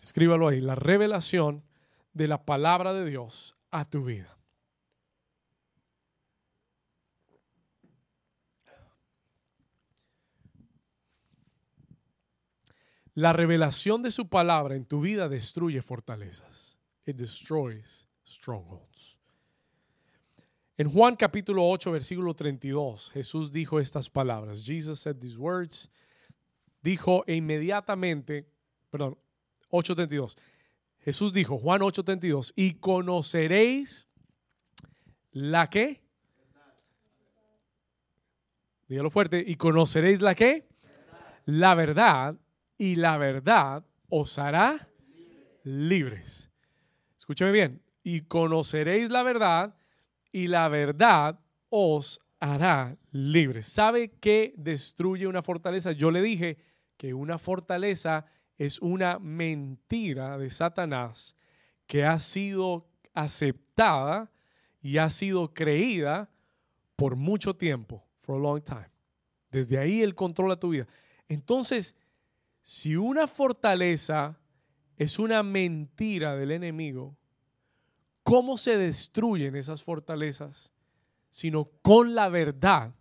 Escríbalo 0.00 0.48
ahí, 0.48 0.60
la 0.60 0.74
revelación 0.74 1.64
de 2.14 2.28
la 2.28 2.44
palabra 2.44 2.94
de 2.94 3.04
Dios 3.04 3.56
a 3.70 3.84
tu 3.84 4.04
vida. 4.04 4.41
La 13.14 13.32
revelación 13.32 14.02
de 14.02 14.10
su 14.10 14.28
palabra 14.28 14.74
en 14.74 14.86
tu 14.86 15.00
vida 15.00 15.28
destruye 15.28 15.82
fortalezas. 15.82 16.78
It 17.04 17.16
destroys 17.16 18.06
strongholds. 18.24 19.18
En 20.78 20.90
Juan 20.90 21.16
capítulo 21.16 21.68
8, 21.68 21.92
versículo 21.92 22.34
32, 22.34 23.10
Jesús 23.10 23.52
dijo 23.52 23.78
estas 23.78 24.08
palabras. 24.08 24.64
Jesus 24.64 25.00
said 25.00 25.16
these 25.16 25.36
words. 25.36 25.90
Dijo 26.82 27.22
e 27.26 27.34
inmediatamente, 27.34 28.48
perdón, 28.90 29.18
8:32. 29.70 30.36
Jesús 31.04 31.32
dijo, 31.32 31.58
Juan 31.58 31.82
8:32, 31.82 32.52
y 32.56 32.74
conoceréis 32.74 34.08
la 35.32 35.68
que. 35.68 36.02
Dígalo 38.88 39.10
fuerte, 39.10 39.44
y 39.46 39.56
conoceréis 39.56 40.20
la 40.22 40.34
que. 40.34 40.66
La 41.44 41.74
verdad, 41.74 42.36
y 42.82 42.96
la 42.96 43.16
verdad 43.16 43.86
os 44.08 44.40
hará 44.40 44.88
libres. 45.62 46.50
Escúcheme 47.16 47.52
bien, 47.52 47.80
y 48.02 48.22
conoceréis 48.22 49.08
la 49.08 49.22
verdad, 49.22 49.76
y 50.32 50.48
la 50.48 50.66
verdad 50.66 51.38
os 51.68 52.20
hará 52.40 52.98
libres. 53.12 53.66
¿Sabe 53.66 54.10
qué 54.18 54.52
destruye 54.56 55.28
una 55.28 55.44
fortaleza? 55.44 55.92
Yo 55.92 56.10
le 56.10 56.22
dije 56.22 56.58
que 56.96 57.14
una 57.14 57.38
fortaleza 57.38 58.26
es 58.58 58.80
una 58.80 59.20
mentira 59.20 60.36
de 60.36 60.50
Satanás 60.50 61.36
que 61.86 62.04
ha 62.04 62.18
sido 62.18 62.88
aceptada 63.14 64.32
y 64.80 64.98
ha 64.98 65.08
sido 65.08 65.54
creída 65.54 66.30
por 66.96 67.14
mucho 67.14 67.54
tiempo, 67.54 68.04
for 68.22 68.34
a 68.34 68.42
long 68.42 68.60
time. 68.60 68.90
Desde 69.52 69.78
ahí 69.78 70.02
él 70.02 70.16
controla 70.16 70.56
tu 70.56 70.70
vida. 70.70 70.88
Entonces, 71.28 71.94
si 72.62 72.96
una 72.96 73.26
fortaleza 73.26 74.38
es 74.96 75.18
una 75.18 75.42
mentira 75.42 76.36
del 76.36 76.52
enemigo, 76.52 77.16
¿cómo 78.22 78.56
se 78.56 78.78
destruyen 78.78 79.56
esas 79.56 79.82
fortalezas? 79.82 80.72
Sino 81.28 81.70
con 81.82 82.14
la 82.14 82.28
verdad, 82.28 82.94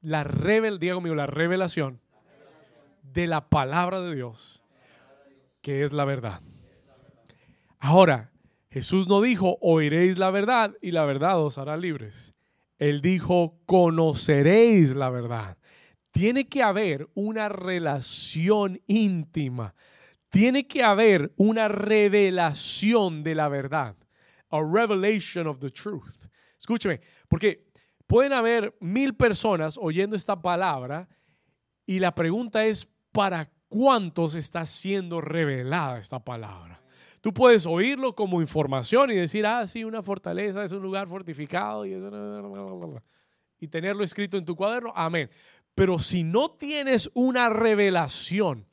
la 0.00 0.24
revel, 0.24 0.80
la 0.80 1.26
revelación 1.26 2.00
de 3.02 3.28
la 3.28 3.48
palabra 3.48 4.02
de 4.02 4.14
Dios, 4.14 4.62
que 5.62 5.84
es 5.84 5.92
la 5.92 6.04
verdad. 6.04 6.42
Ahora, 7.78 8.32
Jesús 8.70 9.06
no 9.06 9.20
dijo, 9.20 9.58
oiréis 9.60 10.18
la 10.18 10.30
verdad 10.30 10.74
y 10.82 10.90
la 10.90 11.04
verdad 11.04 11.40
os 11.40 11.58
hará 11.58 11.76
libres. 11.76 12.34
Él 12.78 13.00
dijo, 13.00 13.58
conoceréis 13.66 14.96
la 14.96 15.10
verdad. 15.10 15.56
Tiene 16.16 16.48
que 16.48 16.62
haber 16.62 17.10
una 17.12 17.50
relación 17.50 18.80
íntima. 18.86 19.74
Tiene 20.30 20.66
que 20.66 20.82
haber 20.82 21.34
una 21.36 21.68
revelación 21.68 23.22
de 23.22 23.34
la 23.34 23.50
verdad. 23.50 23.96
A 24.48 24.62
revelation 24.62 25.46
of 25.46 25.58
the 25.58 25.68
truth. 25.68 26.24
Escúcheme, 26.58 27.02
porque 27.28 27.66
pueden 28.06 28.32
haber 28.32 28.74
mil 28.80 29.14
personas 29.14 29.76
oyendo 29.78 30.16
esta 30.16 30.40
palabra 30.40 31.06
y 31.84 31.98
la 31.98 32.14
pregunta 32.14 32.64
es, 32.64 32.88
para 33.12 33.50
cuántos 33.68 34.36
está 34.36 34.64
siendo 34.64 35.20
revelada 35.20 35.98
esta 35.98 36.18
palabra. 36.18 36.80
Tú 37.20 37.34
puedes 37.34 37.66
oírlo 37.66 38.14
como 38.14 38.40
información 38.40 39.10
y 39.10 39.16
decir, 39.16 39.44
ah, 39.44 39.66
sí, 39.66 39.84
una 39.84 40.02
fortaleza 40.02 40.64
es 40.64 40.72
un 40.72 40.80
lugar 40.80 41.08
fortificado 41.08 41.84
y, 41.84 41.92
y 43.58 43.68
tenerlo 43.68 44.02
escrito 44.02 44.38
en 44.38 44.46
tu 44.46 44.56
cuaderno. 44.56 44.94
Amén. 44.96 45.28
Pero 45.76 45.98
si 45.98 46.24
no 46.24 46.52
tienes 46.52 47.10
una 47.12 47.50
revelación 47.50 48.66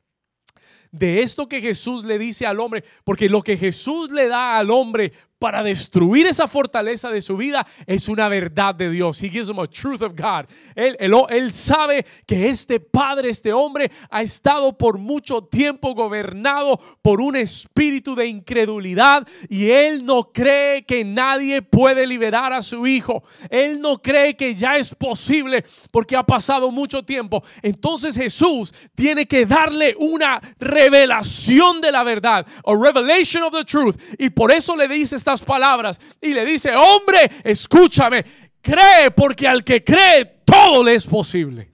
de 0.90 1.22
esto 1.22 1.50
que 1.50 1.60
Jesús 1.60 2.06
le 2.06 2.18
dice 2.18 2.46
al 2.46 2.62
hombre, 2.62 2.86
porque 3.04 3.28
lo 3.28 3.42
que 3.42 3.58
Jesús 3.58 4.10
le 4.12 4.30
da 4.30 4.58
al 4.58 4.72
hombre 4.72 5.12
para 5.44 5.62
destruir 5.62 6.26
esa 6.26 6.48
fortaleza 6.48 7.12
de 7.12 7.22
su 7.22 7.36
vida 7.36 7.68
es 7.86 8.08
una 8.08 8.30
verdad 8.30 8.74
de 8.74 8.90
Dios. 8.90 9.22
He 9.22 9.28
gives 9.28 9.50
him 9.50 9.60
a 9.60 9.68
truth 9.68 10.02
of 10.02 10.14
God. 10.16 10.46
Él, 10.74 10.96
él, 10.98 11.52
sabe 11.52 12.06
que 12.26 12.48
este 12.48 12.80
padre, 12.80 13.30
este 13.30 13.52
hombre, 13.52 13.92
ha 14.10 14.22
estado 14.22 14.78
por 14.78 14.98
mucho 14.98 15.44
tiempo 15.44 15.94
gobernado 15.96 16.80
por 17.02 17.20
un 17.20 17.36
espíritu 17.36 18.16
de 18.16 18.28
incredulidad 18.28 19.28
y 19.50 19.70
él 19.70 20.06
no 20.06 20.32
cree 20.32 20.86
que 20.86 21.04
nadie 21.04 21.62
puede 21.62 22.08
liberar 22.08 22.54
a 22.54 22.62
su 22.62 22.88
hijo. 22.88 23.22
Él 23.50 23.82
no 23.82 24.02
cree 24.02 24.38
que 24.38 24.56
ya 24.56 24.78
es 24.78 24.96
posible 24.96 25.66
porque 25.92 26.16
ha 26.16 26.24
pasado 26.24 26.72
mucho 26.72 27.04
tiempo. 27.04 27.44
Entonces 27.62 28.16
Jesús 28.16 28.74
tiene 28.96 29.26
que 29.26 29.46
darle 29.46 29.94
una 30.00 30.40
revelación 30.58 31.82
de 31.82 31.92
la 31.92 32.06
verdad, 32.06 32.48
a 32.66 32.74
revelation 32.74 33.44
of 33.44 33.54
the 33.54 33.66
truth. 33.66 33.98
Y 34.18 34.30
por 34.30 34.50
eso 34.50 34.78
le 34.78 34.88
dice 34.88 35.18
esta 35.18 35.33
palabras 35.42 36.00
y 36.22 36.34
le 36.34 36.46
dice, 36.46 36.76
hombre, 36.76 37.30
escúchame, 37.44 38.24
cree 38.62 39.12
porque 39.16 39.48
al 39.48 39.64
que 39.64 39.84
cree 39.84 40.26
todo 40.46 40.84
le 40.84 40.96
es 40.96 41.06
posible. 41.06 41.72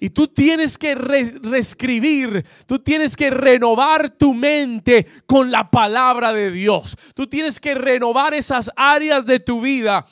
Y 0.00 0.10
tú 0.10 0.28
tienes 0.28 0.76
que 0.76 0.94
reescribir, 0.94 2.44
tú 2.66 2.78
tienes 2.78 3.16
que 3.16 3.30
renovar 3.30 4.10
tu 4.10 4.34
mente 4.34 5.06
con 5.26 5.50
la 5.50 5.70
palabra 5.70 6.32
de 6.34 6.50
Dios. 6.50 6.96
Tú 7.14 7.26
tienes 7.26 7.58
que 7.58 7.74
renovar 7.74 8.34
esas 8.34 8.70
áreas 8.76 9.24
de 9.24 9.40
tu 9.40 9.62
vida 9.62 10.06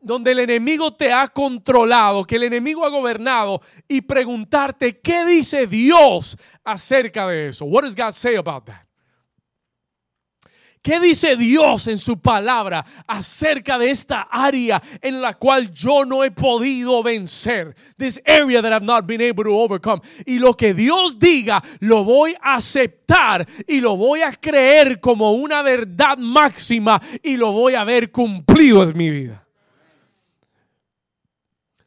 donde 0.00 0.32
el 0.32 0.40
enemigo 0.40 0.94
te 0.94 1.12
ha 1.12 1.26
controlado, 1.28 2.24
que 2.24 2.36
el 2.36 2.44
enemigo 2.44 2.84
ha 2.84 2.90
gobernado 2.90 3.62
y 3.88 4.02
preguntarte, 4.02 5.00
¿qué 5.00 5.24
dice 5.24 5.66
Dios 5.66 6.36
acerca 6.62 7.26
de 7.26 7.48
eso? 7.48 7.64
What 7.64 7.84
does 7.84 7.96
God 7.96 8.12
say 8.12 8.36
about 8.36 8.64
that? 8.66 8.87
¿Qué 10.82 11.00
dice 11.00 11.36
Dios 11.36 11.86
en 11.86 11.98
su 11.98 12.20
palabra 12.20 12.84
acerca 13.06 13.78
de 13.78 13.90
esta 13.90 14.22
área 14.30 14.82
en 15.00 15.20
la 15.20 15.34
cual 15.34 15.72
yo 15.72 16.04
no 16.04 16.24
he 16.24 16.30
podido 16.30 17.02
vencer? 17.02 17.74
This 17.96 18.20
area 18.24 18.62
that 18.62 18.72
I've 18.72 18.84
not 18.84 19.06
been 19.06 19.20
able 19.20 19.44
to 19.44 19.56
overcome. 19.56 20.00
Y 20.24 20.38
lo 20.38 20.54
que 20.54 20.74
Dios 20.74 21.18
diga, 21.18 21.62
lo 21.80 22.04
voy 22.04 22.34
a 22.40 22.54
aceptar 22.54 23.46
y 23.66 23.80
lo 23.80 23.96
voy 23.96 24.22
a 24.22 24.32
creer 24.32 25.00
como 25.00 25.32
una 25.32 25.62
verdad 25.62 26.16
máxima 26.18 27.00
y 27.22 27.36
lo 27.36 27.52
voy 27.52 27.74
a 27.74 27.84
ver 27.84 28.10
cumplido 28.10 28.82
en 28.84 28.96
mi 28.96 29.10
vida. 29.10 29.46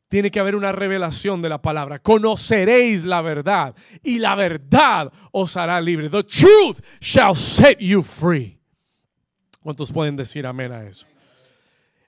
Tiene 0.09 0.29
que 0.29 0.41
haber 0.41 0.57
una 0.57 0.73
revelación 0.73 1.41
de 1.41 1.47
la 1.47 1.61
palabra. 1.61 1.99
Conoceréis 1.99 3.05
la 3.05 3.21
verdad 3.21 3.73
y 4.03 4.19
la 4.19 4.35
verdad 4.35 5.09
os 5.31 5.55
hará 5.55 5.79
libre. 5.79 6.09
The 6.09 6.23
truth 6.23 6.81
shall 6.99 7.33
set 7.33 7.79
you 7.79 8.03
free. 8.03 8.60
¿Cuántos 9.61 9.91
pueden 9.91 10.15
decir 10.15 10.45
amén 10.45 10.71
a 10.71 10.83
eso? 10.83 11.07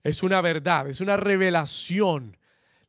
Es 0.04 0.24
una 0.24 0.42
verdad, 0.42 0.90
es 0.90 1.02
una 1.02 1.18
revelación 1.18 2.38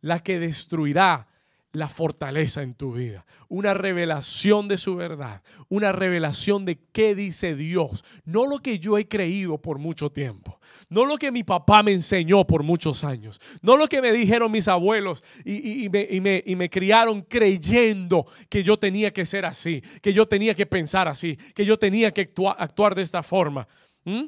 la 0.00 0.22
que 0.22 0.38
destruirá 0.38 1.28
la 1.74 1.88
fortaleza 1.88 2.62
en 2.62 2.74
tu 2.74 2.92
vida. 2.92 3.26
Una 3.48 3.74
revelación 3.74 4.68
de 4.68 4.78
su 4.78 4.96
verdad. 4.96 5.42
Una 5.68 5.92
revelación 5.92 6.64
de 6.64 6.78
qué 6.92 7.14
dice 7.14 7.56
Dios. 7.56 8.04
No 8.24 8.46
lo 8.46 8.60
que 8.60 8.78
yo 8.78 8.96
he 8.96 9.08
creído 9.08 9.58
por 9.58 9.78
mucho 9.78 10.10
tiempo. 10.10 10.60
No 10.88 11.04
lo 11.04 11.16
que 11.16 11.32
mi 11.32 11.42
papá 11.42 11.82
me 11.82 11.92
enseñó 11.92 12.46
por 12.46 12.62
muchos 12.62 13.02
años. 13.02 13.40
No 13.60 13.76
lo 13.76 13.88
que 13.88 14.00
me 14.00 14.12
dijeron 14.12 14.52
mis 14.52 14.68
abuelos 14.68 15.24
y, 15.44 15.88
me, 15.90 16.70
criaron 16.70 17.22
creyendo 17.22 18.26
que 18.48 18.62
yo 18.62 18.78
tenía 18.78 19.12
que 19.12 19.26
ser 19.26 19.44
así. 19.44 19.82
Que 20.00 20.12
yo 20.12 20.26
tenía 20.26 20.54
que 20.54 20.66
pensar 20.66 21.08
así. 21.08 21.36
Que 21.54 21.64
yo 21.64 21.76
tenía 21.76 22.12
que 22.12 22.32
actuar, 22.56 22.94
de 22.94 23.02
esta 23.02 23.22
forma. 23.22 23.66
¿Mm? 24.04 24.26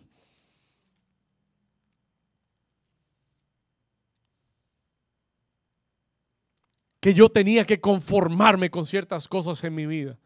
Que 7.00 7.14
yo 7.14 7.28
tenía 7.28 7.64
que 7.64 7.80
conformarme 7.80 8.70
con 8.70 8.86
ciertas 8.86 9.28
cosas 9.28 9.62
en 9.64 9.74
mi 9.74 9.86
vida. 9.86 10.18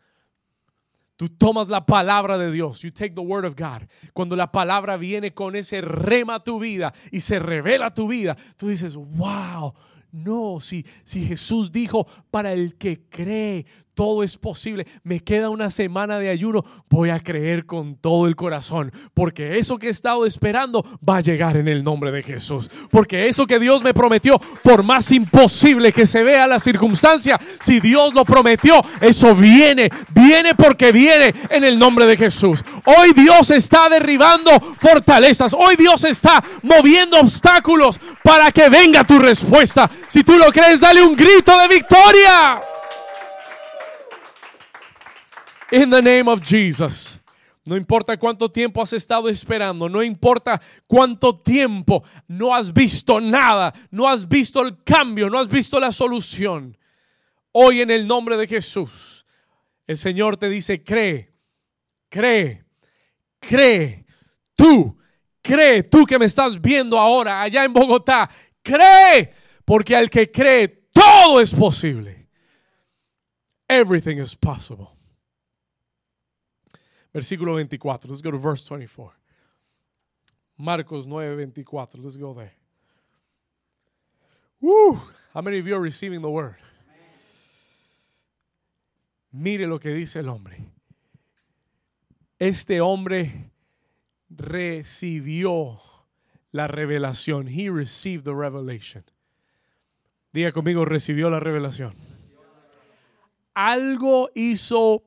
Tú 1.16 1.28
tomas 1.28 1.68
la 1.68 1.84
palabra 1.84 2.38
de 2.38 2.50
Dios. 2.50 2.80
You 2.80 2.90
take 2.90 3.14
the 3.14 3.20
word 3.20 3.44
of 3.44 3.54
God. 3.54 3.86
Cuando 4.14 4.36
la 4.36 4.50
palabra 4.50 4.96
viene 4.96 5.34
con 5.34 5.54
ese 5.54 5.82
rema 5.82 6.36
a 6.36 6.42
tu 6.42 6.58
vida 6.58 6.94
y 7.12 7.20
se 7.20 7.38
revela 7.38 7.86
a 7.86 7.94
tu 7.94 8.08
vida, 8.08 8.36
tú 8.56 8.68
dices, 8.68 8.96
wow. 8.96 9.74
No, 10.12 10.58
si, 10.60 10.84
si 11.04 11.24
Jesús 11.26 11.70
dijo, 11.70 12.06
para 12.30 12.52
el 12.52 12.76
que 12.76 13.06
cree, 13.08 13.66
todo 14.00 14.22
es 14.22 14.38
posible. 14.38 14.86
Me 15.02 15.20
queda 15.20 15.50
una 15.50 15.68
semana 15.68 16.18
de 16.18 16.30
ayuno. 16.30 16.64
Voy 16.88 17.10
a 17.10 17.20
creer 17.20 17.66
con 17.66 17.96
todo 17.96 18.28
el 18.28 18.34
corazón. 18.34 18.90
Porque 19.12 19.58
eso 19.58 19.76
que 19.76 19.88
he 19.88 19.90
estado 19.90 20.24
esperando 20.24 20.82
va 21.06 21.18
a 21.18 21.20
llegar 21.20 21.58
en 21.58 21.68
el 21.68 21.84
nombre 21.84 22.10
de 22.10 22.22
Jesús. 22.22 22.70
Porque 22.90 23.28
eso 23.28 23.46
que 23.46 23.58
Dios 23.58 23.82
me 23.82 23.92
prometió, 23.92 24.40
por 24.62 24.82
más 24.82 25.12
imposible 25.12 25.92
que 25.92 26.06
se 26.06 26.22
vea 26.22 26.46
la 26.46 26.58
circunstancia, 26.58 27.38
si 27.60 27.78
Dios 27.78 28.14
lo 28.14 28.24
prometió, 28.24 28.82
eso 29.02 29.36
viene. 29.36 29.90
Viene 30.14 30.54
porque 30.54 30.92
viene 30.92 31.34
en 31.50 31.64
el 31.64 31.78
nombre 31.78 32.06
de 32.06 32.16
Jesús. 32.16 32.64
Hoy 32.86 33.12
Dios 33.12 33.50
está 33.50 33.90
derribando 33.90 34.50
fortalezas. 34.78 35.52
Hoy 35.52 35.76
Dios 35.76 36.04
está 36.04 36.42
moviendo 36.62 37.20
obstáculos 37.20 38.00
para 38.24 38.50
que 38.50 38.70
venga 38.70 39.04
tu 39.04 39.18
respuesta. 39.18 39.90
Si 40.08 40.24
tú 40.24 40.38
lo 40.38 40.50
crees, 40.50 40.80
dale 40.80 41.02
un 41.02 41.14
grito 41.14 41.52
de 41.58 41.68
victoria. 41.68 42.62
In 45.70 45.90
the 45.90 46.02
name 46.02 46.28
of 46.28 46.40
Jesus. 46.42 47.20
No 47.64 47.76
importa 47.76 48.16
cuánto 48.16 48.50
tiempo 48.50 48.82
has 48.82 48.92
estado 48.92 49.28
esperando, 49.28 49.88
no 49.88 50.02
importa 50.02 50.60
cuánto 50.88 51.38
tiempo 51.38 52.02
no 52.26 52.54
has 52.54 52.72
visto 52.72 53.20
nada, 53.20 53.72
no 53.90 54.08
has 54.08 54.26
visto 54.26 54.62
el 54.62 54.82
cambio, 54.82 55.28
no 55.28 55.38
has 55.38 55.48
visto 55.48 55.78
la 55.78 55.92
solución. 55.92 56.76
Hoy 57.52 57.82
en 57.82 57.90
el 57.90 58.06
nombre 58.06 58.36
de 58.36 58.48
Jesús, 58.48 59.26
el 59.86 59.98
Señor 59.98 60.36
te 60.36 60.48
dice, 60.48 60.82
cree, 60.82 61.32
cree, 62.08 62.64
cree. 63.38 64.06
Tú, 64.56 64.96
cree, 65.42 65.82
tú 65.82 66.06
que 66.06 66.18
me 66.18 66.24
estás 66.24 66.60
viendo 66.60 66.98
ahora 66.98 67.42
allá 67.42 67.64
en 67.64 67.72
Bogotá, 67.72 68.28
cree, 68.62 69.32
porque 69.64 69.94
al 69.94 70.08
que 70.08 70.30
cree, 70.30 70.66
todo 70.92 71.40
es 71.40 71.54
posible. 71.54 72.28
Everything 73.68 74.16
is 74.16 74.34
possible. 74.34 74.99
Versículo 77.12 77.52
24. 77.52 78.08
Let's 78.08 78.22
go 78.22 78.30
to 78.30 78.38
verse 78.38 78.64
24. 78.64 79.12
Marcos 80.58 81.06
9, 81.06 81.36
24. 81.36 81.88
Let's 81.96 82.16
go 82.16 82.34
there. 82.34 82.52
How 85.32 85.40
many 85.40 85.58
of 85.58 85.66
you 85.66 85.74
are 85.74 85.80
receiving 85.80 86.20
the 86.20 86.30
word? 86.30 86.56
Mire 89.32 89.66
lo 89.66 89.78
que 89.78 89.90
dice 89.90 90.16
el 90.16 90.28
hombre. 90.28 90.58
Este 92.38 92.80
hombre 92.80 93.50
recibió 94.28 95.78
la 96.52 96.66
revelación. 96.66 97.48
He 97.48 97.70
received 97.70 98.24
the 98.24 98.34
revelation. 98.34 99.04
Diga 100.32 100.52
conmigo, 100.52 100.84
recibió 100.84 101.30
la 101.30 101.40
revelación. 101.40 101.94
Algo 103.54 104.30
hizo 104.34 105.04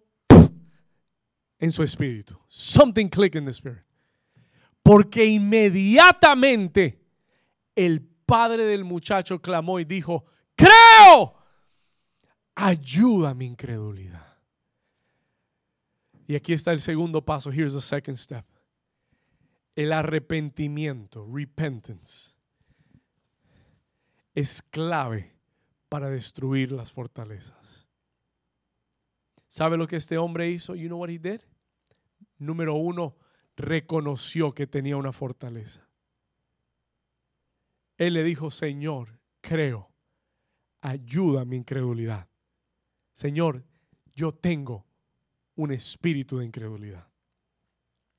en 1.63 1.71
su 1.71 1.81
espíritu. 1.81 2.37
Something 2.49 3.07
clicked 3.07 3.39
in 3.39 3.45
the 3.45 3.53
spirit. 3.53 3.85
Porque 4.83 5.25
inmediatamente 5.25 6.99
el 7.73 8.01
padre 8.01 8.65
del 8.65 8.83
muchacho 8.83 9.41
clamó 9.41 9.79
y 9.79 9.85
dijo, 9.85 10.25
creo, 10.57 11.33
ayuda 12.53 13.33
mi 13.33 13.45
incredulidad. 13.45 14.27
Y 16.27 16.35
aquí 16.35 16.51
está 16.51 16.73
el 16.73 16.81
segundo 16.81 17.23
paso. 17.23 17.49
Here's 17.49 17.73
the 17.73 17.81
second 17.81 18.17
step. 18.17 18.45
El 19.73 19.93
arrepentimiento, 19.93 21.25
repentance, 21.31 22.35
es 24.35 24.61
clave 24.61 25.33
para 25.87 26.09
destruir 26.09 26.73
las 26.73 26.91
fortalezas. 26.91 27.87
¿Sabe 29.47 29.77
lo 29.77 29.87
que 29.87 29.95
este 29.95 30.17
hombre 30.17 30.49
hizo? 30.51 30.75
You 30.75 30.89
know 30.89 30.99
what 30.99 31.09
he 31.09 31.17
did? 31.17 31.39
Número 32.37 32.75
uno, 32.75 33.15
reconoció 33.55 34.53
que 34.53 34.67
tenía 34.67 34.97
una 34.97 35.11
fortaleza. 35.11 35.87
Él 37.97 38.13
le 38.13 38.23
dijo, 38.23 38.51
Señor, 38.51 39.19
creo, 39.41 39.89
ayuda 40.81 41.45
mi 41.45 41.57
incredulidad. 41.57 42.27
Señor, 43.11 43.63
yo 44.15 44.33
tengo 44.33 44.85
un 45.55 45.71
espíritu 45.71 46.39
de 46.39 46.45
incredulidad. 46.45 47.07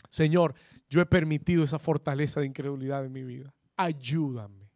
Señor, 0.09 0.55
yo 0.89 1.01
he 1.01 1.07
permitido 1.07 1.65
esa 1.65 1.79
fortaleza 1.79 2.41
de 2.41 2.47
incredulidad 2.47 3.05
en 3.05 3.13
mi 3.13 3.25
vida. 3.25 3.53
Ayúdame. 3.77 4.71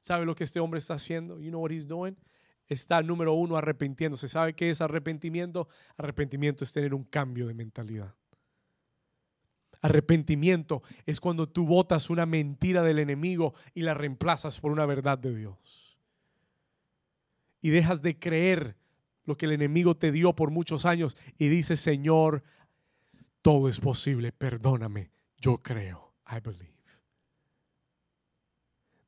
¿Sabe 0.00 0.24
lo 0.24 0.34
que 0.34 0.44
este 0.44 0.60
hombre 0.60 0.78
está 0.78 0.94
haciendo? 0.94 1.38
You 1.38 1.50
know 1.50 1.60
what 1.60 1.70
he's 1.70 1.86
doing? 1.86 2.16
Está 2.66 3.02
número 3.02 3.34
uno 3.34 3.56
arrepintiéndose. 3.56 4.28
¿Sabe 4.28 4.54
qué 4.54 4.70
es 4.70 4.80
arrepentimiento? 4.80 5.68
Arrepentimiento 5.96 6.64
es 6.64 6.72
tener 6.72 6.94
un 6.94 7.04
cambio 7.04 7.46
de 7.46 7.54
mentalidad. 7.54 8.14
Arrepentimiento 9.80 10.82
es 11.06 11.20
cuando 11.20 11.48
tú 11.48 11.66
botas 11.66 12.10
una 12.10 12.26
mentira 12.26 12.82
del 12.82 12.98
enemigo 12.98 13.54
y 13.74 13.82
la 13.82 13.94
reemplazas 13.94 14.60
por 14.60 14.72
una 14.72 14.84
verdad 14.86 15.18
de 15.18 15.34
Dios. 15.34 15.98
Y 17.62 17.70
dejas 17.70 18.02
de 18.02 18.18
creer 18.18 18.76
lo 19.24 19.36
que 19.36 19.46
el 19.46 19.52
enemigo 19.52 19.96
te 19.96 20.12
dio 20.12 20.34
por 20.34 20.50
muchos 20.50 20.84
años 20.84 21.16
y 21.38 21.48
dices, 21.48 21.80
Señor, 21.80 22.42
todo 23.42 23.68
es 23.68 23.80
posible, 23.80 24.32
perdóname, 24.32 25.10
yo 25.38 25.58
creo, 25.58 26.14
I 26.30 26.40
believe. 26.40 26.70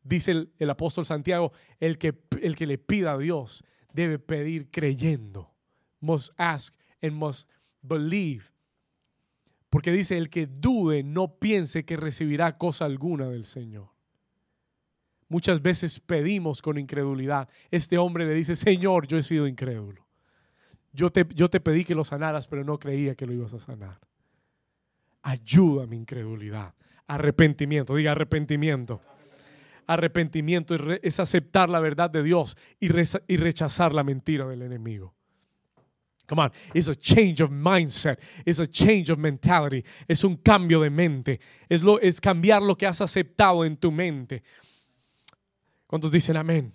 Dice 0.04 0.32
el, 0.32 0.52
el 0.58 0.70
apóstol 0.70 1.06
Santiago, 1.06 1.52
el 1.78 1.98
que, 1.98 2.18
el 2.40 2.56
que 2.56 2.66
le 2.66 2.78
pida 2.78 3.12
a 3.12 3.18
Dios 3.18 3.64
debe 3.92 4.18
pedir 4.18 4.70
creyendo. 4.70 5.54
Must 6.00 6.32
ask 6.36 6.74
and 7.02 7.12
must 7.12 7.48
believe 7.82 8.52
porque 9.72 9.90
dice, 9.90 10.18
el 10.18 10.28
que 10.28 10.46
dude 10.46 11.02
no 11.02 11.38
piense 11.38 11.86
que 11.86 11.96
recibirá 11.96 12.58
cosa 12.58 12.84
alguna 12.84 13.30
del 13.30 13.46
Señor. 13.46 13.88
Muchas 15.28 15.62
veces 15.62 15.98
pedimos 15.98 16.60
con 16.60 16.76
incredulidad. 16.76 17.48
Este 17.70 17.96
hombre 17.96 18.26
le 18.26 18.34
dice, 18.34 18.54
Señor, 18.54 19.06
yo 19.06 19.16
he 19.16 19.22
sido 19.22 19.46
incrédulo. 19.48 20.06
Yo 20.92 21.10
te, 21.10 21.26
yo 21.34 21.48
te 21.48 21.58
pedí 21.58 21.86
que 21.86 21.94
lo 21.94 22.04
sanaras, 22.04 22.48
pero 22.48 22.64
no 22.64 22.78
creía 22.78 23.14
que 23.14 23.24
lo 23.24 23.32
ibas 23.32 23.54
a 23.54 23.60
sanar. 23.60 23.98
Ayuda 25.22 25.86
mi 25.86 25.96
incredulidad. 25.96 26.74
Arrepentimiento, 27.06 27.94
diga 27.94 28.12
arrepentimiento. 28.12 29.00
Arrepentimiento 29.86 30.74
es 31.00 31.18
aceptar 31.18 31.70
la 31.70 31.80
verdad 31.80 32.10
de 32.10 32.22
Dios 32.22 32.58
y 32.78 32.88
rechazar 32.88 33.94
la 33.94 34.04
mentira 34.04 34.46
del 34.46 34.60
enemigo. 34.60 35.14
Come 36.26 36.38
on, 36.38 36.52
it's 36.74 36.88
a 36.88 36.94
change 36.94 37.40
of 37.40 37.50
mindset, 37.50 38.18
it's 38.46 38.60
a 38.60 38.66
change 38.66 39.10
of 39.10 39.18
mentality, 39.18 39.84
es 40.08 40.24
un 40.24 40.36
cambio 40.36 40.80
de 40.80 40.88
mente, 40.88 41.40
es, 41.68 41.82
lo, 41.82 41.98
es 41.98 42.20
cambiar 42.20 42.62
lo 42.62 42.74
que 42.74 42.86
has 42.86 43.00
aceptado 43.00 43.64
en 43.66 43.76
tu 43.76 43.90
mente. 43.90 44.42
¿Cuántos 45.86 46.10
dicen 46.10 46.36
amén? 46.36 46.72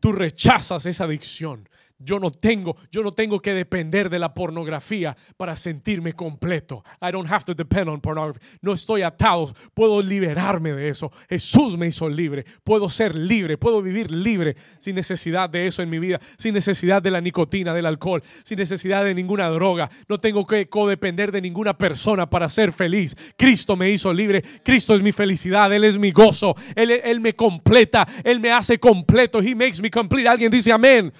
Tú 0.00 0.12
rechazas 0.12 0.84
esa 0.84 1.04
adicción, 1.04 1.68
yo 2.04 2.18
no 2.18 2.30
tengo, 2.30 2.76
yo 2.90 3.02
no 3.02 3.12
tengo 3.12 3.40
que 3.40 3.54
depender 3.54 4.10
de 4.10 4.18
la 4.18 4.34
pornografía 4.34 5.16
para 5.36 5.56
sentirme 5.56 6.12
completo. 6.12 6.84
I 7.00 7.10
don't 7.10 7.30
have 7.30 7.44
to 7.44 7.54
depend 7.54 7.88
on 7.88 8.00
pornography. 8.00 8.40
No 8.60 8.72
estoy 8.72 9.02
atado, 9.02 9.52
puedo 9.74 10.02
liberarme 10.02 10.72
de 10.72 10.88
eso. 10.88 11.10
Jesús 11.28 11.76
me 11.76 11.86
hizo 11.86 12.08
libre. 12.08 12.44
Puedo 12.64 12.88
ser 12.88 13.14
libre, 13.14 13.58
puedo 13.58 13.82
vivir 13.82 14.10
libre 14.10 14.56
sin 14.78 14.94
necesidad 14.94 15.48
de 15.50 15.66
eso 15.66 15.82
en 15.82 15.90
mi 15.90 15.98
vida, 15.98 16.20
sin 16.38 16.54
necesidad 16.54 17.02
de 17.02 17.10
la 17.10 17.20
nicotina, 17.20 17.74
del 17.74 17.86
alcohol, 17.86 18.22
sin 18.44 18.58
necesidad 18.58 19.04
de 19.04 19.14
ninguna 19.14 19.48
droga. 19.48 19.90
No 20.08 20.18
tengo 20.18 20.46
que 20.46 20.68
codepender 20.68 21.32
de 21.32 21.40
ninguna 21.40 21.76
persona 21.76 22.28
para 22.28 22.48
ser 22.48 22.72
feliz. 22.72 23.16
Cristo 23.36 23.76
me 23.76 23.90
hizo 23.90 24.12
libre. 24.12 24.42
Cristo 24.64 24.94
es 24.94 25.02
mi 25.02 25.12
felicidad, 25.12 25.72
él 25.72 25.84
es 25.84 25.98
mi 25.98 26.12
gozo. 26.12 26.54
Él, 26.74 26.90
él 26.90 27.20
me 27.20 27.34
completa, 27.34 28.06
él 28.24 28.40
me 28.40 28.50
hace 28.52 28.78
completo. 28.78 29.40
He 29.40 29.54
makes 29.54 29.80
me 29.80 29.90
complete. 29.90 30.28
Alguien 30.28 30.50
dice 30.50 30.72
amén. 30.72 31.12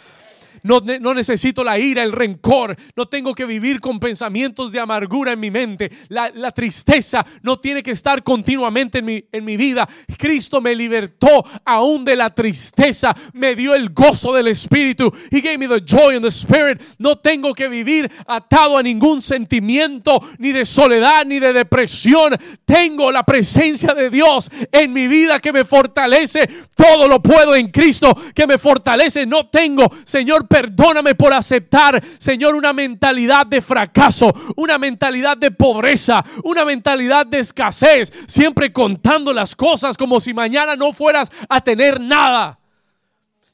No, 0.63 0.81
necesito 1.15 1.65
la 1.65 1.79
ira, 1.79 2.03
el 2.03 2.13
rencor. 2.13 2.77
No 2.97 3.07
tengo 3.07 3.35
que 3.35 3.45
vivir 3.45 3.81
con 3.81 3.99
pensamientos 3.99 4.71
de 4.71 4.79
amargura 4.79 5.33
en 5.33 5.41
mi 5.41 5.51
mente. 5.51 5.91
La, 6.09 6.31
tristeza 6.53 7.25
no 7.43 7.59
tiene 7.59 7.83
que 7.83 7.93
estar 7.93 8.23
continuamente 8.23 8.99
en 8.99 9.45
mi, 9.45 9.57
vida. 9.57 9.89
Cristo 10.19 10.61
me 10.61 10.75
libertó 10.75 11.45
aún 11.65 12.05
de 12.05 12.15
la 12.15 12.31
tristeza. 12.31 13.15
Me 13.33 13.57
dio 13.57 13.75
el 13.75 13.91
gozo 13.91 14.33
del 14.33 14.49
Espíritu. 14.49 15.13
He 15.31 15.41
gave 15.41 15.59
me 15.59 15.67
the 15.67 15.81
joy 15.81 16.17
in 16.17 16.23
the 16.23 16.29
Spirit. 16.29 16.81
No 16.99 17.19
tengo 17.19 17.55
que 17.55 17.69
vivir 17.69 18.11
atado 18.27 18.79
a 18.79 18.83
ningún 18.83 19.21
sentimiento, 19.21 20.21
ni 20.39 20.53
de 20.53 20.65
soledad, 20.65 21.25
ni 21.27 21.41
de 21.41 21.53
depresión. 21.53 22.37
Tengo 22.65 23.11
la 23.11 23.25
presencia 23.25 23.95
de 23.95 24.11
Dios 24.11 24.51
en 24.71 24.93
mi 24.93 25.09
vida 25.09 25.41
que 25.41 25.53
me 25.53 25.65
fortalece. 25.65 26.49
Todo 26.77 27.09
lo 27.09 27.21
puedo 27.21 27.55
en 27.55 27.71
Cristo 27.71 28.17
que 28.35 28.47
me 28.47 28.59
fortalece. 28.59 29.27
No 29.27 29.49
tengo, 29.49 29.91
Señor, 30.05 30.47
perdóname 30.53 31.15
por 31.15 31.33
aceptar, 31.33 32.03
Señor, 32.19 32.55
una 32.55 32.75
mentalidad 32.75 33.47
de 33.47 33.63
fracaso, 33.63 34.35
una 34.57 34.77
mentalidad 34.77 35.35
de 35.35 35.51
pobreza, 35.51 36.23
una 36.45 36.67
mentalidad 36.67 37.25
de 37.25 37.39
escasez, 37.39 38.13
siempre 38.27 38.71
contando 38.71 39.33
las 39.33 39.57
cosas 39.57 39.97
como 39.97 40.21
si 40.21 40.35
mañana 40.35 40.77
no 40.77 40.93
fueras 40.93 41.31
a 41.49 41.63
tener 41.63 41.99
nada. 41.99 42.59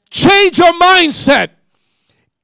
Change 0.09 0.51
your 0.51 0.73
mindset. 0.73 1.58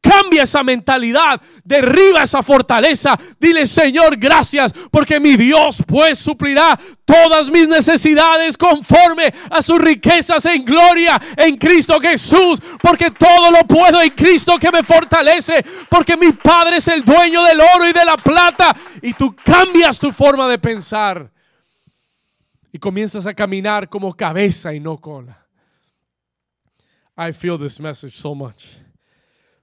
Cambia 0.06 0.44
esa 0.44 0.62
mentalidad, 0.62 1.42
derriba 1.64 2.22
esa 2.22 2.44
fortaleza. 2.44 3.18
Dile, 3.40 3.66
Señor, 3.66 4.18
gracias, 4.18 4.72
porque 4.92 5.20
mi 5.20 5.36
Dios 5.36 5.84
pues 5.88 6.20
suplirá 6.20 6.80
todas 7.04 7.50
mis 7.50 7.68
necesidades 7.68 8.56
conforme 8.56 9.34
a 9.50 9.64
sus 9.64 9.82
riquezas 9.82 10.46
en 10.46 10.64
gloria 10.64 11.20
en 11.36 11.58
Cristo 11.58 12.00
Jesús, 12.00 12.62
porque 12.82 13.10
todo 13.10 13.50
lo 13.50 13.66
puedo 13.66 14.00
en 14.00 14.12
Cristo 14.12 14.60
que 14.60 14.72
me 14.72 14.84
fortalece, 14.84 15.66
porque 15.90 16.16
mi 16.16 16.32
Padre 16.34 16.78
es 16.78 16.88
el 16.88 17.04
dueño 17.04 17.44
del 17.44 17.60
oro 17.62 17.90
y 17.90 17.94
de 17.94 18.06
la 18.06 18.18
plata, 18.18 18.76
y 19.02 19.14
tú 19.14 19.36
cambias 19.44 19.98
tu 19.98 20.12
forma 20.12 20.48
de 20.48 20.60
pensar 20.60 21.32
y 22.72 22.78
comienzas 22.78 23.26
a 23.26 23.34
caminar 23.34 23.90
como 23.90 24.14
cabeza 24.14 24.72
y 24.72 24.80
no 24.80 24.98
cola. 25.00 25.48
I 27.18 27.32
feel 27.32 27.58
this 27.58 27.80
message 27.80 28.20
so 28.20 28.36
much. 28.36 28.85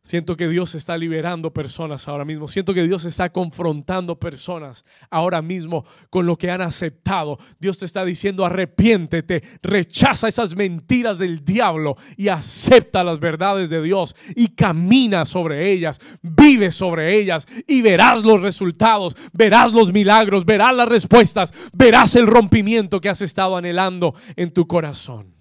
Siento 0.05 0.37
que 0.37 0.49
Dios 0.49 0.75
está 0.75 0.99
liberando 0.99 1.53
personas 1.53 2.09
ahora 2.09 2.25
mismo. 2.25 2.49
Siento 2.49 2.75
que 2.75 2.83
Dios 2.83 3.05
está 3.05 3.31
confrontando 3.31 4.19
personas 4.19 4.85
ahora 5.11 5.41
mismo 5.43 5.85
con 6.11 6.27
lo 6.27 6.37
que 6.37 6.51
han 6.51 6.61
aceptado. 6.61 7.39
Dios 7.61 7.79
te 7.79 7.85
está 7.85 8.05
diciendo 8.05 8.45
arrepiéntete, 8.45 9.45
rechaza 9.63 10.27
esas 10.27 10.57
mentiras 10.57 11.19
del 11.19 11.45
diablo 11.45 11.97
y 12.17 12.29
acepta 12.29 13.05
las 13.05 13.21
verdades 13.21 13.71
de 13.71 13.81
Dios 13.81 14.17
y 14.35 14.49
camina 14.49 15.25
sobre 15.25 15.71
ellas, 15.71 16.01
vive 16.21 16.73
sobre 16.73 17.17
ellas 17.17 17.47
y 17.69 17.81
verás 17.81 18.25
los 18.25 18.41
resultados, 18.41 19.17
verás 19.33 19.73
los 19.73 19.93
milagros, 19.93 20.45
verás 20.45 20.75
las 20.75 20.89
respuestas, 20.89 21.55
verás 21.73 22.17
el 22.17 22.27
rompimiento 22.27 23.01
que 23.01 23.09
has 23.09 23.21
estado 23.21 23.57
anhelando 23.57 24.17
en 24.35 24.53
tu 24.53 24.67
corazón. 24.67 25.33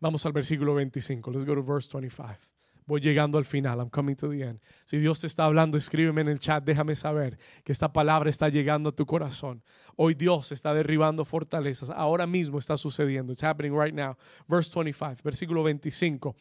Vamos 0.00 0.24
al 0.26 0.32
versículo 0.32 0.74
25. 0.74 1.30
Let's 1.30 1.44
go 1.44 1.54
to 1.54 1.62
verse 1.62 1.88
25. 1.92 2.38
Voy 2.86 3.00
llegando 3.00 3.36
al 3.36 3.44
final. 3.44 3.80
I'm 3.80 3.90
coming 3.90 4.14
to 4.14 4.30
the 4.30 4.42
end. 4.42 4.60
Si 4.84 4.98
Dios 4.98 5.20
te 5.20 5.26
está 5.26 5.44
hablando, 5.44 5.76
escríbeme 5.76 6.20
en 6.20 6.28
el 6.28 6.38
chat. 6.38 6.62
Déjame 6.62 6.94
saber 6.94 7.36
que 7.64 7.72
esta 7.72 7.92
palabra 7.92 8.30
está 8.30 8.48
llegando 8.48 8.90
a 8.90 8.92
tu 8.92 9.06
corazón. 9.06 9.62
Hoy 9.96 10.14
Dios 10.14 10.52
está 10.52 10.72
derribando 10.72 11.24
fortalezas. 11.24 11.90
Ahora 11.90 12.26
mismo 12.28 12.58
está 12.58 12.76
sucediendo. 12.76 13.32
It's 13.32 13.42
happening 13.42 13.76
right 13.76 13.92
now. 13.92 14.16
Verse 14.46 14.70
25, 14.72 15.22
versículo 15.24 15.64
25. 15.64 16.36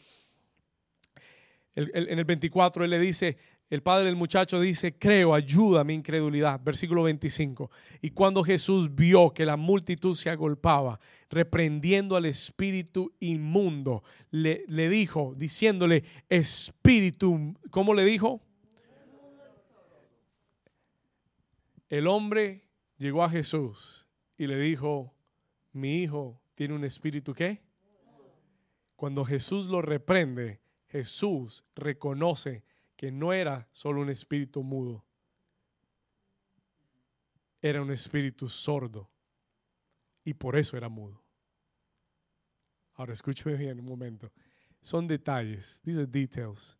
en 1.77 2.19
el 2.19 2.25
24 2.25 2.85
él 2.85 2.91
le 2.91 2.99
dice, 2.99 3.37
el 3.69 3.81
padre 3.81 4.05
del 4.05 4.15
muchacho 4.15 4.59
dice, 4.59 4.97
creo, 4.97 5.33
ayuda 5.33 5.81
a 5.81 5.83
mi 5.83 5.95
incredulidad. 5.95 6.61
Versículo 6.63 7.03
25. 7.03 7.71
Y 8.01 8.11
cuando 8.11 8.43
Jesús 8.43 8.93
vio 8.93 9.33
que 9.33 9.45
la 9.45 9.57
multitud 9.57 10.15
se 10.15 10.29
agolpaba, 10.29 10.99
reprendiendo 11.29 12.15
al 12.15 12.25
espíritu 12.25 13.13
inmundo, 13.19 14.03
le, 14.29 14.65
le 14.67 14.87
dijo, 14.87 15.33
diciéndole, 15.35 16.03
espíritu, 16.29 17.55
¿cómo 17.71 17.95
le 17.95 18.05
dijo? 18.05 18.41
El 21.89 22.07
hombre 22.07 22.67
llegó 22.97 23.23
a 23.23 23.29
Jesús 23.29 24.07
y 24.37 24.45
le 24.45 24.59
dijo, 24.59 25.13
mi 25.73 26.03
hijo 26.03 26.39
tiene 26.53 26.75
un 26.75 26.83
espíritu 26.83 27.33
qué? 27.33 27.63
Cuando 28.95 29.25
Jesús 29.25 29.67
lo 29.67 29.81
reprende, 29.81 30.61
Jesús 30.87 31.65
reconoce 31.75 32.63
que 32.95 33.11
no 33.11 33.33
era 33.33 33.67
solo 33.71 34.01
un 34.01 34.09
espíritu 34.09 34.63
mudo, 34.63 35.05
era 37.61 37.81
un 37.81 37.91
espíritu 37.91 38.47
sordo 38.47 39.09
y 40.23 40.33
por 40.33 40.55
eso 40.55 40.77
era 40.77 40.89
mudo. 40.89 41.23
Ahora 42.93 43.13
escúcheme 43.13 43.55
bien 43.55 43.79
un 43.79 43.85
momento. 43.85 44.31
Son 44.81 45.07
detalles, 45.07 45.81
are 45.85 46.05
details. 46.05 46.77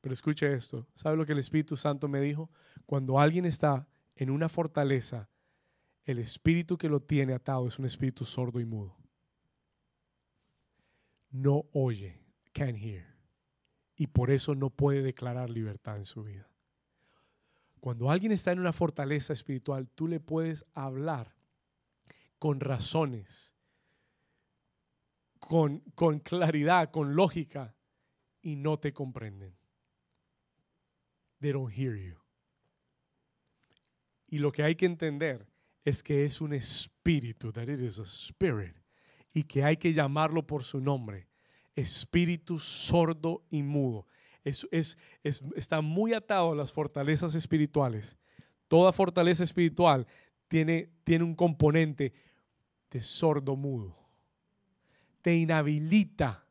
Pero 0.00 0.12
escuche 0.12 0.52
esto. 0.52 0.86
¿Sabe 0.94 1.16
lo 1.16 1.26
que 1.26 1.32
el 1.32 1.38
Espíritu 1.38 1.76
Santo 1.76 2.08
me 2.08 2.20
dijo? 2.20 2.50
Cuando 2.86 3.18
alguien 3.20 3.44
está 3.44 3.86
en 4.16 4.30
una 4.30 4.48
fortaleza, 4.48 5.28
el 6.04 6.18
espíritu 6.18 6.76
que 6.76 6.88
lo 6.88 7.00
tiene 7.00 7.34
atado 7.34 7.68
es 7.68 7.78
un 7.78 7.84
espíritu 7.84 8.24
sordo 8.24 8.58
y 8.58 8.64
mudo. 8.64 8.96
No 11.30 11.66
oye, 11.72 12.20
can't 12.52 12.76
hear 12.76 13.11
y 14.02 14.08
por 14.08 14.32
eso 14.32 14.56
no 14.56 14.68
puede 14.68 15.00
declarar 15.00 15.48
libertad 15.48 15.96
en 15.96 16.06
su 16.06 16.24
vida. 16.24 16.50
Cuando 17.78 18.10
alguien 18.10 18.32
está 18.32 18.50
en 18.50 18.58
una 18.58 18.72
fortaleza 18.72 19.32
espiritual, 19.32 19.88
tú 19.94 20.08
le 20.08 20.18
puedes 20.18 20.66
hablar 20.74 21.36
con 22.40 22.58
razones, 22.58 23.54
con, 25.38 25.84
con 25.94 26.18
claridad, 26.18 26.90
con 26.90 27.14
lógica, 27.14 27.76
y 28.40 28.56
no 28.56 28.80
te 28.80 28.92
comprenden. 28.92 29.56
They 31.38 31.52
don't 31.52 31.72
hear 31.72 31.94
you. 31.94 32.18
Y 34.26 34.38
lo 34.38 34.50
que 34.50 34.64
hay 34.64 34.74
que 34.74 34.86
entender 34.86 35.46
es 35.84 36.02
que 36.02 36.24
es 36.24 36.40
un 36.40 36.54
espíritu, 36.54 37.52
that 37.52 37.68
it 37.68 37.78
is 37.78 38.00
a 38.00 38.04
spirit, 38.04 38.74
y 39.32 39.44
que 39.44 39.62
hay 39.62 39.76
que 39.76 39.92
llamarlo 39.92 40.44
por 40.44 40.64
su 40.64 40.80
nombre 40.80 41.28
espíritu 41.76 42.58
sordo 42.58 43.44
y 43.50 43.62
mudo. 43.62 44.06
Es, 44.44 44.66
es, 44.70 44.96
está 45.22 45.80
muy 45.80 46.14
atado 46.14 46.52
a 46.52 46.56
las 46.56 46.72
fortalezas 46.72 47.34
espirituales. 47.34 48.18
Toda 48.68 48.92
fortaleza 48.92 49.44
espiritual 49.44 50.06
tiene, 50.48 50.90
tiene 51.04 51.24
un 51.24 51.34
componente 51.34 52.12
de 52.90 53.00
sordo 53.00 53.56
mudo. 53.56 53.96
Te 55.22 55.36
inhabilita, 55.36 56.44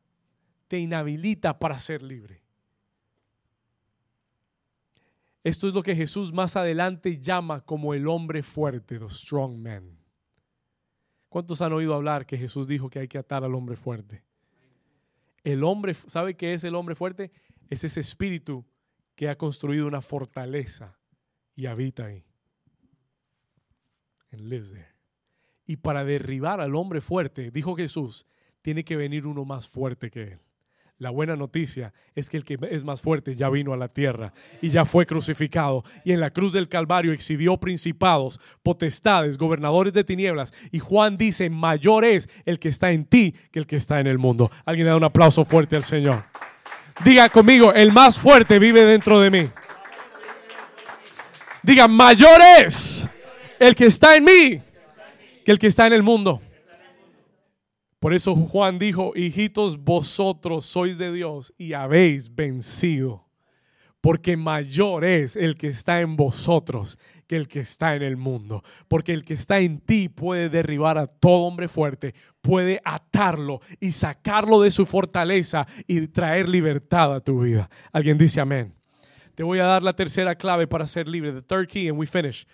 te 0.68 0.80
inhabilita 0.80 1.60
para 1.60 1.78
ser 1.80 2.02
libre. 2.02 2.42
Esto 5.44 5.68
es 5.68 5.74
lo 5.74 5.82
que 5.82 5.96
Jesús 5.96 6.32
más 6.32 6.56
adelante 6.56 7.20
llama 7.20 7.62
como 7.62 7.94
el 7.94 8.08
hombre 8.08 8.44
fuerte, 8.44 9.00
the 9.00 9.10
strong 9.10 9.58
man. 9.58 9.98
¿Cuántos 11.30 11.62
han 11.62 11.74
oído 11.74 11.96
hablar 11.96 12.26
que 12.26 12.38
Jesús 12.38 12.68
dijo 12.68 12.90
que 12.90 13.00
hay 13.00 13.08
que 13.08 13.18
atar 13.18 13.44
al 13.44 13.56
hombre 13.56 13.76
fuerte? 13.76 14.24
El 15.44 15.64
hombre, 15.64 15.94
¿sabe 15.94 16.36
qué 16.36 16.54
es 16.54 16.64
el 16.64 16.76
hombre 16.76 16.96
fuerte? 16.96 17.32
Es 17.70 17.84
ese 17.84 18.00
espíritu 18.00 18.66
que 19.16 19.30
ha 19.30 19.38
construido 19.38 19.88
una 19.88 20.02
fortaleza 20.02 21.00
y 21.56 21.66
habita 21.66 22.06
ahí. 22.06 22.26
And 24.32 24.42
lives 24.42 24.72
there. 24.72 24.88
Y 25.66 25.78
para 25.78 26.04
derribar 26.04 26.62
al 26.62 26.76
hombre 26.76 27.02
fuerte, 27.02 27.52
dijo 27.52 27.76
Jesús, 27.76 28.26
tiene 28.62 28.84
que 28.84 28.96
venir 28.96 29.28
uno 29.28 29.46
más 29.46 29.68
fuerte 29.68 30.10
que 30.10 30.24
él. 30.24 30.40
La 31.02 31.10
buena 31.10 31.36
noticia 31.36 31.94
es 32.14 32.30
que 32.30 32.38
el 32.38 32.46
que 32.46 32.60
es 32.70 32.84
más 32.84 33.02
fuerte 33.02 33.36
ya 33.36 33.50
vino 33.50 33.74
a 33.74 33.76
la 33.76 33.88
tierra 33.88 34.34
y 34.62 34.70
ya 34.70 34.86
fue 34.86 35.08
crucificado. 35.08 35.84
Y 36.06 36.12
en 36.12 36.20
la 36.20 36.30
cruz 36.30 36.54
del 36.54 36.70
Calvario 36.70 37.12
exhibió 37.12 37.58
principados, 37.58 38.40
potestades, 38.62 39.40
gobernadores 39.40 39.94
de 39.94 40.04
tinieblas. 40.04 40.54
Y 40.72 40.78
Juan 40.78 41.18
dice, 41.18 41.50
mayor 41.50 42.06
es 42.06 42.30
el 42.46 42.60
que 42.60 42.70
está 42.70 42.92
en 42.92 43.06
ti 43.06 43.34
que 43.52 43.58
el 43.58 43.66
que 43.66 43.78
está 43.78 44.00
en 44.00 44.06
el 44.06 44.20
mundo. 44.20 44.52
Alguien 44.64 44.86
le 44.86 44.92
da 44.92 44.98
un 44.98 45.04
aplauso 45.04 45.44
fuerte 45.44 45.76
al 45.76 45.84
Señor. 45.84 46.24
Diga 47.04 47.30
conmigo, 47.30 47.74
el 47.74 47.92
más 47.92 48.20
fuerte 48.20 48.60
vive 48.60 48.86
dentro 48.86 49.20
de 49.20 49.32
mí. 49.32 49.50
Diga, 51.64 51.88
mayor 51.88 52.40
es 52.60 53.10
el 53.58 53.74
que 53.74 53.88
está 53.88 54.16
en 54.18 54.24
mí 54.24 54.62
que 55.44 55.52
el 55.52 55.58
que 55.58 55.66
está 55.66 55.88
en 55.88 55.94
el 55.94 56.04
mundo. 56.04 56.44
Por 58.02 58.16
eso 58.16 58.36
Juan 58.36 58.80
dijo, 58.80 59.12
hijitos, 59.16 59.78
vosotros 59.78 60.66
sois 60.66 60.98
de 60.98 61.14
Dios 61.14 61.54
y 61.56 61.74
habéis 61.74 62.34
vencido, 62.34 63.28
porque 64.02 64.36
mayor 64.36 65.06
es 65.06 65.36
el 65.36 65.54
que 65.54 65.68
está 65.68 66.02
en 66.02 66.16
vosotros 66.16 66.98
que 67.28 67.36
el 67.36 67.48
que 67.48 67.60
está 67.60 67.96
en 67.96 68.02
el 68.02 68.18
mundo, 68.18 68.64
porque 68.88 69.14
el 69.14 69.24
que 69.24 69.36
está 69.36 69.60
en 69.60 69.78
ti 69.78 70.10
puede 70.10 70.50
derribar 70.50 70.98
a 70.98 71.06
todo 71.06 71.44
hombre 71.44 71.68
fuerte, 71.68 72.16
puede 72.42 72.82
atarlo 72.84 73.62
y 73.80 73.92
sacarlo 73.92 74.64
de 74.64 74.72
su 74.72 74.88
fortaleza 74.88 75.68
y 75.86 76.08
traer 76.08 76.50
libertad 76.50 77.14
a 77.14 77.20
tu 77.20 77.42
vida. 77.42 77.70
Alguien 77.92 78.18
dice 78.18 78.42
amén. 78.42 78.74
Te 79.36 79.44
voy 79.44 79.60
a 79.60 79.66
dar 79.66 79.84
la 79.84 79.94
tercera 79.94 80.34
clave 80.34 80.66
para 80.66 80.88
ser 80.88 81.08
libre, 81.08 81.34
the 81.34 81.42
third 81.44 81.68
key 81.68 81.88
and 81.88 82.00
we 82.00 82.08
finish. 82.08 82.48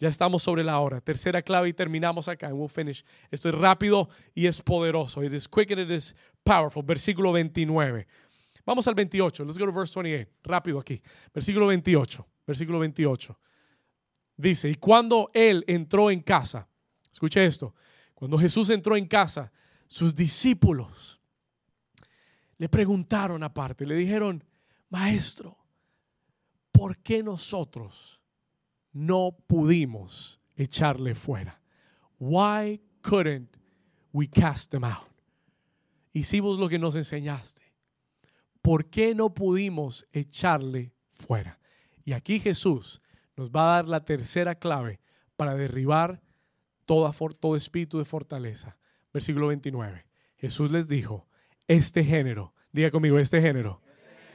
Ya 0.00 0.08
estamos 0.08 0.42
sobre 0.42 0.64
la 0.64 0.80
hora. 0.80 1.02
Tercera 1.02 1.42
clave 1.42 1.68
y 1.68 1.72
terminamos 1.74 2.26
acá. 2.26 2.46
And 2.46 2.56
we'll 2.56 2.70
finish. 2.70 3.04
Esto 3.30 3.50
es 3.50 3.54
rápido 3.54 4.08
y 4.34 4.46
es 4.46 4.62
poderoso. 4.62 5.22
It 5.22 5.34
is 5.34 5.46
quick 5.46 5.70
and 5.72 5.80
it 5.82 5.90
is 5.90 6.14
powerful. 6.42 6.82
Versículo 6.82 7.32
29. 7.32 8.06
Vamos 8.64 8.88
al 8.88 8.94
28. 8.94 9.44
Let's 9.44 9.58
go 9.58 9.66
to 9.66 9.72
verse 9.72 9.94
28. 9.94 10.26
Rápido 10.42 10.78
aquí. 10.78 11.02
Versículo 11.34 11.66
28. 11.66 12.26
Versículo 12.46 12.78
28. 12.78 13.38
Dice, 14.38 14.70
y 14.70 14.76
cuando 14.76 15.30
él 15.34 15.62
entró 15.66 16.10
en 16.10 16.20
casa, 16.22 16.66
escuche 17.12 17.44
esto, 17.44 17.74
cuando 18.14 18.38
Jesús 18.38 18.70
entró 18.70 18.96
en 18.96 19.06
casa, 19.06 19.52
sus 19.86 20.14
discípulos 20.14 21.20
le 22.56 22.70
preguntaron 22.70 23.42
aparte, 23.42 23.84
le 23.84 23.96
dijeron, 23.96 24.42
maestro, 24.88 25.58
¿por 26.72 26.96
qué 27.02 27.22
nosotros 27.22 28.19
no 28.92 29.36
pudimos 29.46 30.40
echarle 30.56 31.14
fuera. 31.14 31.60
Why 32.18 32.80
couldn't 33.02 33.56
we 34.12 34.28
cast 34.28 34.70
them 34.70 34.84
out? 34.84 35.08
Hicimos 36.12 36.58
lo 36.58 36.68
que 36.68 36.78
nos 36.78 36.96
enseñaste. 36.96 37.60
¿por 38.62 38.86
qué 38.86 39.14
no 39.14 39.34
pudimos 39.34 40.06
echarle 40.12 40.92
fuera? 41.12 41.58
Y 42.04 42.12
aquí 42.12 42.40
Jesús 42.40 43.00
nos 43.36 43.50
va 43.50 43.62
a 43.62 43.76
dar 43.76 43.88
la 43.88 44.00
tercera 44.00 44.54
clave 44.54 45.00
para 45.36 45.54
derribar 45.54 46.20
todo 46.84 47.56
espíritu 47.56 47.98
de 47.98 48.04
fortaleza. 48.04 48.76
Versículo 49.12 49.48
29. 49.48 50.06
Jesús 50.36 50.70
les 50.70 50.88
dijo, 50.88 51.26
este 51.66 52.04
género, 52.04 52.54
diga 52.72 52.90
conmigo, 52.90 53.18
este 53.18 53.40
género. 53.40 53.80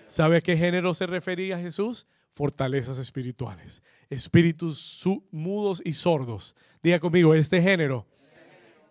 ¿Sabe 0.07 0.37
a 0.37 0.41
qué 0.41 0.55
género 0.55 0.93
se 0.93 1.07
refería 1.07 1.59
Jesús? 1.59 2.07
Fortalezas 2.35 2.97
espirituales, 2.99 3.81
espíritus 4.09 5.03
mudos 5.31 5.81
y 5.85 5.93
sordos. 5.93 6.53
Diga 6.83 6.99
conmigo, 6.99 7.33
este 7.33 7.61
género, 7.61 8.05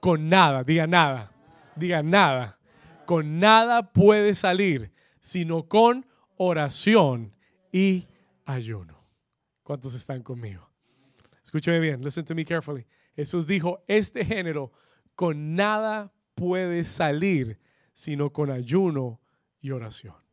con 0.01 0.31
nada, 0.31 0.65
diga 0.65 0.87
nada, 0.87 1.31
diga 1.77 2.03
nada, 2.03 2.59
con 3.05 3.39
nada 3.39 3.93
puede 3.93 4.35
salir, 4.35 4.91
sino 5.21 5.69
con 5.69 6.07
oración 6.39 7.35
y 7.71 8.07
ayuno. 8.47 8.99
¿Cuántos 9.63 9.95
están 9.95 10.23
conmigo? 10.23 10.67
Escúcheme 11.43 11.81
bien, 11.81 12.03
listen 12.03 12.25
to 12.25 12.35
me 12.35 12.47
carefully. 12.47 12.87
Jesús 13.15 13.47
dijo, 13.47 13.85
este 13.87 14.25
género 14.25 14.73
con 15.15 15.55
nada 15.55 16.15
puede 16.35 16.83
salir, 16.83 17.61
sino 17.93 18.33
con 18.33 18.51
ayuno 18.51 19.21
y 19.61 19.71
oración. 19.71 20.24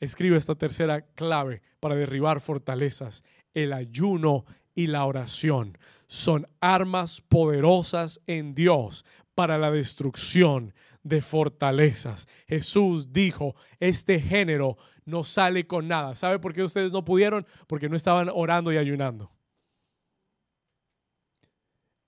Escribe 0.00 0.36
esta 0.36 0.54
tercera 0.54 1.02
clave 1.02 1.62
para 1.80 1.94
derribar 1.94 2.40
fortalezas. 2.40 3.24
El 3.54 3.72
ayuno 3.72 4.44
y 4.74 4.88
la 4.88 5.04
oración 5.04 5.78
son 6.06 6.46
armas 6.60 7.20
poderosas 7.20 8.20
en 8.26 8.54
Dios 8.54 9.04
para 9.34 9.58
la 9.58 9.70
destrucción 9.70 10.74
de 11.02 11.22
fortalezas. 11.22 12.28
Jesús 12.46 13.12
dijo, 13.12 13.54
este 13.80 14.20
género 14.20 14.76
no 15.04 15.24
sale 15.24 15.66
con 15.66 15.88
nada. 15.88 16.14
¿Sabe 16.14 16.38
por 16.38 16.52
qué 16.52 16.62
ustedes 16.62 16.92
no 16.92 17.04
pudieron? 17.04 17.46
Porque 17.66 17.88
no 17.88 17.96
estaban 17.96 18.28
orando 18.32 18.72
y 18.72 18.76
ayunando. 18.76 19.30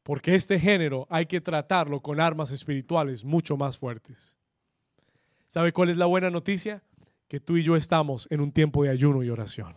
Porque 0.03 0.35
este 0.35 0.59
género 0.59 1.07
hay 1.11 1.27
que 1.27 1.41
tratarlo 1.41 2.01
con 2.01 2.21
armas 2.21 2.51
espirituales 2.51 3.25
mucho 3.25 3.57
más 3.57 3.79
fuertes. 3.79 4.37
¿Sabe 5.47 5.73
cuál 5.73 5.91
es 5.91 5.97
la 5.97 6.07
buena 6.07 6.31
noticia? 6.31 6.83
Que 7.29 7.41
tú 7.41 7.57
y 7.57 7.63
yo 7.63 7.77
estamos 7.77 8.27
en 8.31 8.41
un 8.41 8.53
tiempo 8.53 8.83
de 8.83 8.91
ayuno 8.91 9.23
y 9.23 9.31
oración. 9.31 9.75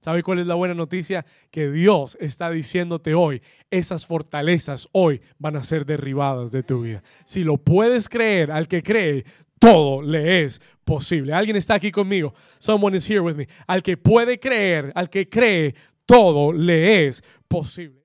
¿Sabe 0.00 0.24
cuál 0.24 0.40
es 0.40 0.46
la 0.46 0.56
buena 0.56 0.74
noticia? 0.74 1.24
Que 1.50 1.70
Dios 1.70 2.16
está 2.20 2.50
diciéndote 2.50 3.14
hoy, 3.14 3.40
esas 3.70 4.04
fortalezas 4.04 4.88
hoy 4.90 5.20
van 5.38 5.54
a 5.54 5.62
ser 5.62 5.86
derribadas 5.86 6.50
de 6.50 6.64
tu 6.64 6.82
vida. 6.82 7.04
Si 7.24 7.44
lo 7.44 7.56
puedes 7.56 8.08
creer, 8.08 8.50
al 8.50 8.66
que 8.66 8.82
cree, 8.82 9.24
todo 9.60 10.02
le 10.02 10.42
es 10.42 10.60
posible. 10.84 11.32
Alguien 11.32 11.54
está 11.54 11.74
aquí 11.74 11.92
conmigo. 11.92 12.34
Someone 12.58 12.96
is 12.96 13.08
here 13.08 13.20
with 13.20 13.36
me. 13.36 13.46
Al 13.68 13.80
que 13.80 13.96
puede 13.96 14.40
creer, 14.40 14.90
al 14.96 15.08
que 15.08 15.28
cree, 15.28 15.76
todo 16.04 16.52
le 16.52 17.06
es 17.06 17.22
posible. 17.46 18.00